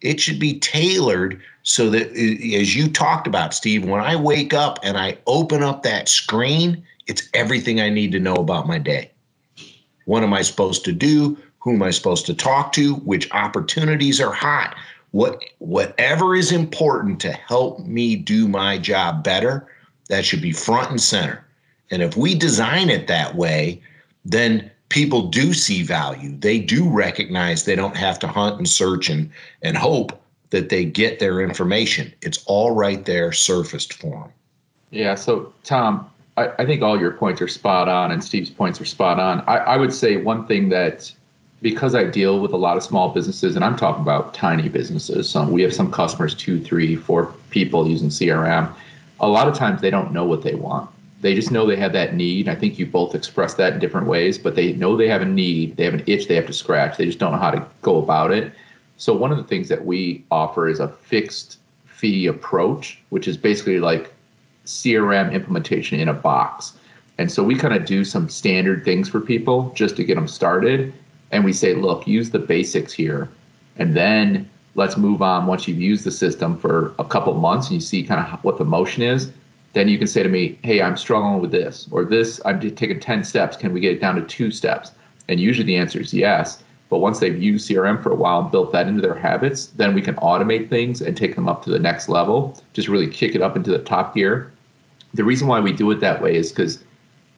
It 0.02 0.20
should 0.20 0.38
be 0.38 0.58
tailored 0.58 1.40
so 1.68 1.90
that 1.90 2.08
uh, 2.10 2.60
as 2.60 2.74
you 2.74 2.88
talked 2.88 3.26
about 3.26 3.52
steve 3.52 3.84
when 3.84 4.00
i 4.00 4.16
wake 4.16 4.54
up 4.54 4.78
and 4.82 4.96
i 4.96 5.16
open 5.26 5.62
up 5.62 5.82
that 5.82 6.08
screen 6.08 6.82
it's 7.06 7.28
everything 7.34 7.80
i 7.80 7.88
need 7.88 8.12
to 8.12 8.20
know 8.20 8.34
about 8.34 8.66
my 8.66 8.78
day. 8.78 9.10
What 10.04 10.22
am 10.22 10.32
i 10.32 10.42
supposed 10.42 10.84
to 10.84 10.92
do? 10.92 11.36
Who 11.60 11.74
am 11.74 11.82
i 11.82 11.90
supposed 11.90 12.26
to 12.26 12.34
talk 12.34 12.72
to? 12.72 12.94
Which 12.96 13.30
opportunities 13.32 14.20
are 14.20 14.32
hot? 14.32 14.76
What 15.12 15.42
whatever 15.58 16.34
is 16.34 16.52
important 16.52 17.20
to 17.20 17.32
help 17.32 17.80
me 17.80 18.16
do 18.16 18.48
my 18.48 18.78
job 18.78 19.24
better 19.24 19.68
that 20.08 20.24
should 20.24 20.42
be 20.42 20.52
front 20.52 20.90
and 20.90 21.00
center. 21.00 21.44
And 21.90 22.02
if 22.02 22.16
we 22.16 22.34
design 22.34 22.90
it 22.90 23.06
that 23.06 23.34
way 23.34 23.82
then 24.24 24.70
people 24.88 25.28
do 25.28 25.52
see 25.54 25.84
value. 25.84 26.36
They 26.36 26.58
do 26.58 26.88
recognize 26.88 27.64
they 27.64 27.76
don't 27.76 27.96
have 27.96 28.18
to 28.20 28.28
hunt 28.28 28.58
and 28.58 28.68
search 28.68 29.08
and 29.08 29.30
and 29.62 29.76
hope 29.76 30.20
that 30.56 30.70
they 30.70 30.86
get 30.86 31.18
their 31.18 31.40
information. 31.42 32.12
It's 32.22 32.42
all 32.46 32.70
right 32.70 33.04
there, 33.04 33.30
surfaced 33.30 33.92
for 33.92 34.22
them. 34.22 34.32
Yeah. 34.90 35.14
So, 35.14 35.52
Tom, 35.64 36.10
I, 36.38 36.50
I 36.58 36.64
think 36.64 36.82
all 36.82 36.98
your 36.98 37.12
points 37.12 37.42
are 37.42 37.48
spot 37.48 37.88
on, 37.88 38.10
and 38.10 38.24
Steve's 38.24 38.48
points 38.48 38.80
are 38.80 38.86
spot 38.86 39.20
on. 39.20 39.42
I, 39.46 39.58
I 39.58 39.76
would 39.76 39.92
say 39.92 40.16
one 40.16 40.46
thing 40.46 40.70
that 40.70 41.12
because 41.60 41.94
I 41.94 42.04
deal 42.04 42.40
with 42.40 42.52
a 42.52 42.56
lot 42.56 42.78
of 42.78 42.82
small 42.82 43.10
businesses, 43.10 43.54
and 43.54 43.64
I'm 43.64 43.76
talking 43.76 44.00
about 44.00 44.32
tiny 44.32 44.68
businesses. 44.68 45.28
So 45.28 45.46
we 45.46 45.62
have 45.62 45.74
some 45.74 45.92
customers, 45.92 46.34
two, 46.34 46.62
three, 46.62 46.96
four 46.96 47.34
people 47.50 47.88
using 47.88 48.08
CRM. 48.08 48.72
A 49.20 49.28
lot 49.28 49.48
of 49.48 49.54
times 49.54 49.82
they 49.82 49.90
don't 49.90 50.12
know 50.12 50.24
what 50.24 50.42
they 50.42 50.54
want. 50.54 50.88
They 51.20 51.34
just 51.34 51.50
know 51.50 51.66
they 51.66 51.76
have 51.76 51.92
that 51.92 52.14
need. 52.14 52.48
I 52.48 52.54
think 52.54 52.78
you 52.78 52.86
both 52.86 53.14
expressed 53.14 53.56
that 53.58 53.74
in 53.74 53.78
different 53.78 54.06
ways, 54.06 54.38
but 54.38 54.54
they 54.54 54.72
know 54.74 54.96
they 54.96 55.08
have 55.08 55.22
a 55.22 55.26
need. 55.26 55.76
They 55.76 55.84
have 55.84 55.94
an 55.94 56.04
itch 56.06 56.28
they 56.28 56.36
have 56.36 56.46
to 56.46 56.52
scratch. 56.52 56.96
They 56.96 57.06
just 57.06 57.18
don't 57.18 57.32
know 57.32 57.38
how 57.38 57.50
to 57.50 57.66
go 57.82 57.98
about 57.98 58.30
it. 58.32 58.52
So 58.96 59.14
one 59.14 59.30
of 59.30 59.38
the 59.38 59.44
things 59.44 59.68
that 59.68 59.84
we 59.84 60.24
offer 60.30 60.68
is 60.68 60.80
a 60.80 60.88
fixed 60.88 61.58
fee 61.86 62.26
approach, 62.26 63.00
which 63.10 63.28
is 63.28 63.36
basically 63.36 63.80
like 63.80 64.12
CRM 64.64 65.32
implementation 65.32 66.00
in 66.00 66.08
a 66.08 66.14
box. 66.14 66.74
And 67.18 67.30
so 67.30 67.42
we 67.42 67.56
kind 67.56 67.74
of 67.74 67.86
do 67.86 68.04
some 68.04 68.28
standard 68.28 68.84
things 68.84 69.08
for 69.08 69.20
people 69.20 69.72
just 69.74 69.96
to 69.96 70.04
get 70.04 70.16
them 70.16 70.28
started. 70.28 70.92
And 71.30 71.44
we 71.44 71.52
say, 71.52 71.74
look, 71.74 72.06
use 72.06 72.30
the 72.30 72.38
basics 72.38 72.92
here. 72.92 73.28
And 73.78 73.96
then 73.96 74.48
let's 74.74 74.96
move 74.96 75.22
on 75.22 75.46
once 75.46 75.66
you've 75.66 75.80
used 75.80 76.04
the 76.04 76.10
system 76.10 76.58
for 76.58 76.94
a 76.98 77.04
couple 77.04 77.32
months 77.34 77.68
and 77.68 77.74
you 77.74 77.80
see 77.80 78.02
kind 78.02 78.20
of 78.20 78.44
what 78.44 78.58
the 78.58 78.64
motion 78.64 79.02
is. 79.02 79.30
Then 79.72 79.88
you 79.88 79.98
can 79.98 80.06
say 80.06 80.22
to 80.22 80.28
me, 80.28 80.58
hey, 80.62 80.80
I'm 80.80 80.96
struggling 80.96 81.40
with 81.40 81.50
this, 81.50 81.86
or 81.90 82.04
this, 82.04 82.40
I'm 82.46 82.60
taking 82.60 82.98
10 82.98 83.24
steps. 83.24 83.58
Can 83.58 83.72
we 83.74 83.80
get 83.80 83.92
it 83.92 84.00
down 84.00 84.14
to 84.14 84.22
two 84.22 84.50
steps? 84.50 84.92
And 85.28 85.38
usually 85.38 85.66
the 85.66 85.76
answer 85.76 86.00
is 86.00 86.14
yes. 86.14 86.62
But 86.88 86.98
once 86.98 87.18
they've 87.18 87.40
used 87.40 87.68
CRM 87.68 88.02
for 88.02 88.12
a 88.12 88.16
while 88.16 88.40
and 88.40 88.50
built 88.50 88.72
that 88.72 88.86
into 88.86 89.00
their 89.00 89.14
habits, 89.14 89.66
then 89.66 89.94
we 89.94 90.02
can 90.02 90.14
automate 90.16 90.70
things 90.70 91.00
and 91.00 91.16
take 91.16 91.34
them 91.34 91.48
up 91.48 91.64
to 91.64 91.70
the 91.70 91.78
next 91.78 92.08
level, 92.08 92.60
just 92.74 92.88
really 92.88 93.08
kick 93.08 93.34
it 93.34 93.42
up 93.42 93.56
into 93.56 93.70
the 93.70 93.80
top 93.80 94.14
gear. 94.14 94.52
The 95.14 95.24
reason 95.24 95.48
why 95.48 95.60
we 95.60 95.72
do 95.72 95.90
it 95.90 96.00
that 96.00 96.22
way 96.22 96.36
is 96.36 96.52
because 96.52 96.84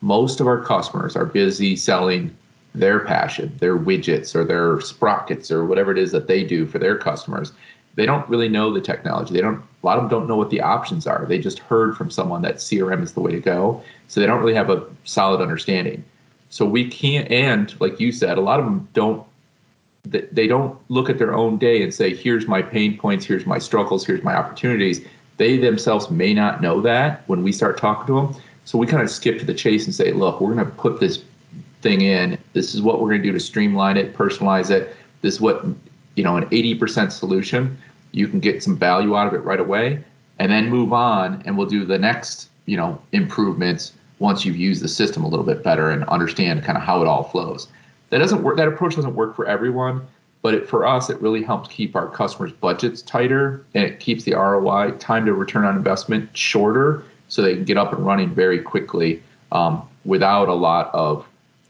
most 0.00 0.40
of 0.40 0.46
our 0.46 0.62
customers 0.62 1.16
are 1.16 1.24
busy 1.24 1.76
selling 1.76 2.36
their 2.74 3.00
passion, 3.00 3.56
their 3.58 3.78
widgets 3.78 4.34
or 4.34 4.44
their 4.44 4.80
sprockets 4.80 5.50
or 5.50 5.64
whatever 5.64 5.90
it 5.90 5.98
is 5.98 6.12
that 6.12 6.28
they 6.28 6.44
do 6.44 6.66
for 6.66 6.78
their 6.78 6.96
customers. 6.96 7.52
They 7.94 8.06
don't 8.06 8.28
really 8.28 8.48
know 8.48 8.72
the 8.72 8.80
technology. 8.80 9.34
They 9.34 9.40
don't 9.40 9.62
a 9.82 9.86
lot 9.86 9.96
of 9.96 10.04
them 10.04 10.10
don't 10.10 10.28
know 10.28 10.36
what 10.36 10.50
the 10.50 10.60
options 10.60 11.06
are. 11.06 11.24
They 11.26 11.38
just 11.38 11.60
heard 11.60 11.96
from 11.96 12.10
someone 12.10 12.42
that 12.42 12.56
CRM 12.56 13.02
is 13.02 13.12
the 13.12 13.20
way 13.20 13.32
to 13.32 13.40
go. 13.40 13.82
So 14.08 14.20
they 14.20 14.26
don't 14.26 14.40
really 14.40 14.54
have 14.54 14.70
a 14.70 14.86
solid 15.04 15.40
understanding. 15.40 16.04
So 16.50 16.64
we 16.64 16.88
can't 16.88 17.30
and 17.30 17.74
like 17.80 17.98
you 17.98 18.12
said, 18.12 18.38
a 18.38 18.42
lot 18.42 18.60
of 18.60 18.66
them 18.66 18.88
don't 18.92 19.24
they 20.10 20.46
don't 20.46 20.78
look 20.88 21.10
at 21.10 21.18
their 21.18 21.34
own 21.34 21.58
day 21.58 21.82
and 21.82 21.92
say, 21.92 22.14
here's 22.14 22.46
my 22.46 22.62
pain 22.62 22.96
points, 22.96 23.24
here's 23.24 23.46
my 23.46 23.58
struggles, 23.58 24.06
here's 24.06 24.22
my 24.22 24.34
opportunities. 24.34 25.00
They 25.36 25.56
themselves 25.56 26.10
may 26.10 26.34
not 26.34 26.60
know 26.62 26.80
that 26.80 27.22
when 27.28 27.42
we 27.42 27.52
start 27.52 27.78
talking 27.78 28.06
to 28.06 28.20
them. 28.20 28.42
So 28.64 28.78
we 28.78 28.86
kind 28.86 29.02
of 29.02 29.10
skip 29.10 29.38
to 29.38 29.44
the 29.44 29.54
chase 29.54 29.86
and 29.86 29.94
say, 29.94 30.12
look, 30.12 30.40
we're 30.40 30.54
going 30.54 30.66
to 30.66 30.72
put 30.72 31.00
this 31.00 31.22
thing 31.80 32.00
in. 32.02 32.38
This 32.52 32.74
is 32.74 32.82
what 32.82 33.00
we're 33.00 33.08
going 33.08 33.22
to 33.22 33.28
do 33.28 33.32
to 33.32 33.40
streamline 33.40 33.96
it, 33.96 34.14
personalize 34.14 34.70
it. 34.70 34.96
This 35.22 35.34
is 35.34 35.40
what, 35.40 35.64
you 36.16 36.24
know, 36.24 36.36
an 36.36 36.46
80% 36.46 37.12
solution. 37.12 37.78
You 38.12 38.28
can 38.28 38.40
get 38.40 38.62
some 38.62 38.76
value 38.76 39.16
out 39.16 39.26
of 39.26 39.34
it 39.34 39.38
right 39.38 39.60
away 39.60 40.02
and 40.38 40.50
then 40.50 40.68
move 40.68 40.92
on 40.92 41.42
and 41.44 41.56
we'll 41.56 41.66
do 41.66 41.84
the 41.84 41.98
next, 41.98 42.48
you 42.66 42.76
know, 42.76 43.00
improvements 43.12 43.92
once 44.18 44.44
you've 44.44 44.56
used 44.56 44.82
the 44.82 44.88
system 44.88 45.24
a 45.24 45.28
little 45.28 45.44
bit 45.44 45.62
better 45.62 45.90
and 45.90 46.04
understand 46.04 46.64
kind 46.64 46.76
of 46.76 46.82
how 46.82 47.00
it 47.00 47.06
all 47.06 47.24
flows. 47.24 47.68
That 48.10 48.18
doesn't 48.18 48.42
work. 48.42 48.56
That 48.56 48.68
approach 48.68 48.96
doesn't 48.96 49.14
work 49.14 49.36
for 49.36 49.46
everyone, 49.46 50.06
but 50.42 50.54
it, 50.54 50.68
for 50.68 50.86
us, 50.86 51.10
it 51.10 51.20
really 51.20 51.42
helps 51.42 51.68
keep 51.68 51.94
our 51.94 52.08
customers' 52.08 52.52
budgets 52.52 53.02
tighter, 53.02 53.64
and 53.74 53.84
it 53.84 54.00
keeps 54.00 54.24
the 54.24 54.34
ROI 54.34 54.92
time 54.92 55.26
to 55.26 55.34
return 55.34 55.64
on 55.64 55.76
investment 55.76 56.34
shorter, 56.36 57.04
so 57.28 57.42
they 57.42 57.54
can 57.54 57.64
get 57.64 57.76
up 57.76 57.92
and 57.92 58.04
running 58.04 58.34
very 58.34 58.60
quickly 58.60 59.22
um, 59.52 59.86
without 60.04 60.48
a 60.48 60.54
lot 60.54 60.90
of 60.94 61.26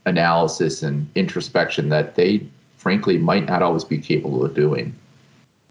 analysis 0.06 0.82
and 0.82 1.08
introspection 1.14 1.88
that 1.88 2.14
they, 2.14 2.46
frankly, 2.76 3.18
might 3.18 3.46
not 3.46 3.62
always 3.62 3.84
be 3.84 3.98
capable 3.98 4.44
of 4.44 4.54
doing. 4.54 4.94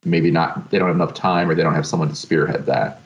Maybe 0.03 0.31
not. 0.31 0.69
They 0.69 0.77
don't 0.77 0.87
have 0.87 0.95
enough 0.95 1.13
time, 1.13 1.49
or 1.49 1.55
they 1.55 1.63
don't 1.63 1.75
have 1.75 1.87
someone 1.87 2.09
to 2.09 2.15
spearhead 2.15 2.65
that. 2.65 3.01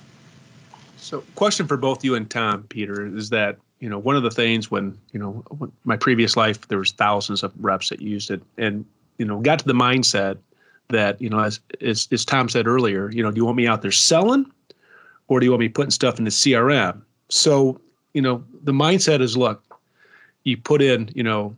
So, 0.98 1.24
question 1.36 1.68
for 1.68 1.78
both 1.78 2.04
you 2.04 2.16
and 2.16 2.30
Tom, 2.30 2.64
Peter, 2.64 3.06
is 3.06 3.30
that 3.30 3.58
you 3.82 3.90
know 3.90 4.00
one 4.00 4.16
of 4.16 4.24
the 4.24 4.32
things 4.32 4.72
when 4.72 4.98
you 5.12 5.20
know 5.20 5.44
my 5.84 5.98
previous 5.98 6.38
life 6.38 6.68
there 6.70 6.78
was 6.78 6.94
thousands 6.94 7.44
of 7.44 7.52
reps 7.60 7.90
that 7.90 8.02
used 8.02 8.32
it. 8.32 8.42
And 8.58 8.86
you 9.18 9.26
know 9.26 9.40
got 9.42 9.60
to 9.60 9.66
the 9.66 9.74
mindset 9.74 10.38
that 10.90 11.22
you 11.22 11.30
know 11.30 11.40
as, 11.40 11.60
as 11.82 12.08
as 12.12 12.24
tom 12.24 12.50
said 12.50 12.68
earlier 12.68 13.10
you 13.12 13.22
know 13.22 13.32
do 13.32 13.38
you 13.38 13.46
want 13.46 13.58
me 13.58 13.68
out 13.68 13.82
there 13.82 13.92
selling 13.92 14.46
or 15.28 15.40
do 15.40 15.46
you 15.46 15.52
want 15.52 15.60
me 15.60 15.70
putting 15.70 15.92
stuff 15.92 16.18
in 16.18 16.26
the 16.26 16.32
crm 16.32 17.02
so 17.30 17.80
you 18.14 18.22
know 18.22 18.44
the 18.64 18.72
mindset 18.72 19.22
is 19.22 19.38
look 19.38 19.64
you 20.44 20.58
put 20.58 20.82
in 20.82 21.10
you 21.14 21.24
know 21.24 21.56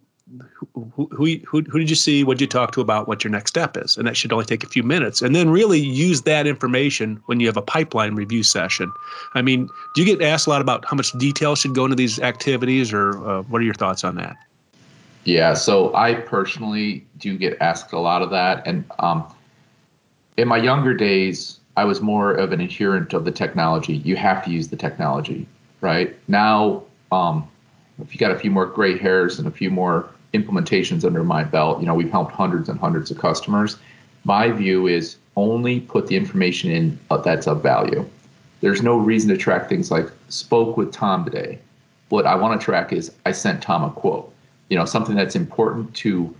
who, 0.53 0.89
who, 1.11 1.37
who, 1.45 1.61
who 1.61 1.79
did 1.79 1.89
you 1.89 1.95
see? 1.95 2.23
What 2.23 2.37
did 2.37 2.41
you 2.41 2.47
talk 2.47 2.71
to 2.73 2.81
about 2.81 3.07
what 3.07 3.23
your 3.23 3.31
next 3.31 3.51
step 3.51 3.77
is? 3.77 3.97
And 3.97 4.07
that 4.07 4.17
should 4.17 4.31
only 4.31 4.45
take 4.45 4.63
a 4.63 4.67
few 4.67 4.83
minutes. 4.83 5.21
And 5.21 5.35
then 5.35 5.49
really 5.49 5.79
use 5.79 6.21
that 6.23 6.47
information 6.47 7.21
when 7.25 7.39
you 7.39 7.47
have 7.47 7.57
a 7.57 7.61
pipeline 7.61 8.15
review 8.15 8.43
session. 8.43 8.91
I 9.33 9.41
mean, 9.41 9.69
do 9.95 10.03
you 10.03 10.05
get 10.05 10.25
asked 10.25 10.47
a 10.47 10.49
lot 10.49 10.61
about 10.61 10.85
how 10.85 10.95
much 10.95 11.11
detail 11.13 11.55
should 11.55 11.75
go 11.75 11.85
into 11.85 11.95
these 11.95 12.19
activities, 12.19 12.93
or 12.93 13.11
uh, 13.27 13.41
what 13.43 13.61
are 13.61 13.65
your 13.65 13.73
thoughts 13.73 14.03
on 14.03 14.15
that? 14.15 14.35
Yeah, 15.25 15.53
so 15.53 15.95
I 15.95 16.15
personally 16.15 17.05
do 17.17 17.37
get 17.37 17.57
asked 17.61 17.93
a 17.93 17.99
lot 17.99 18.21
of 18.21 18.29
that. 18.31 18.65
And 18.67 18.83
um, 18.99 19.25
in 20.37 20.47
my 20.47 20.57
younger 20.57 20.93
days, 20.93 21.59
I 21.77 21.85
was 21.85 22.01
more 22.01 22.33
of 22.33 22.51
an 22.51 22.59
adherent 22.59 23.13
of 23.13 23.25
the 23.25 23.31
technology. 23.31 23.97
You 23.97 24.15
have 24.15 24.43
to 24.45 24.51
use 24.51 24.67
the 24.67 24.75
technology, 24.75 25.47
right? 25.81 26.15
Now, 26.27 26.83
um, 27.11 27.47
if 28.01 28.13
you 28.13 28.19
got 28.19 28.31
a 28.31 28.39
few 28.39 28.51
more 28.51 28.65
gray 28.65 28.97
hairs 28.97 29.39
and 29.39 29.47
a 29.47 29.51
few 29.51 29.69
more 29.69 30.09
implementations 30.33 31.05
under 31.05 31.23
my 31.23 31.43
belt. 31.43 31.79
You 31.79 31.85
know, 31.85 31.93
we've 31.93 32.11
helped 32.11 32.31
hundreds 32.31 32.69
and 32.69 32.79
hundreds 32.79 33.11
of 33.11 33.17
customers. 33.17 33.77
My 34.23 34.51
view 34.51 34.87
is 34.87 35.17
only 35.35 35.81
put 35.81 36.07
the 36.07 36.15
information 36.15 36.71
in 36.71 36.99
uh, 37.09 37.17
that's 37.17 37.47
of 37.47 37.61
value. 37.61 38.07
There's 38.61 38.81
no 38.81 38.97
reason 38.97 39.29
to 39.29 39.37
track 39.37 39.69
things 39.69 39.91
like 39.91 40.09
spoke 40.29 40.77
with 40.77 40.91
Tom 40.91 41.25
today. 41.25 41.59
What 42.09 42.25
I 42.25 42.35
want 42.35 42.59
to 42.59 42.63
track 42.63 42.93
is 42.93 43.11
I 43.25 43.31
sent 43.31 43.61
Tom 43.61 43.83
a 43.83 43.91
quote. 43.91 44.33
You 44.69 44.77
know, 44.77 44.85
something 44.85 45.15
that's 45.15 45.35
important 45.35 45.93
to 45.95 46.33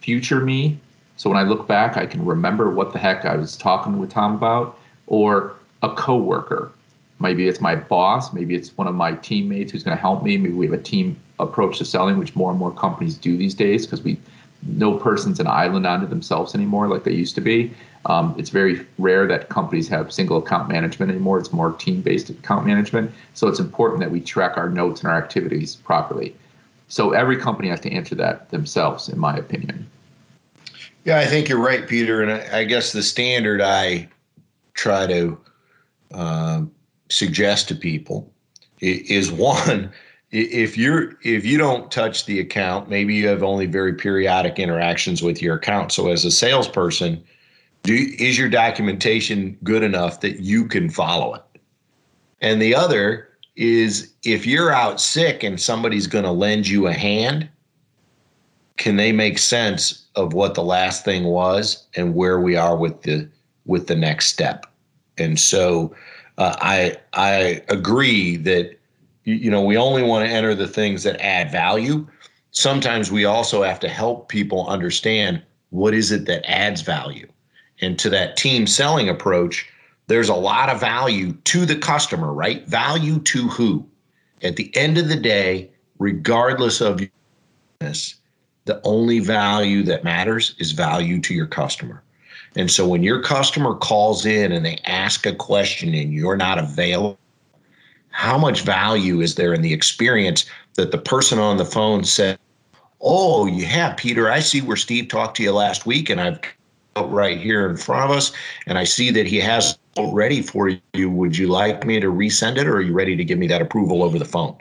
future 0.00 0.40
me. 0.40 0.78
So 1.16 1.30
when 1.30 1.38
I 1.38 1.42
look 1.42 1.66
back, 1.66 1.96
I 1.96 2.06
can 2.06 2.24
remember 2.24 2.70
what 2.70 2.92
the 2.92 2.98
heck 2.98 3.24
I 3.24 3.36
was 3.36 3.56
talking 3.56 3.98
with 3.98 4.10
Tom 4.10 4.34
about, 4.34 4.78
or 5.06 5.54
a 5.82 5.90
coworker. 5.94 6.72
Maybe 7.20 7.48
it's 7.48 7.60
my 7.60 7.76
boss. 7.76 8.32
Maybe 8.32 8.54
it's 8.54 8.76
one 8.76 8.86
of 8.86 8.94
my 8.94 9.12
teammates 9.12 9.72
who's 9.72 9.82
going 9.82 9.96
to 9.96 10.00
help 10.00 10.22
me. 10.22 10.36
Maybe 10.36 10.54
we 10.54 10.66
have 10.66 10.74
a 10.74 10.82
team 10.82 11.20
approach 11.38 11.78
to 11.78 11.84
selling, 11.84 12.18
which 12.18 12.34
more 12.34 12.50
and 12.50 12.58
more 12.58 12.72
companies 12.72 13.16
do 13.16 13.36
these 13.36 13.54
days 13.54 13.86
because 13.86 14.02
we 14.02 14.18
no 14.62 14.98
person's 14.98 15.40
an 15.40 15.46
island 15.46 15.86
unto 15.86 16.06
themselves 16.06 16.54
anymore 16.54 16.86
like 16.86 17.04
they 17.04 17.12
used 17.12 17.34
to 17.34 17.40
be. 17.40 17.72
Um, 18.06 18.34
it's 18.38 18.50
very 18.50 18.86
rare 18.98 19.26
that 19.26 19.48
companies 19.48 19.88
have 19.88 20.12
single 20.12 20.38
account 20.38 20.68
management 20.68 21.10
anymore. 21.10 21.38
It's 21.38 21.52
more 21.52 21.72
team 21.72 22.02
based 22.02 22.30
account 22.30 22.66
management. 22.66 23.10
So 23.34 23.48
it's 23.48 23.60
important 23.60 24.00
that 24.00 24.10
we 24.10 24.20
track 24.20 24.56
our 24.56 24.68
notes 24.68 25.02
and 25.02 25.10
our 25.10 25.18
activities 25.18 25.76
properly. 25.76 26.34
So 26.88 27.12
every 27.12 27.36
company 27.36 27.68
has 27.68 27.80
to 27.80 27.92
answer 27.92 28.14
that 28.16 28.50
themselves, 28.50 29.08
in 29.08 29.18
my 29.18 29.36
opinion. 29.36 29.88
Yeah, 31.04 31.18
I 31.18 31.26
think 31.26 31.48
you're 31.48 31.60
right, 31.60 31.86
Peter. 31.86 32.22
And 32.22 32.32
I, 32.32 32.60
I 32.60 32.64
guess 32.64 32.92
the 32.92 33.02
standard 33.02 33.60
I 33.60 34.08
try 34.74 35.06
to 35.06 35.38
uh, 36.12 36.62
suggest 37.10 37.68
to 37.68 37.74
people 37.74 38.32
is 38.80 39.30
one 39.30 39.92
if 40.30 40.76
you're 40.76 41.16
if 41.22 41.44
you 41.44 41.58
don't 41.58 41.90
touch 41.90 42.24
the 42.26 42.38
account 42.38 42.88
maybe 42.88 43.14
you 43.14 43.26
have 43.26 43.42
only 43.42 43.66
very 43.66 43.92
periodic 43.92 44.58
interactions 44.58 45.22
with 45.22 45.42
your 45.42 45.56
account. 45.56 45.92
So 45.92 46.08
as 46.08 46.24
a 46.24 46.30
salesperson 46.30 47.22
do 47.82 47.94
is 48.18 48.38
your 48.38 48.48
documentation 48.48 49.56
good 49.62 49.82
enough 49.82 50.20
that 50.20 50.40
you 50.40 50.66
can 50.66 50.90
follow 50.90 51.34
it? 51.34 51.42
And 52.40 52.60
the 52.60 52.74
other 52.74 53.28
is 53.56 54.12
if 54.22 54.46
you're 54.46 54.72
out 54.72 55.00
sick 55.00 55.42
and 55.42 55.60
somebody's 55.60 56.06
going 56.06 56.24
to 56.24 56.30
lend 56.30 56.68
you 56.68 56.86
a 56.86 56.92
hand 56.92 57.48
can 58.80 58.96
they 58.96 59.12
make 59.12 59.38
sense 59.38 60.06
of 60.14 60.32
what 60.32 60.54
the 60.54 60.62
last 60.62 61.04
thing 61.04 61.24
was 61.24 61.86
and 61.96 62.14
where 62.14 62.40
we 62.40 62.56
are 62.56 62.74
with 62.74 63.02
the 63.02 63.28
with 63.66 63.88
the 63.88 63.94
next 63.94 64.28
step? 64.28 64.64
And 65.18 65.38
so 65.38 65.94
uh, 66.40 66.56
i 66.60 66.96
i 67.12 67.62
agree 67.68 68.36
that 68.36 68.80
you, 69.24 69.50
know, 69.50 69.62
we 69.62 69.76
only 69.76 70.02
want 70.02 70.26
to 70.26 70.34
enter 70.34 70.54
the 70.54 70.68
things 70.68 71.02
that 71.02 71.20
add 71.20 71.50
value. 71.50 72.06
Sometimes 72.50 73.12
we 73.12 73.24
also 73.24 73.62
have 73.62 73.80
to 73.80 73.88
help 73.88 74.28
people 74.28 74.66
understand 74.66 75.42
what 75.70 75.94
is 75.94 76.10
it 76.10 76.26
that 76.26 76.48
adds 76.50 76.80
value. 76.80 77.28
And 77.80 77.98
to 77.98 78.10
that 78.10 78.36
team 78.36 78.66
selling 78.66 79.08
approach, 79.08 79.68
there's 80.08 80.28
a 80.28 80.34
lot 80.34 80.68
of 80.68 80.80
value 80.80 81.32
to 81.32 81.64
the 81.64 81.76
customer, 81.76 82.32
right? 82.32 82.66
Value 82.66 83.20
to 83.20 83.48
who? 83.48 83.86
At 84.42 84.56
the 84.56 84.74
end 84.76 84.98
of 84.98 85.08
the 85.08 85.16
day, 85.16 85.70
regardless 85.98 86.80
of 86.80 87.00
this, 87.78 88.16
the 88.64 88.80
only 88.84 89.20
value 89.20 89.82
that 89.84 90.02
matters 90.02 90.54
is 90.58 90.72
value 90.72 91.20
to 91.20 91.34
your 91.34 91.46
customer. 91.46 92.02
And 92.56 92.70
so 92.70 92.86
when 92.86 93.02
your 93.02 93.22
customer 93.22 93.74
calls 93.74 94.26
in 94.26 94.52
and 94.52 94.64
they 94.64 94.78
ask 94.84 95.24
a 95.24 95.34
question 95.34 95.94
and 95.94 96.12
you're 96.12 96.36
not 96.36 96.58
available, 96.58 97.18
how 98.10 98.36
much 98.36 98.62
value 98.62 99.20
is 99.20 99.36
there 99.36 99.54
in 99.54 99.62
the 99.62 99.72
experience 99.72 100.44
that 100.74 100.90
the 100.90 100.98
person 100.98 101.38
on 101.38 101.56
the 101.56 101.64
phone 101.64 102.04
said, 102.04 102.38
Oh, 103.00 103.46
you 103.46 103.64
have, 103.64 103.96
Peter. 103.96 104.30
I 104.30 104.40
see 104.40 104.60
where 104.60 104.76
Steve 104.76 105.08
talked 105.08 105.36
to 105.38 105.42
you 105.42 105.52
last 105.52 105.86
week, 105.86 106.10
and 106.10 106.20
I've 106.20 106.38
right 107.06 107.38
here 107.38 107.68
in 107.68 107.76
front 107.76 108.10
of 108.10 108.16
us, 108.16 108.32
and 108.66 108.76
I 108.76 108.84
see 108.84 109.10
that 109.10 109.26
he 109.26 109.38
has 109.40 109.78
ready 109.98 110.42
for 110.42 110.70
you. 110.92 111.10
Would 111.10 111.36
you 111.36 111.48
like 111.48 111.86
me 111.86 112.00
to 112.00 112.08
resend 112.08 112.58
it, 112.58 112.66
or 112.66 112.76
are 112.76 112.82
you 112.82 112.92
ready 112.92 113.16
to 113.16 113.24
give 113.24 113.38
me 113.38 113.46
that 113.48 113.62
approval 113.62 114.02
over 114.02 114.18
the 114.18 114.24
phone? 114.24 114.56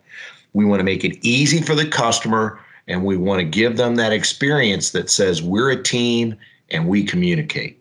We 0.54 0.66
want 0.66 0.80
to 0.80 0.84
make 0.84 1.04
it 1.04 1.18
easy 1.22 1.62
for 1.62 1.76
the 1.76 1.88
customer, 1.88 2.60
and 2.88 3.04
we 3.04 3.18
want 3.18 3.40
to 3.40 3.46
give 3.46 3.78
them 3.78 3.96
that 3.96 4.14
experience 4.14 4.92
that 4.92 5.10
says 5.10 5.42
we're 5.42 5.72
a 5.72 5.82
team 5.82 6.36
and 6.72 6.88
we 6.88 7.04
communicate. 7.04 7.79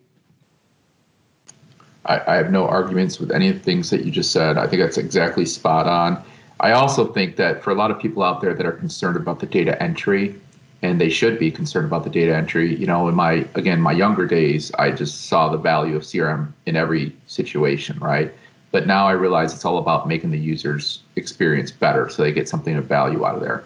I, 2.09 2.33
I 2.33 2.35
have 2.35 2.51
no 2.51 2.67
arguments 2.67 3.19
with 3.19 3.31
any 3.31 3.47
of 3.47 3.55
the 3.55 3.63
things 3.63 3.89
that 3.91 4.03
you 4.03 4.11
just 4.11 4.31
said. 4.31 4.57
I 4.57 4.67
think 4.67 4.81
that's 4.81 4.97
exactly 4.97 5.45
spot 5.45 5.87
on. 5.87 6.21
I 6.59 6.71
also 6.71 7.13
think 7.13 7.37
that 7.37 7.63
for 7.63 7.71
a 7.71 7.75
lot 7.75 7.91
of 7.91 7.99
people 7.99 8.23
out 8.23 8.41
there 8.41 8.53
that 8.53 8.65
are 8.65 8.73
concerned 8.73 9.15
about 9.15 9.39
the 9.39 9.45
data 9.45 9.81
entry, 9.81 10.35
and 10.81 10.99
they 10.99 11.09
should 11.09 11.39
be 11.39 11.51
concerned 11.51 11.85
about 11.85 12.03
the 12.03 12.09
data 12.09 12.35
entry. 12.35 12.75
You 12.75 12.87
know, 12.87 13.07
in 13.07 13.15
my 13.15 13.47
again 13.55 13.79
my 13.79 13.93
younger 13.93 14.25
days, 14.25 14.71
I 14.77 14.91
just 14.91 15.27
saw 15.27 15.49
the 15.49 15.57
value 15.57 15.95
of 15.95 16.03
CRM 16.03 16.51
in 16.65 16.75
every 16.75 17.15
situation, 17.27 17.97
right? 17.99 18.33
But 18.71 18.87
now 18.87 19.07
I 19.07 19.13
realize 19.13 19.53
it's 19.53 19.65
all 19.65 19.77
about 19.77 20.07
making 20.07 20.31
the 20.31 20.39
user's 20.39 21.01
experience 21.15 21.71
better, 21.71 22.09
so 22.09 22.23
they 22.23 22.31
get 22.31 22.49
something 22.49 22.75
of 22.75 22.85
value 22.85 23.25
out 23.25 23.35
of 23.35 23.41
there. 23.41 23.63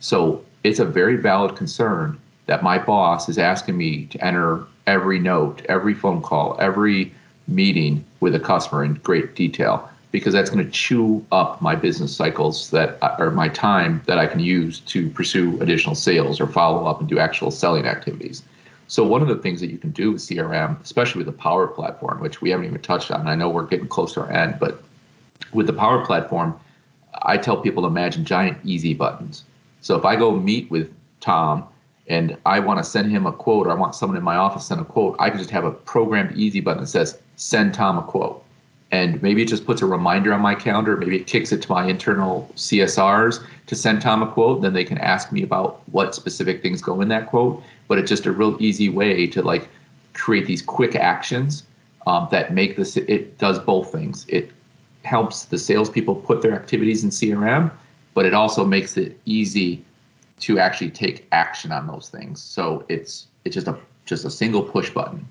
So 0.00 0.44
it's 0.64 0.78
a 0.78 0.84
very 0.84 1.16
valid 1.16 1.56
concern 1.56 2.20
that 2.46 2.62
my 2.62 2.78
boss 2.78 3.28
is 3.28 3.38
asking 3.38 3.76
me 3.76 4.06
to 4.06 4.24
enter 4.24 4.64
every 4.86 5.18
note, 5.18 5.62
every 5.68 5.94
phone 5.94 6.20
call, 6.20 6.56
every 6.60 7.12
meeting 7.46 8.04
with 8.20 8.34
a 8.34 8.40
customer 8.40 8.84
in 8.84 8.94
great 8.94 9.34
detail 9.34 9.88
because 10.12 10.32
that's 10.32 10.48
going 10.48 10.64
to 10.64 10.70
chew 10.70 11.26
up 11.32 11.60
my 11.60 11.74
business 11.74 12.14
cycles 12.14 12.70
that 12.70 12.98
or 13.18 13.32
my 13.32 13.48
time 13.48 14.00
that 14.06 14.16
I 14.16 14.26
can 14.26 14.38
use 14.38 14.78
to 14.80 15.10
pursue 15.10 15.60
additional 15.60 15.96
sales 15.96 16.40
or 16.40 16.46
follow 16.46 16.86
up 16.86 17.00
and 17.00 17.08
do 17.08 17.18
actual 17.18 17.50
selling 17.50 17.84
activities. 17.84 18.44
So 18.86 19.04
one 19.04 19.22
of 19.22 19.28
the 19.28 19.36
things 19.36 19.60
that 19.60 19.70
you 19.70 19.78
can 19.78 19.90
do 19.90 20.12
with 20.12 20.20
CRM, 20.20 20.80
especially 20.82 21.24
with 21.24 21.26
the 21.26 21.40
Power 21.40 21.66
Platform, 21.66 22.20
which 22.20 22.40
we 22.40 22.50
haven't 22.50 22.66
even 22.66 22.80
touched 22.80 23.10
on, 23.10 23.26
I 23.26 23.34
know 23.34 23.48
we're 23.48 23.66
getting 23.66 23.88
close 23.88 24.14
to 24.14 24.20
our 24.20 24.30
end, 24.30 24.58
but 24.60 24.84
with 25.52 25.66
the 25.66 25.72
Power 25.72 26.04
Platform, 26.04 26.58
I 27.22 27.36
tell 27.36 27.56
people 27.56 27.82
to 27.82 27.88
imagine 27.88 28.24
giant 28.24 28.58
easy 28.62 28.94
buttons. 28.94 29.44
So 29.80 29.96
if 29.96 30.04
I 30.04 30.16
go 30.16 30.36
meet 30.36 30.70
with 30.70 30.92
Tom 31.20 31.66
and 32.06 32.36
I 32.46 32.60
want 32.60 32.78
to 32.78 32.84
send 32.84 33.10
him 33.10 33.26
a 33.26 33.32
quote 33.32 33.66
or 33.66 33.70
I 33.70 33.74
want 33.74 33.94
someone 33.94 34.16
in 34.16 34.22
my 34.22 34.36
office 34.36 34.62
to 34.62 34.68
send 34.68 34.80
a 34.80 34.84
quote, 34.84 35.16
I 35.18 35.30
can 35.30 35.38
just 35.38 35.50
have 35.50 35.64
a 35.64 35.72
programmed 35.72 36.36
easy 36.36 36.60
button 36.60 36.82
that 36.82 36.88
says 36.88 37.18
send 37.36 37.74
Tom 37.74 37.98
a 37.98 38.02
quote. 38.02 38.42
And 38.90 39.20
maybe 39.22 39.42
it 39.42 39.48
just 39.48 39.66
puts 39.66 39.82
a 39.82 39.86
reminder 39.86 40.32
on 40.32 40.40
my 40.40 40.54
calendar. 40.54 40.96
Maybe 40.96 41.16
it 41.16 41.26
kicks 41.26 41.50
it 41.50 41.62
to 41.62 41.72
my 41.72 41.86
internal 41.86 42.48
CSRs 42.54 43.44
to 43.66 43.74
send 43.74 44.02
Tom 44.02 44.22
a 44.22 44.30
quote. 44.30 44.62
Then 44.62 44.72
they 44.72 44.84
can 44.84 44.98
ask 44.98 45.32
me 45.32 45.42
about 45.42 45.82
what 45.90 46.14
specific 46.14 46.62
things 46.62 46.80
go 46.80 47.00
in 47.00 47.08
that 47.08 47.26
quote. 47.26 47.62
But 47.88 47.98
it's 47.98 48.08
just 48.08 48.26
a 48.26 48.32
real 48.32 48.56
easy 48.60 48.88
way 48.88 49.26
to 49.28 49.42
like 49.42 49.68
create 50.12 50.46
these 50.46 50.62
quick 50.62 50.94
actions 50.94 51.64
um, 52.06 52.28
that 52.30 52.54
make 52.54 52.76
this. 52.76 52.96
It 52.96 53.36
does 53.38 53.58
both 53.58 53.90
things. 53.90 54.26
It 54.28 54.52
helps 55.02 55.46
the 55.46 55.58
salespeople 55.58 56.16
put 56.16 56.40
their 56.40 56.54
activities 56.54 57.04
in 57.04 57.10
CRM, 57.10 57.70
but 58.14 58.24
it 58.24 58.34
also 58.34 58.64
makes 58.64 58.96
it 58.96 59.18
easy 59.24 59.84
to 60.40 60.58
actually 60.58 60.90
take 60.90 61.26
action 61.32 61.72
on 61.72 61.86
those 61.86 62.08
things. 62.08 62.40
So 62.40 62.84
it's 62.88 63.26
it's 63.44 63.54
just 63.54 63.66
a 63.66 63.76
just 64.06 64.24
a 64.24 64.30
single 64.30 64.62
push 64.62 64.90
button. 64.90 65.26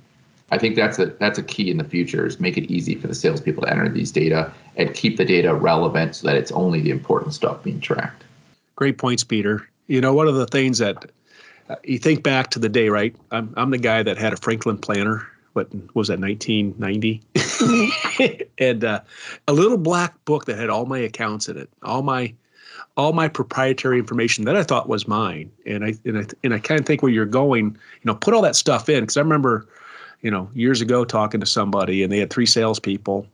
I 0.54 0.60
think 0.60 0.76
that's 0.76 1.00
a 1.00 1.08
that's 1.08 1.40
a 1.40 1.44
key 1.44 1.72
in 1.72 1.78
the 1.78 1.84
future 1.84 2.28
is 2.28 2.40
make 2.40 2.58
it 2.58 2.72
easy 2.72 2.94
for 2.94 3.08
the 3.08 3.16
salespeople 3.16 3.64
to 3.64 3.72
enter 3.72 3.90
these 3.90 4.12
data 4.12 4.54
and 4.76 4.94
keep 4.94 5.18
the 5.18 5.26
data 5.26 5.56
relevant 5.56 6.16
so 6.16 6.28
that 6.28 6.36
it's 6.36 6.52
only 6.52 6.80
the 6.80 6.92
important 6.92 7.34
stuff 7.34 7.64
being 7.64 7.80
tracked. 7.80 8.24
Great 8.76 9.00
points, 9.00 9.24
Peter. 9.24 9.68
You 9.88 10.00
know, 10.00 10.14
one 10.14 10.28
of 10.28 10.36
the 10.36 10.46
things 10.46 10.78
that 10.78 11.10
uh, 11.70 11.78
you 11.84 11.98
think 11.98 12.22
back 12.22 12.52
to 12.52 12.60
the 12.60 12.70
day, 12.70 12.90
right? 12.90 13.16
I'm 13.32 13.52
I'm 13.58 13.72
the 13.72 13.80
guy 13.80 14.04
that 14.04 14.16
had 14.18 14.32
a 14.32 14.38
Franklin 14.38 14.78
planner. 14.78 15.28
What 15.54 15.70
was 15.96 16.08
that? 16.10 16.20
1990, 16.20 17.22
and 18.60 18.84
uh, 18.84 19.02
a 19.48 19.54
little 19.54 19.78
black 19.80 20.24
book 20.26 20.46
that 20.46 20.60
had 20.60 20.70
all 20.70 20.86
my 20.86 21.00
accounts 21.00 21.50
in 21.50 21.58
it, 21.58 21.70
all 21.82 22.04
my 22.04 22.32
all 22.96 23.14
my 23.14 23.28
proprietary 23.28 23.98
information 23.98 24.46
that 24.46 24.56
I 24.56 24.64
thought 24.64 24.88
was 24.88 25.08
mine. 25.08 25.52
And 25.66 25.84
I 25.84 25.96
and 26.06 26.20
I 26.20 26.26
and 26.44 26.54
I 26.54 26.60
kind 26.60 26.80
of 26.80 26.86
think 26.86 27.02
where 27.02 27.12
you're 27.12 27.26
going, 27.26 27.66
you 27.66 28.06
know, 28.06 28.16
put 28.16 28.36
all 28.36 28.42
that 28.44 28.56
stuff 28.56 28.88
in 28.88 29.02
because 29.02 29.18
I 29.18 29.22
remember, 29.22 29.68
you 30.24 30.32
know, 30.32 30.50
years 30.54 30.82
ago 30.82 31.06
talking 31.06 31.40
to 31.40 31.46
somebody 31.46 32.02
and 32.02 32.12
they 32.12 32.18
had 32.18 32.32
three 32.32 32.46
salespeople, 32.46 33.28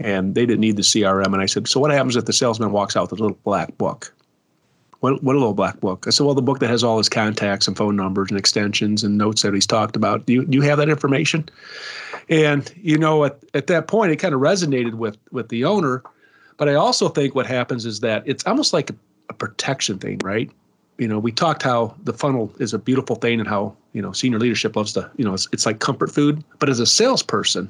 and 0.00 0.34
they 0.34 0.44
didn't 0.44 0.60
need 0.60 0.76
the 0.76 0.82
CRM. 0.82 1.26
And 1.26 1.40
I 1.40 1.46
said, 1.46 1.68
so 1.68 1.78
what 1.78 1.92
happens 1.92 2.16
if 2.16 2.24
the 2.24 2.32
salesman 2.32 2.72
walks 2.72 2.96
out 2.96 3.10
with 3.10 3.20
a 3.20 3.22
little 3.22 3.38
black 3.44 3.76
book? 3.78 4.12
What, 5.00 5.22
what 5.22 5.36
a 5.36 5.38
little 5.38 5.54
black 5.54 5.78
book? 5.80 6.06
I 6.06 6.10
said, 6.10 6.24
well, 6.24 6.34
the 6.34 6.42
book 6.42 6.58
that 6.60 6.70
has 6.70 6.82
all 6.82 6.98
his 6.98 7.08
contacts 7.08 7.68
and 7.68 7.76
phone 7.76 7.94
numbers 7.94 8.30
and 8.30 8.38
extensions 8.38 9.04
and 9.04 9.18
notes 9.18 9.42
that 9.42 9.54
he's 9.54 9.66
talked 9.66 9.96
about. 9.96 10.26
Do 10.26 10.32
you, 10.32 10.44
do 10.44 10.56
you 10.56 10.62
have 10.62 10.78
that 10.78 10.88
information? 10.88 11.48
And 12.28 12.72
you 12.76 12.98
know, 12.98 13.24
at, 13.24 13.38
at 13.54 13.66
that 13.68 13.86
point, 13.86 14.12
it 14.12 14.16
kind 14.16 14.34
of 14.34 14.40
resonated 14.40 14.94
with 14.94 15.18
with 15.30 15.48
the 15.48 15.64
owner 15.64 16.02
but 16.62 16.68
I 16.68 16.74
also 16.74 17.08
think 17.08 17.34
what 17.34 17.46
happens 17.46 17.86
is 17.86 17.98
that 18.00 18.22
it's 18.24 18.46
almost 18.46 18.72
like 18.72 18.90
a, 18.90 18.94
a 19.28 19.34
protection 19.34 19.98
thing, 19.98 20.18
right? 20.22 20.48
You 21.02 21.08
know, 21.08 21.18
we 21.18 21.32
talked 21.32 21.64
how 21.64 21.96
the 22.04 22.12
funnel 22.12 22.54
is 22.60 22.72
a 22.72 22.78
beautiful 22.78 23.16
thing 23.16 23.40
and 23.40 23.48
how, 23.48 23.74
you 23.92 24.00
know, 24.00 24.12
senior 24.12 24.38
leadership 24.38 24.76
loves 24.76 24.92
to, 24.92 25.10
you 25.16 25.24
know, 25.24 25.34
it's, 25.34 25.48
it's 25.50 25.66
like 25.66 25.80
comfort 25.80 26.12
food. 26.12 26.44
But 26.60 26.68
as 26.68 26.78
a 26.78 26.86
salesperson, 26.86 27.68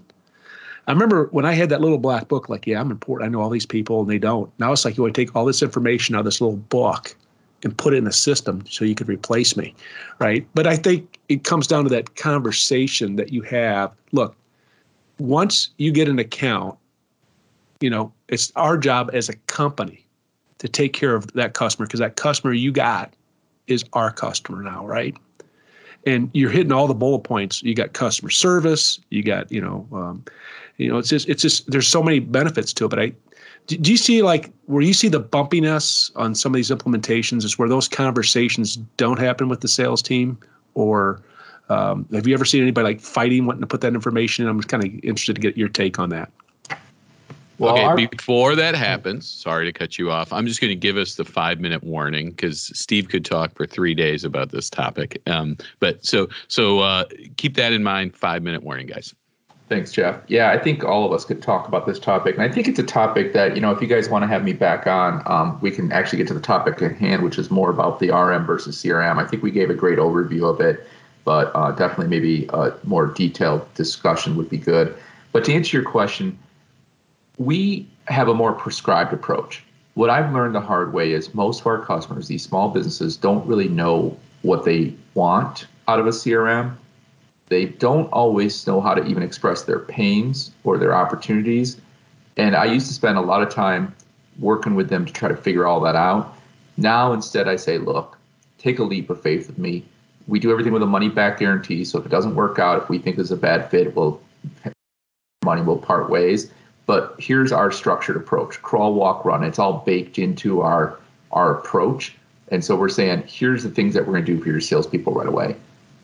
I 0.86 0.92
remember 0.92 1.28
when 1.30 1.46
I 1.46 1.54
had 1.54 1.70
that 1.70 1.80
little 1.80 1.96
black 1.96 2.28
book, 2.28 2.50
like, 2.50 2.66
yeah, 2.66 2.78
I'm 2.78 2.90
important. 2.90 3.26
I 3.26 3.32
know 3.32 3.40
all 3.40 3.48
these 3.48 3.64
people 3.64 4.02
and 4.02 4.10
they 4.10 4.18
don't. 4.18 4.52
Now 4.58 4.70
it's 4.70 4.84
like 4.84 4.98
you 4.98 5.02
want 5.02 5.14
to 5.14 5.24
take 5.24 5.34
all 5.34 5.46
this 5.46 5.62
information 5.62 6.14
out 6.14 6.18
of 6.18 6.24
this 6.26 6.42
little 6.42 6.58
book 6.58 7.16
and 7.64 7.74
put 7.74 7.94
it 7.94 7.96
in 7.96 8.06
a 8.06 8.12
system 8.12 8.66
so 8.68 8.84
you 8.84 8.94
could 8.94 9.08
replace 9.08 9.56
me. 9.56 9.74
Right. 10.18 10.46
But 10.52 10.66
I 10.66 10.76
think 10.76 11.18
it 11.30 11.42
comes 11.42 11.66
down 11.66 11.84
to 11.84 11.90
that 11.90 12.16
conversation 12.16 13.16
that 13.16 13.32
you 13.32 13.40
have. 13.40 13.92
Look, 14.12 14.36
once 15.18 15.70
you 15.78 15.90
get 15.90 16.06
an 16.06 16.18
account, 16.18 16.76
you 17.80 17.88
know, 17.88 18.12
it's 18.28 18.52
our 18.56 18.76
job 18.76 19.08
as 19.14 19.30
a 19.30 19.36
company 19.46 20.04
to 20.58 20.68
take 20.68 20.92
care 20.92 21.14
of 21.14 21.32
that 21.32 21.54
customer 21.54 21.86
because 21.86 22.00
that 22.00 22.16
customer 22.16 22.52
you 22.52 22.70
got 22.70 23.10
is 23.66 23.84
our 23.92 24.10
customer 24.10 24.62
now, 24.62 24.86
right? 24.86 25.16
And 26.04 26.30
you're 26.32 26.50
hitting 26.50 26.72
all 26.72 26.88
the 26.88 26.94
bullet 26.94 27.20
points. 27.20 27.62
You 27.62 27.74
got 27.74 27.92
customer 27.92 28.30
service. 28.30 29.00
You 29.10 29.22
got, 29.22 29.50
you 29.52 29.60
know, 29.60 29.86
um, 29.92 30.24
you 30.76 30.88
know, 30.88 30.98
it's 30.98 31.08
just, 31.08 31.28
it's 31.28 31.42
just, 31.42 31.70
there's 31.70 31.86
so 31.86 32.02
many 32.02 32.18
benefits 32.18 32.72
to 32.74 32.86
it. 32.86 32.88
But 32.88 32.98
I, 32.98 33.12
do 33.66 33.90
you 33.90 33.96
see 33.96 34.22
like 34.22 34.52
where 34.66 34.82
you 34.82 34.92
see 34.92 35.08
the 35.08 35.20
bumpiness 35.20 36.10
on 36.16 36.34
some 36.34 36.52
of 36.52 36.56
these 36.56 36.70
implementations 36.70 37.44
is 37.44 37.58
where 37.58 37.68
those 37.68 37.88
conversations 37.88 38.76
don't 38.96 39.20
happen 39.20 39.48
with 39.48 39.60
the 39.60 39.68
sales 39.68 40.02
team, 40.02 40.36
or 40.74 41.22
um, 41.68 42.06
have 42.12 42.26
you 42.26 42.34
ever 42.34 42.44
seen 42.44 42.62
anybody 42.62 42.84
like 42.84 43.00
fighting 43.00 43.46
wanting 43.46 43.60
to 43.60 43.66
put 43.66 43.80
that 43.82 43.94
information 43.94 44.44
in? 44.44 44.50
I'm 44.50 44.60
kind 44.62 44.84
of 44.84 44.92
interested 45.04 45.34
to 45.34 45.40
get 45.40 45.56
your 45.56 45.68
take 45.68 45.98
on 46.00 46.08
that. 46.10 46.32
Well, 47.58 47.74
okay, 47.74 47.84
our- 47.84 48.08
before 48.08 48.56
that 48.56 48.74
happens, 48.74 49.28
sorry 49.28 49.66
to 49.66 49.72
cut 49.72 49.98
you 49.98 50.10
off. 50.10 50.32
I'm 50.32 50.46
just 50.46 50.60
going 50.60 50.70
to 50.70 50.76
give 50.76 50.96
us 50.96 51.14
the 51.14 51.24
five 51.24 51.60
minute 51.60 51.84
warning 51.84 52.30
because 52.30 52.70
Steve 52.78 53.08
could 53.08 53.24
talk 53.24 53.54
for 53.54 53.66
three 53.66 53.94
days 53.94 54.24
about 54.24 54.50
this 54.50 54.68
topic. 54.70 55.20
Um, 55.26 55.56
but 55.78 56.04
so 56.04 56.28
so 56.48 56.80
uh, 56.80 57.04
keep 57.36 57.54
that 57.56 57.72
in 57.72 57.82
mind. 57.82 58.16
Five 58.16 58.42
minute 58.42 58.62
warning, 58.62 58.86
guys. 58.86 59.14
Thanks, 59.68 59.92
Jeff. 59.92 60.20
Yeah, 60.28 60.50
I 60.50 60.58
think 60.58 60.84
all 60.84 61.06
of 61.06 61.12
us 61.12 61.24
could 61.24 61.40
talk 61.40 61.66
about 61.66 61.86
this 61.86 61.98
topic, 61.98 62.34
and 62.34 62.42
I 62.42 62.48
think 62.50 62.68
it's 62.68 62.78
a 62.78 62.82
topic 62.84 63.32
that 63.32 63.54
you 63.54 63.62
know, 63.62 63.70
if 63.70 63.80
you 63.80 63.86
guys 63.86 64.08
want 64.08 64.22
to 64.22 64.26
have 64.26 64.44
me 64.44 64.52
back 64.52 64.86
on, 64.86 65.22
um, 65.24 65.58
we 65.62 65.70
can 65.70 65.90
actually 65.92 66.18
get 66.18 66.28
to 66.28 66.34
the 66.34 66.40
topic 66.40 66.82
at 66.82 66.96
hand, 66.96 67.22
which 67.22 67.38
is 67.38 67.50
more 67.50 67.70
about 67.70 67.98
the 67.98 68.10
RM 68.10 68.44
versus 68.44 68.76
CRM. 68.76 69.16
I 69.16 69.26
think 69.26 69.42
we 69.42 69.50
gave 69.50 69.70
a 69.70 69.74
great 69.74 69.98
overview 69.98 70.42
of 70.42 70.60
it, 70.60 70.86
but 71.24 71.52
uh, 71.54 71.70
definitely 71.72 72.08
maybe 72.08 72.46
a 72.52 72.74
more 72.84 73.06
detailed 73.06 73.72
discussion 73.74 74.36
would 74.36 74.50
be 74.50 74.58
good. 74.58 74.94
But 75.32 75.44
to 75.46 75.54
answer 75.54 75.80
your 75.80 75.90
question 75.90 76.38
we 77.42 77.88
have 78.06 78.28
a 78.28 78.34
more 78.34 78.52
prescribed 78.52 79.12
approach. 79.12 79.64
What 79.94 80.10
I've 80.10 80.32
learned 80.32 80.54
the 80.54 80.60
hard 80.60 80.92
way 80.92 81.12
is 81.12 81.34
most 81.34 81.60
of 81.60 81.66
our 81.66 81.84
customers, 81.84 82.28
these 82.28 82.42
small 82.42 82.68
businesses, 82.68 83.16
don't 83.16 83.46
really 83.46 83.68
know 83.68 84.16
what 84.42 84.64
they 84.64 84.94
want 85.14 85.66
out 85.88 85.98
of 85.98 86.06
a 86.06 86.10
CRM. 86.10 86.76
They 87.48 87.66
don't 87.66 88.10
always 88.12 88.66
know 88.66 88.80
how 88.80 88.94
to 88.94 89.04
even 89.04 89.22
express 89.22 89.64
their 89.64 89.80
pains 89.80 90.52
or 90.64 90.78
their 90.78 90.94
opportunities. 90.94 91.78
And 92.36 92.56
I 92.56 92.64
used 92.64 92.86
to 92.86 92.94
spend 92.94 93.18
a 93.18 93.20
lot 93.20 93.42
of 93.42 93.50
time 93.50 93.94
working 94.38 94.74
with 94.74 94.88
them 94.88 95.04
to 95.04 95.12
try 95.12 95.28
to 95.28 95.36
figure 95.36 95.66
all 95.66 95.80
that 95.80 95.96
out. 95.96 96.34
Now, 96.78 97.12
instead, 97.12 97.48
I 97.48 97.56
say, 97.56 97.76
look, 97.76 98.16
take 98.56 98.78
a 98.78 98.84
leap 98.84 99.10
of 99.10 99.20
faith 99.20 99.48
with 99.48 99.58
me. 99.58 99.84
We 100.26 100.38
do 100.38 100.50
everything 100.50 100.72
with 100.72 100.82
a 100.82 100.86
money 100.86 101.08
back 101.08 101.38
guarantee. 101.38 101.84
So 101.84 101.98
if 101.98 102.06
it 102.06 102.08
doesn't 102.08 102.34
work 102.34 102.58
out, 102.58 102.82
if 102.82 102.88
we 102.88 102.98
think 102.98 103.16
there's 103.16 103.32
a 103.32 103.36
bad 103.36 103.70
fit, 103.70 103.94
we'll 103.94 104.20
money 105.44 105.60
will 105.60 105.76
part 105.76 106.08
ways 106.08 106.52
but 106.86 107.14
here's 107.18 107.52
our 107.52 107.70
structured 107.70 108.16
approach 108.16 108.60
crawl 108.62 108.94
walk 108.94 109.24
run. 109.24 109.44
It's 109.44 109.58
all 109.58 109.82
baked 109.86 110.18
into 110.18 110.60
our 110.60 110.98
our 111.30 111.58
approach. 111.58 112.14
And 112.48 112.64
so 112.64 112.76
we're 112.76 112.90
saying 112.90 113.24
here's 113.26 113.62
the 113.62 113.70
things 113.70 113.94
that 113.94 114.06
we're 114.06 114.12
going 114.12 114.26
to 114.26 114.36
do 114.36 114.42
for 114.42 114.50
your 114.50 114.60
salespeople 114.60 115.14
right 115.14 115.28
away. 115.28 115.56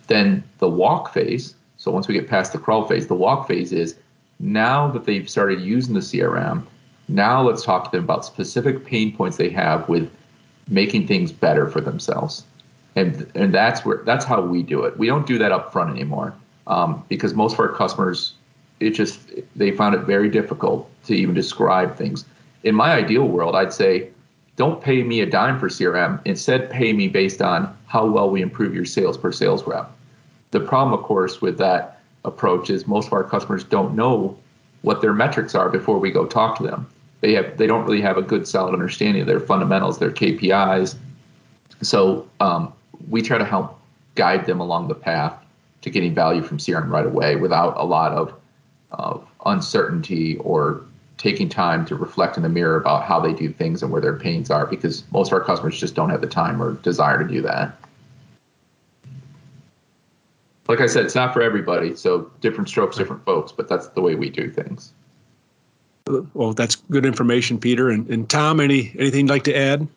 Then 0.07 0.43
the 0.59 0.68
walk 0.68 1.12
phase 1.12 1.55
so 1.76 1.93
once 1.93 2.09
we 2.09 2.14
get 2.14 2.29
past 2.29 2.53
the 2.53 2.59
crawl 2.59 2.87
phase 2.87 3.07
the 3.07 3.14
walk 3.14 3.47
phase 3.47 3.72
is 3.72 3.97
now 4.41 4.89
that 4.91 5.05
they've 5.05 5.29
started 5.29 5.61
using 5.61 5.95
the 5.95 6.01
crm 6.01 6.64
now 7.09 7.43
let's 7.43 7.64
talk 7.64 7.85
to 7.85 7.91
them 7.91 8.05
about 8.05 8.24
specific 8.24 8.85
pain 8.85 9.16
points 9.16 9.37
they 9.37 9.49
have 9.49 9.89
with 9.89 10.11
making 10.68 11.07
things 11.07 11.33
better 11.33 11.66
for 11.68 11.81
themselves. 11.81 12.45
And 12.97 13.31
and 13.35 13.55
that's 13.55 13.85
where 13.85 14.03
that's 14.05 14.24
how 14.24 14.41
we 14.41 14.62
do 14.62 14.85
it. 14.85 14.99
We 14.99 15.07
don't 15.07 15.26
do 15.26 15.39
that 15.39 15.53
up 15.53 15.72
front 15.72 15.91
anymore 15.91 16.35
um, 16.66 17.05
because 17.09 17.35
most 17.35 17.55
of 17.55 17.61
our 17.61 17.68
customers, 17.68 18.35
it 18.81 18.91
just 18.91 19.20
they 19.57 19.70
found 19.70 19.95
it 19.95 20.03
very 20.03 20.29
difficult 20.29 20.91
to 21.05 21.14
even 21.14 21.35
describe 21.35 21.97
things. 21.97 22.24
In 22.64 22.74
my 22.74 22.93
ideal 22.93 23.26
world, 23.26 23.55
I'd 23.55 23.72
say, 23.72 24.11
don't 24.57 24.81
pay 24.83 25.03
me 25.03 25.20
a 25.20 25.26
dime 25.26 25.59
for 25.59 25.68
CRM. 25.68 26.20
Instead, 26.24 26.70
pay 26.70 26.93
me 26.93 27.09
based 27.09 27.41
on 27.41 27.76
how 27.87 28.07
well 28.07 28.31
we 28.31 28.43
improve 28.43 28.74
your 28.74 28.85
sales 28.85 29.16
per 29.16 29.31
sales 29.31 29.66
rep. 29.66 29.91
The 30.51 30.61
problem, 30.61 30.99
of 30.99 31.05
course, 31.05 31.41
with 31.41 31.59
that 31.59 32.01
approach 32.24 32.70
is 32.70 32.87
most 32.87 33.07
of 33.07 33.12
our 33.12 33.24
customers 33.24 33.64
don't 33.64 33.95
know 33.95 34.37
what 34.83 35.01
their 35.01 35.12
metrics 35.12 35.55
are 35.55 35.68
before 35.68 35.99
we 35.99 36.11
go 36.11 36.26
talk 36.26 36.57
to 36.59 36.62
them. 36.62 36.89
They 37.20 37.33
have 37.35 37.57
they 37.57 37.66
don't 37.66 37.85
really 37.85 38.01
have 38.01 38.16
a 38.16 38.22
good 38.22 38.47
solid 38.47 38.72
understanding 38.72 39.22
of 39.22 39.26
their 39.26 39.41
fundamentals, 39.41 39.99
their 39.99 40.11
KPIs. 40.11 40.97
So 41.83 42.29
um, 42.41 42.72
we 43.09 43.22
try 43.22 43.39
to 43.39 43.45
help 43.45 43.81
guide 44.14 44.47
them 44.47 44.61
along 44.61 44.89
the 44.89 44.95
path 44.95 45.35
to 45.83 45.91
getting 45.91 46.14
value 46.14 46.43
from 46.43 46.59
CRM 46.59 46.91
right 46.91 47.07
away 47.07 47.37
without 47.37 47.76
a 47.76 47.85
lot 47.85 48.12
of, 48.12 48.35
of 48.91 49.26
uncertainty 49.47 50.36
or 50.39 50.84
taking 51.18 51.49
time 51.49 51.84
to 51.84 51.97
reflect 51.97 52.36
in 52.36 52.43
the 52.43 52.49
mirror 52.49 52.76
about 52.76 53.05
how 53.05 53.20
they 53.20 53.32
do 53.32 53.53
things 53.53 53.82
and 53.82 53.91
where 53.91 54.01
their 54.01 54.16
pains 54.16 54.51
are 54.51 54.66
because 54.66 55.05
most 55.12 55.28
of 55.28 55.32
our 55.32 55.45
customers 55.45 55.78
just 55.78 55.95
don't 55.95 56.11
have 56.11 56.20
the 56.20 56.28
time 56.28 56.62
or 56.62 56.74
desire 56.74 57.18
to 57.18 57.28
do 57.28 57.43
that. 57.43 57.76
Like 60.68 60.80
I 60.80 60.86
said, 60.86 61.07
it's 61.07 61.14
not 61.14 61.32
for 61.32 61.43
everybody, 61.43 61.97
so 61.97 62.30
different 62.41 62.68
strokes, 62.68 62.97
different 62.97 63.24
folks, 63.24 63.53
but 63.53 63.68
that's 63.68 63.89
the 63.89 64.01
way 64.01 64.14
we 64.14 64.28
do 64.30 64.51
things. 64.51 64.93
Well, 66.34 66.53
that's 66.53 66.76
good 66.76 67.05
information, 67.05 67.59
Peter. 67.59 67.91
And, 67.91 68.09
and 68.09 68.28
Tom, 68.28 68.61
any 68.61 68.95
anything 68.99 69.26
you'd 69.26 69.30
like 69.30 69.45
to 69.45 69.57
add? 69.57 69.89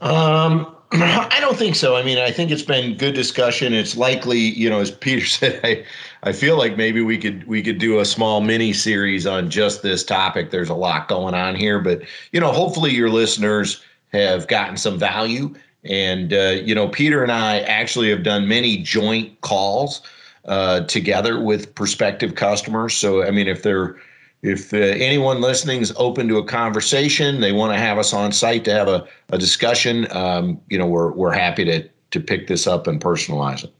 Um, 0.00 0.73
I 1.02 1.40
don't 1.40 1.56
think 1.56 1.74
so. 1.74 1.96
I 1.96 2.02
mean, 2.02 2.18
I 2.18 2.30
think 2.30 2.50
it's 2.50 2.62
been 2.62 2.96
good 2.96 3.14
discussion. 3.14 3.74
It's 3.74 3.96
likely, 3.96 4.38
you 4.38 4.70
know, 4.70 4.80
as 4.80 4.90
Peter 4.90 5.26
said, 5.26 5.60
I, 5.64 5.84
I 6.22 6.32
feel 6.32 6.56
like 6.56 6.76
maybe 6.76 7.02
we 7.02 7.18
could 7.18 7.44
we 7.46 7.62
could 7.62 7.78
do 7.78 7.98
a 7.98 8.04
small 8.04 8.40
mini 8.40 8.72
series 8.72 9.26
on 9.26 9.50
just 9.50 9.82
this 9.82 10.04
topic. 10.04 10.50
There's 10.50 10.68
a 10.68 10.74
lot 10.74 11.08
going 11.08 11.34
on 11.34 11.56
here, 11.56 11.80
but 11.80 12.02
you 12.32 12.40
know, 12.40 12.52
hopefully 12.52 12.92
your 12.92 13.10
listeners 13.10 13.82
have 14.12 14.46
gotten 14.46 14.76
some 14.76 14.98
value. 14.98 15.54
And 15.84 16.32
uh, 16.32 16.56
you 16.62 16.74
know, 16.74 16.88
Peter 16.88 17.22
and 17.22 17.32
I 17.32 17.60
actually 17.60 18.08
have 18.10 18.22
done 18.22 18.46
many 18.46 18.78
joint 18.78 19.40
calls 19.40 20.00
uh, 20.44 20.82
together 20.82 21.40
with 21.40 21.74
prospective 21.74 22.36
customers. 22.36 22.94
So, 22.94 23.22
I 23.24 23.30
mean, 23.30 23.48
if 23.48 23.62
they're 23.62 23.96
if 24.44 24.74
uh, 24.74 24.76
anyone 24.76 25.40
listening 25.40 25.80
is 25.80 25.92
open 25.96 26.28
to 26.28 26.36
a 26.36 26.44
conversation, 26.44 27.40
they 27.40 27.50
want 27.50 27.72
to 27.72 27.78
have 27.78 27.96
us 27.96 28.12
on 28.12 28.30
site 28.30 28.62
to 28.66 28.72
have 28.72 28.88
a, 28.88 29.08
a 29.30 29.38
discussion, 29.38 30.06
um, 30.14 30.60
you 30.68 30.76
know, 30.76 30.86
we're, 30.86 31.12
we're 31.12 31.32
happy 31.32 31.64
to, 31.64 31.88
to 32.10 32.20
pick 32.20 32.46
this 32.46 32.66
up 32.66 32.86
and 32.86 33.00
personalize 33.00 33.64
it. 33.64 33.72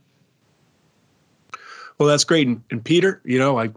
Well, 1.99 2.09
that's 2.09 2.25
great. 2.25 2.49
And, 2.49 2.63
and 2.71 2.83
Peter, 2.83 3.21
you 3.27 3.39
know, 3.39 3.61
I, 3.61 3.69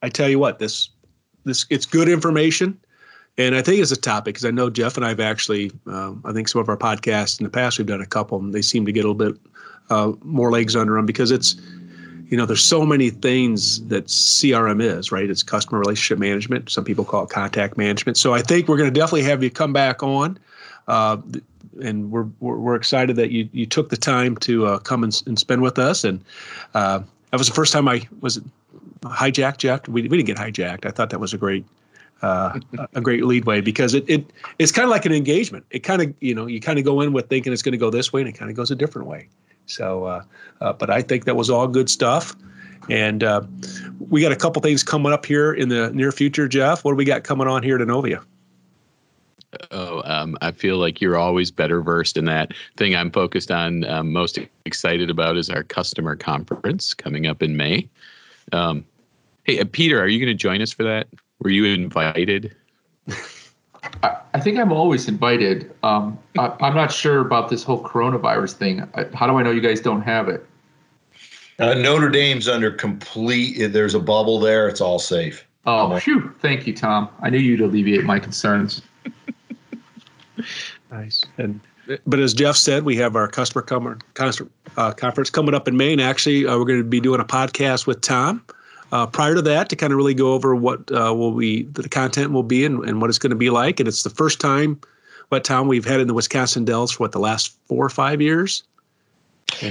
I 0.00 0.08
tell 0.08 0.30
you 0.30 0.38
what, 0.38 0.58
this, 0.58 0.88
this, 1.44 1.66
it's 1.68 1.84
good 1.84 2.08
information. 2.08 2.80
And 3.36 3.54
I 3.54 3.60
think 3.60 3.82
it's 3.82 3.92
a 3.92 3.96
topic 3.96 4.36
because 4.36 4.46
I 4.46 4.50
know 4.50 4.70
Jeff 4.70 4.96
and 4.96 5.04
I've 5.04 5.20
actually, 5.20 5.70
um, 5.86 6.22
I 6.24 6.32
think 6.32 6.48
some 6.48 6.62
of 6.62 6.70
our 6.70 6.78
podcasts 6.78 7.38
in 7.38 7.44
the 7.44 7.50
past, 7.50 7.76
we've 7.76 7.86
done 7.86 8.00
a 8.00 8.06
couple 8.06 8.38
and 8.38 8.54
they 8.54 8.62
seem 8.62 8.86
to 8.86 8.92
get 8.92 9.04
a 9.04 9.08
little 9.10 9.32
bit 9.32 9.38
uh, 9.90 10.12
more 10.22 10.50
legs 10.50 10.74
under 10.74 10.94
them 10.94 11.04
because 11.04 11.30
it's, 11.30 11.56
you 12.28 12.36
know, 12.36 12.44
there's 12.44 12.64
so 12.64 12.84
many 12.84 13.10
things 13.10 13.86
that 13.86 14.06
CRM 14.06 14.82
is, 14.82 15.12
right? 15.12 15.30
It's 15.30 15.42
customer 15.42 15.78
relationship 15.78 16.18
management. 16.18 16.70
Some 16.70 16.84
people 16.84 17.04
call 17.04 17.24
it 17.24 17.30
contact 17.30 17.76
management. 17.76 18.16
So 18.16 18.34
I 18.34 18.42
think 18.42 18.66
we're 18.68 18.76
going 18.76 18.92
to 18.92 18.98
definitely 18.98 19.22
have 19.24 19.42
you 19.42 19.50
come 19.50 19.72
back 19.72 20.02
on. 20.02 20.38
Uh, 20.88 21.18
and 21.82 22.10
we're, 22.10 22.26
we're, 22.40 22.56
we're 22.56 22.74
excited 22.74 23.16
that 23.16 23.30
you 23.30 23.48
you 23.52 23.66
took 23.66 23.90
the 23.90 23.96
time 23.96 24.36
to 24.38 24.66
uh, 24.66 24.78
come 24.78 25.04
and, 25.04 25.22
and 25.26 25.38
spend 25.38 25.62
with 25.62 25.78
us. 25.78 26.04
And 26.04 26.24
uh, 26.74 27.00
that 27.30 27.38
was 27.38 27.48
the 27.48 27.54
first 27.54 27.72
time 27.72 27.86
I 27.86 28.06
was 28.20 28.40
hijacked. 29.02 29.58
Jeff, 29.58 29.86
we, 29.86 30.02
we 30.02 30.16
didn't 30.16 30.26
get 30.26 30.36
hijacked. 30.36 30.86
I 30.86 30.90
thought 30.90 31.10
that 31.10 31.20
was 31.20 31.34
a 31.34 31.38
great 31.38 31.64
uh, 32.22 32.58
a 32.94 33.00
great 33.00 33.24
leadway 33.24 33.60
because 33.60 33.94
it, 33.94 34.08
it 34.08 34.24
it's 34.58 34.72
kind 34.72 34.84
of 34.84 34.90
like 34.90 35.06
an 35.06 35.12
engagement. 35.12 35.64
It 35.70 35.80
kind 35.80 36.02
of 36.02 36.14
you 36.20 36.34
know 36.34 36.46
you 36.46 36.60
kind 36.60 36.78
of 36.78 36.84
go 36.84 37.00
in 37.02 37.12
with 37.12 37.28
thinking 37.28 37.52
it's 37.52 37.62
going 37.62 37.72
to 37.72 37.78
go 37.78 37.90
this 37.90 38.12
way 38.12 38.22
and 38.22 38.28
it 38.28 38.32
kind 38.32 38.50
of 38.50 38.56
goes 38.56 38.70
a 38.70 38.76
different 38.76 39.06
way. 39.06 39.28
So, 39.66 40.04
uh, 40.04 40.22
uh, 40.60 40.72
but 40.72 40.90
I 40.90 41.02
think 41.02 41.24
that 41.24 41.36
was 41.36 41.50
all 41.50 41.68
good 41.68 41.90
stuff. 41.90 42.34
And 42.88 43.24
uh, 43.24 43.42
we 44.08 44.22
got 44.22 44.32
a 44.32 44.36
couple 44.36 44.62
things 44.62 44.82
coming 44.82 45.12
up 45.12 45.26
here 45.26 45.52
in 45.52 45.68
the 45.68 45.90
near 45.90 46.12
future, 46.12 46.46
Jeff. 46.48 46.84
What 46.84 46.92
do 46.92 46.96
we 46.96 47.04
got 47.04 47.24
coming 47.24 47.48
on 47.48 47.62
here 47.62 47.76
at 47.76 47.86
Innovia? 47.86 48.24
Oh, 49.70 50.02
um, 50.04 50.36
I 50.40 50.52
feel 50.52 50.76
like 50.78 51.00
you're 51.00 51.16
always 51.16 51.50
better 51.50 51.80
versed 51.80 52.16
in 52.16 52.26
that. 52.26 52.52
Thing 52.76 52.94
I'm 52.94 53.10
focused 53.10 53.50
on, 53.50 53.84
um, 53.84 54.12
most 54.12 54.38
excited 54.64 55.10
about 55.10 55.36
is 55.36 55.50
our 55.50 55.62
customer 55.62 56.14
conference 56.14 56.94
coming 56.94 57.26
up 57.26 57.42
in 57.42 57.56
May. 57.56 57.88
Um, 58.52 58.84
hey, 59.44 59.60
uh, 59.60 59.64
Peter, 59.70 60.00
are 60.00 60.08
you 60.08 60.18
going 60.18 60.34
to 60.34 60.40
join 60.40 60.62
us 60.62 60.72
for 60.72 60.84
that? 60.84 61.08
Were 61.40 61.50
you 61.50 61.64
invited? 61.64 62.54
I, 64.02 64.16
I 64.34 64.40
think 64.40 64.58
I'm 64.58 64.72
always 64.72 65.08
invited. 65.08 65.72
Um, 65.82 66.18
I, 66.38 66.54
am 66.60 66.74
not 66.74 66.92
sure 66.92 67.20
about 67.20 67.48
this 67.48 67.62
whole 67.62 67.82
coronavirus 67.82 68.54
thing. 68.54 68.88
I, 68.94 69.06
how 69.14 69.26
do 69.26 69.36
I 69.36 69.42
know 69.42 69.50
you 69.50 69.60
guys 69.60 69.80
don't 69.80 70.02
have 70.02 70.28
it? 70.28 70.46
Uh, 71.58 71.74
Notre 71.74 72.10
Dame's 72.10 72.48
under 72.48 72.70
complete. 72.70 73.72
There's 73.72 73.94
a 73.94 74.00
bubble 74.00 74.38
there. 74.38 74.68
It's 74.68 74.80
all 74.80 74.98
safe. 74.98 75.46
Oh, 75.64 75.98
phew! 75.98 76.32
Thank 76.40 76.66
you, 76.66 76.74
Tom. 76.74 77.08
I 77.22 77.30
knew 77.30 77.38
you'd 77.38 77.60
alleviate 77.60 78.04
my 78.04 78.20
concerns. 78.20 78.82
nice. 80.92 81.24
And 81.38 81.60
but 82.06 82.20
as 82.20 82.34
Jeff 82.34 82.56
said, 82.56 82.84
we 82.84 82.96
have 82.96 83.16
our 83.16 83.26
customer 83.26 83.62
com- 83.62 83.98
uh, 84.76 84.92
conference 84.92 85.30
coming 85.30 85.54
up 85.54 85.66
in 85.66 85.76
May. 85.76 86.00
Actually, 86.00 86.46
uh, 86.46 86.58
we're 86.58 86.64
going 86.64 86.78
to 86.78 86.84
be 86.84 87.00
doing 87.00 87.20
a 87.20 87.24
podcast 87.24 87.86
with 87.86 88.00
Tom 88.00 88.44
uh, 88.92 89.06
prior 89.06 89.34
to 89.34 89.42
that 89.42 89.68
to 89.68 89.76
kind 89.76 89.92
of 89.92 89.96
really 89.96 90.14
go 90.14 90.32
over 90.32 90.54
what 90.54 90.90
uh, 90.92 91.12
will 91.14 91.32
we 91.32 91.64
the 91.64 91.88
content 91.88 92.32
will 92.32 92.42
be 92.42 92.64
and, 92.64 92.84
and 92.84 93.00
what 93.00 93.10
it's 93.10 93.18
going 93.18 93.30
to 93.30 93.36
be 93.36 93.50
like. 93.50 93.80
And 93.80 93.88
it's 93.88 94.02
the 94.02 94.10
first 94.10 94.40
time, 94.40 94.80
what 95.28 95.44
Tom 95.44 95.68
we've 95.68 95.84
had 95.84 96.00
in 96.00 96.06
the 96.06 96.14
Wisconsin 96.14 96.64
Dells 96.64 96.92
for 96.92 97.04
what 97.04 97.12
the 97.12 97.18
last 97.18 97.56
four 97.66 97.84
or 97.84 97.90
five 97.90 98.20
years. 98.20 98.62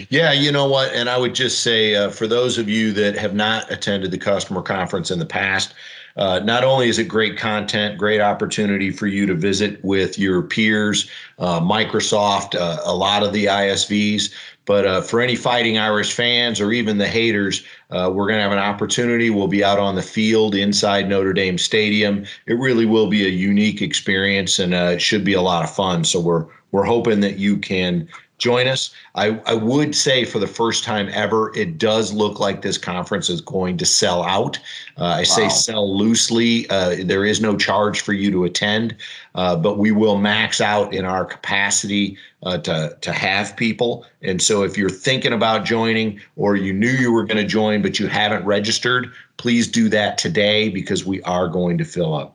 Yeah, 0.10 0.32
you 0.32 0.52
know 0.52 0.68
what? 0.68 0.94
And 0.94 1.10
I 1.10 1.18
would 1.18 1.36
just 1.36 1.62
say 1.62 1.96
uh, 1.96 2.10
for 2.10 2.28
those 2.28 2.58
of 2.58 2.70
you 2.70 2.94
that 2.94 3.18
have 3.18 3.36
not 3.36 3.70
attended 3.70 4.12
the 4.12 4.18
customer 4.18 4.62
conference 4.62 5.12
in 5.12 5.20
the 5.20 5.26
past, 5.26 5.74
uh, 6.18 6.40
not 6.40 6.64
only 6.64 6.90
is 6.90 7.00
it 7.00 7.06
great 7.06 7.38
content, 7.38 7.98
great 7.98 8.22
opportunity 8.22 8.92
for 8.92 9.08
you 9.08 9.26
to 9.26 9.34
visit 9.34 9.84
with 9.84 10.18
your 10.18 10.42
peers, 10.42 11.10
uh, 11.40 11.60
Microsoft, 11.60 12.56
uh, 12.56 12.80
a 12.86 12.96
lot 12.96 13.24
of 13.24 13.34
the 13.34 13.46
ISVs, 13.46 14.32
but 14.66 14.86
uh, 14.86 15.02
for 15.02 15.22
any 15.22 15.36
Fighting 15.36 15.78
Irish 15.78 16.14
fans 16.14 16.60
or 16.60 16.72
even 16.72 16.98
the 16.98 17.08
haters, 17.08 17.64
uh, 17.92 18.10
we're 18.14 18.28
going 18.28 18.38
to 18.38 18.44
have 18.44 18.52
an 18.52 18.58
opportunity. 18.58 19.30
We'll 19.30 19.48
be 19.48 19.64
out 19.64 19.80
on 19.80 19.96
the 19.96 20.02
field 20.02 20.56
inside 20.56 21.08
Notre 21.08 21.34
Dame 21.34 21.58
Stadium. 21.58 22.26
It 22.48 22.56
really 22.56 22.86
will 22.86 23.08
be 23.08 23.26
a 23.26 23.30
unique 23.30 23.82
experience, 23.82 24.58
and 24.58 24.74
uh, 24.74 24.92
it 24.94 25.02
should 25.02 25.24
be 25.24 25.34
a 25.34 25.42
lot 25.42 25.64
of 25.64 25.74
fun. 25.74 26.04
So 26.04 26.20
we're 26.20 26.46
we're 26.72 26.84
hoping 26.84 27.22
that 27.22 27.38
you 27.38 27.58
can 27.58 28.10
join 28.38 28.68
us. 28.68 28.94
I, 29.16 29.40
I 29.46 29.54
would 29.54 29.96
say 29.96 30.26
for 30.26 30.40
the 30.40 30.48
first 30.48 30.84
time 30.84 31.10
ever, 31.14 31.56
it 31.56 31.78
does 31.78 32.12
look 32.12 32.40
like 32.40 32.62
this 32.62 32.78
conference 32.78 33.30
is 33.30 33.42
going 33.42 33.78
to 33.78 33.86
sell 33.86 34.24
out. 34.24 34.58
Uh, 34.98 35.06
I 35.06 35.20
wow. 35.20 35.24
say 35.24 35.50
sell 35.50 35.98
loosely. 35.98 36.70
Uh, 36.70 36.98
there 37.04 37.26
is 37.26 37.40
no 37.40 37.56
charge 37.56 38.02
for 38.02 38.14
you 38.14 38.32
to 38.32 38.44
attend, 38.44 38.96
uh, 39.36 39.56
but 39.56 39.78
we 39.78 39.92
will 39.92 40.18
max 40.18 40.60
out 40.60 40.94
in 40.94 41.06
our 41.06 41.24
capacity 41.24 42.18
uh, 42.44 42.58
to, 42.60 42.98
to 43.02 43.12
have 43.12 43.56
people. 43.56 44.06
And 44.22 44.42
so 44.42 44.64
if 44.64 44.78
you're 44.78 44.90
thinking 44.90 45.34
about 45.34 45.66
joining 45.66 46.20
or 46.36 46.56
you 46.56 46.74
knew 46.74 46.90
you 46.90 47.12
were 47.12 47.24
going 47.24 47.38
to 47.38 47.48
join, 47.48 47.82
but 47.82 48.00
you 48.00 48.08
haven't 48.08 48.46
registered, 48.46 49.12
please 49.38 49.68
do 49.68 49.90
that 49.90 50.18
today 50.18 50.70
because 50.70 51.06
we 51.06 51.22
are 51.24 51.48
going 51.48 51.78
to 51.78 51.86
fill 51.86 52.14
up. 52.14 52.35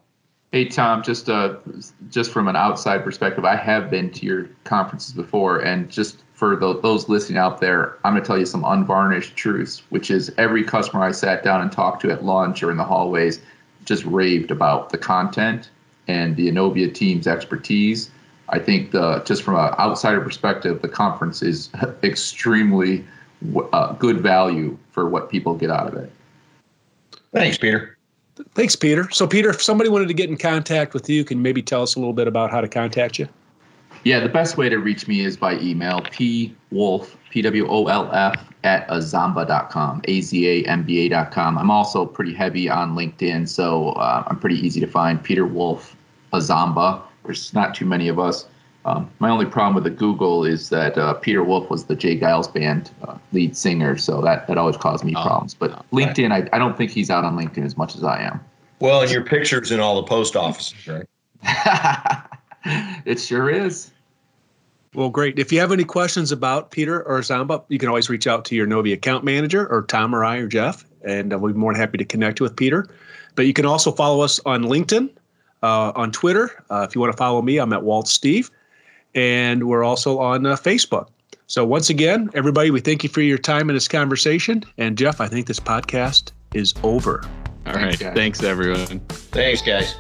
Hey 0.52 0.64
Tom, 0.64 1.04
just 1.04 1.30
uh, 1.30 1.54
just 2.08 2.32
from 2.32 2.48
an 2.48 2.56
outside 2.56 3.04
perspective, 3.04 3.44
I 3.44 3.54
have 3.54 3.88
been 3.88 4.10
to 4.10 4.26
your 4.26 4.48
conferences 4.64 5.12
before, 5.12 5.60
and 5.60 5.88
just 5.88 6.24
for 6.34 6.56
the, 6.56 6.80
those 6.80 7.08
listening 7.08 7.38
out 7.38 7.60
there, 7.60 7.98
I'm 8.02 8.14
going 8.14 8.22
to 8.22 8.26
tell 8.26 8.38
you 8.38 8.46
some 8.46 8.64
unvarnished 8.64 9.36
truths, 9.36 9.82
which 9.90 10.10
is 10.10 10.32
every 10.38 10.64
customer 10.64 11.04
I 11.04 11.12
sat 11.12 11.44
down 11.44 11.60
and 11.60 11.70
talked 11.70 12.02
to 12.02 12.10
at 12.10 12.24
lunch 12.24 12.64
or 12.64 12.70
in 12.72 12.78
the 12.78 12.84
hallways 12.84 13.40
just 13.84 14.04
raved 14.04 14.50
about 14.50 14.90
the 14.90 14.98
content 14.98 15.70
and 16.08 16.34
the 16.34 16.48
Innovia 16.50 16.92
team's 16.92 17.28
expertise. 17.28 18.10
I 18.48 18.58
think 18.58 18.90
the 18.90 19.22
just 19.24 19.44
from 19.44 19.54
an 19.54 19.72
outsider 19.78 20.20
perspective, 20.20 20.82
the 20.82 20.88
conference 20.88 21.42
is 21.42 21.70
extremely 22.02 23.04
uh, 23.72 23.92
good 23.92 24.20
value 24.20 24.76
for 24.90 25.08
what 25.08 25.30
people 25.30 25.54
get 25.54 25.70
out 25.70 25.86
of 25.86 25.94
it. 25.94 26.10
Thanks, 27.32 27.56
Peter. 27.56 27.96
Thanks, 28.54 28.76
Peter. 28.76 29.10
So, 29.10 29.26
Peter, 29.26 29.50
if 29.50 29.62
somebody 29.62 29.90
wanted 29.90 30.08
to 30.08 30.14
get 30.14 30.30
in 30.30 30.36
contact 30.36 30.94
with 30.94 31.08
you, 31.08 31.24
can 31.24 31.42
maybe 31.42 31.62
tell 31.62 31.82
us 31.82 31.94
a 31.94 31.98
little 31.98 32.12
bit 32.12 32.28
about 32.28 32.50
how 32.50 32.60
to 32.60 32.68
contact 32.68 33.18
you? 33.18 33.28
Yeah, 34.04 34.20
the 34.20 34.28
best 34.28 34.56
way 34.56 34.68
to 34.68 34.78
reach 34.78 35.06
me 35.06 35.20
is 35.20 35.36
by 35.36 35.58
email, 35.58 36.00
pwolf, 36.00 37.16
P-W-O-L-F, 37.30 38.50
at 38.64 38.88
azamba.com, 38.88 40.02
A-Z-A-M-B-A.com. 40.04 41.58
I'm 41.58 41.70
also 41.70 42.06
pretty 42.06 42.34
heavy 42.34 42.68
on 42.68 42.94
LinkedIn, 42.94 43.48
so 43.48 43.90
uh, 43.90 44.24
I'm 44.26 44.38
pretty 44.38 44.56
easy 44.56 44.80
to 44.80 44.86
find. 44.86 45.22
Peter 45.22 45.46
Wolf, 45.46 45.96
Azamba. 46.32 47.02
There's 47.24 47.52
not 47.52 47.74
too 47.74 47.86
many 47.86 48.08
of 48.08 48.18
us. 48.18 48.46
Um, 48.86 49.10
my 49.18 49.28
only 49.28 49.44
problem 49.44 49.74
with 49.74 49.84
the 49.84 49.90
Google 49.90 50.44
is 50.44 50.70
that 50.70 50.96
uh, 50.96 51.14
Peter 51.14 51.44
Wolf 51.44 51.68
was 51.68 51.84
the 51.84 51.94
J. 51.94 52.18
Geils 52.18 52.52
band 52.52 52.90
uh, 53.02 53.16
lead 53.32 53.56
singer, 53.56 53.98
so 53.98 54.22
that, 54.22 54.46
that 54.46 54.56
always 54.56 54.76
caused 54.76 55.04
me 55.04 55.14
Oh, 55.16 55.22
problems. 55.22 55.54
But 55.54 55.72
okay. 55.72 55.82
LinkedIn, 55.92 56.32
I, 56.32 56.48
I 56.54 56.58
don't 56.58 56.76
think 56.78 56.90
he's 56.90 57.10
out 57.10 57.24
on 57.24 57.36
LinkedIn 57.36 57.64
as 57.64 57.76
much 57.76 57.94
as 57.94 58.04
I 58.04 58.22
am. 58.22 58.40
Well, 58.78 59.02
and 59.02 59.10
your 59.10 59.22
pictures 59.24 59.70
in 59.70 59.80
all 59.80 59.96
the 59.96 60.06
post 60.06 60.34
offices, 60.34 60.88
right? 60.88 61.06
it 63.04 63.20
sure 63.20 63.50
is. 63.50 63.90
Well, 64.94 65.10
great. 65.10 65.38
If 65.38 65.52
you 65.52 65.60
have 65.60 65.70
any 65.70 65.84
questions 65.84 66.32
about 66.32 66.70
Peter 66.70 67.02
or 67.02 67.20
Azamba, 67.20 67.62
you 67.68 67.78
can 67.78 67.88
always 67.88 68.08
reach 68.08 68.26
out 68.26 68.44
to 68.46 68.56
your 68.56 68.66
Innovia 68.66 68.94
account 68.94 69.22
manager 69.22 69.68
or 69.68 69.82
Tom 69.82 70.14
or 70.14 70.24
I 70.24 70.38
or 70.38 70.48
Jeff, 70.48 70.84
and 71.04 71.32
uh, 71.32 71.38
we'll 71.38 71.52
be 71.52 71.58
more 71.58 71.72
than 71.72 71.80
happy 71.80 71.98
to 71.98 72.04
connect 72.04 72.40
with 72.40 72.56
Peter. 72.56 72.88
But 73.36 73.46
you 73.46 73.52
can 73.52 73.66
also 73.66 73.92
follow 73.92 74.22
us 74.22 74.40
on 74.46 74.64
LinkedIn, 74.64 75.10
uh, 75.62 75.92
on 75.94 76.10
Twitter. 76.10 76.64
Uh, 76.70 76.86
if 76.88 76.94
you 76.94 77.00
want 77.00 77.12
to 77.12 77.16
follow 77.16 77.40
me, 77.42 77.58
I'm 77.58 77.72
at 77.72 77.84
Walt 77.84 78.08
Steve, 78.08 78.50
and 79.14 79.68
we're 79.68 79.84
also 79.84 80.18
on 80.18 80.46
uh, 80.46 80.56
Facebook. 80.56 81.08
So 81.46 81.64
once 81.64 81.90
again, 81.90 82.30
everybody, 82.34 82.70
we 82.70 82.80
thank 82.80 83.02
you 83.02 83.08
for 83.08 83.22
your 83.22 83.38
time 83.38 83.68
in 83.70 83.74
this 83.74 83.88
conversation. 83.88 84.62
And 84.78 84.96
Jeff, 84.96 85.20
I 85.20 85.26
think 85.26 85.46
this 85.46 85.58
podcast 85.60 86.32
is 86.54 86.74
over. 86.82 87.24
All 87.66 87.72
Thanks, 87.72 87.76
right. 87.76 87.98
guys. 87.98 88.14
Thanks, 88.14 88.42
everyone. 88.42 89.00
Thanks, 89.08 89.62
guys. 89.62 89.94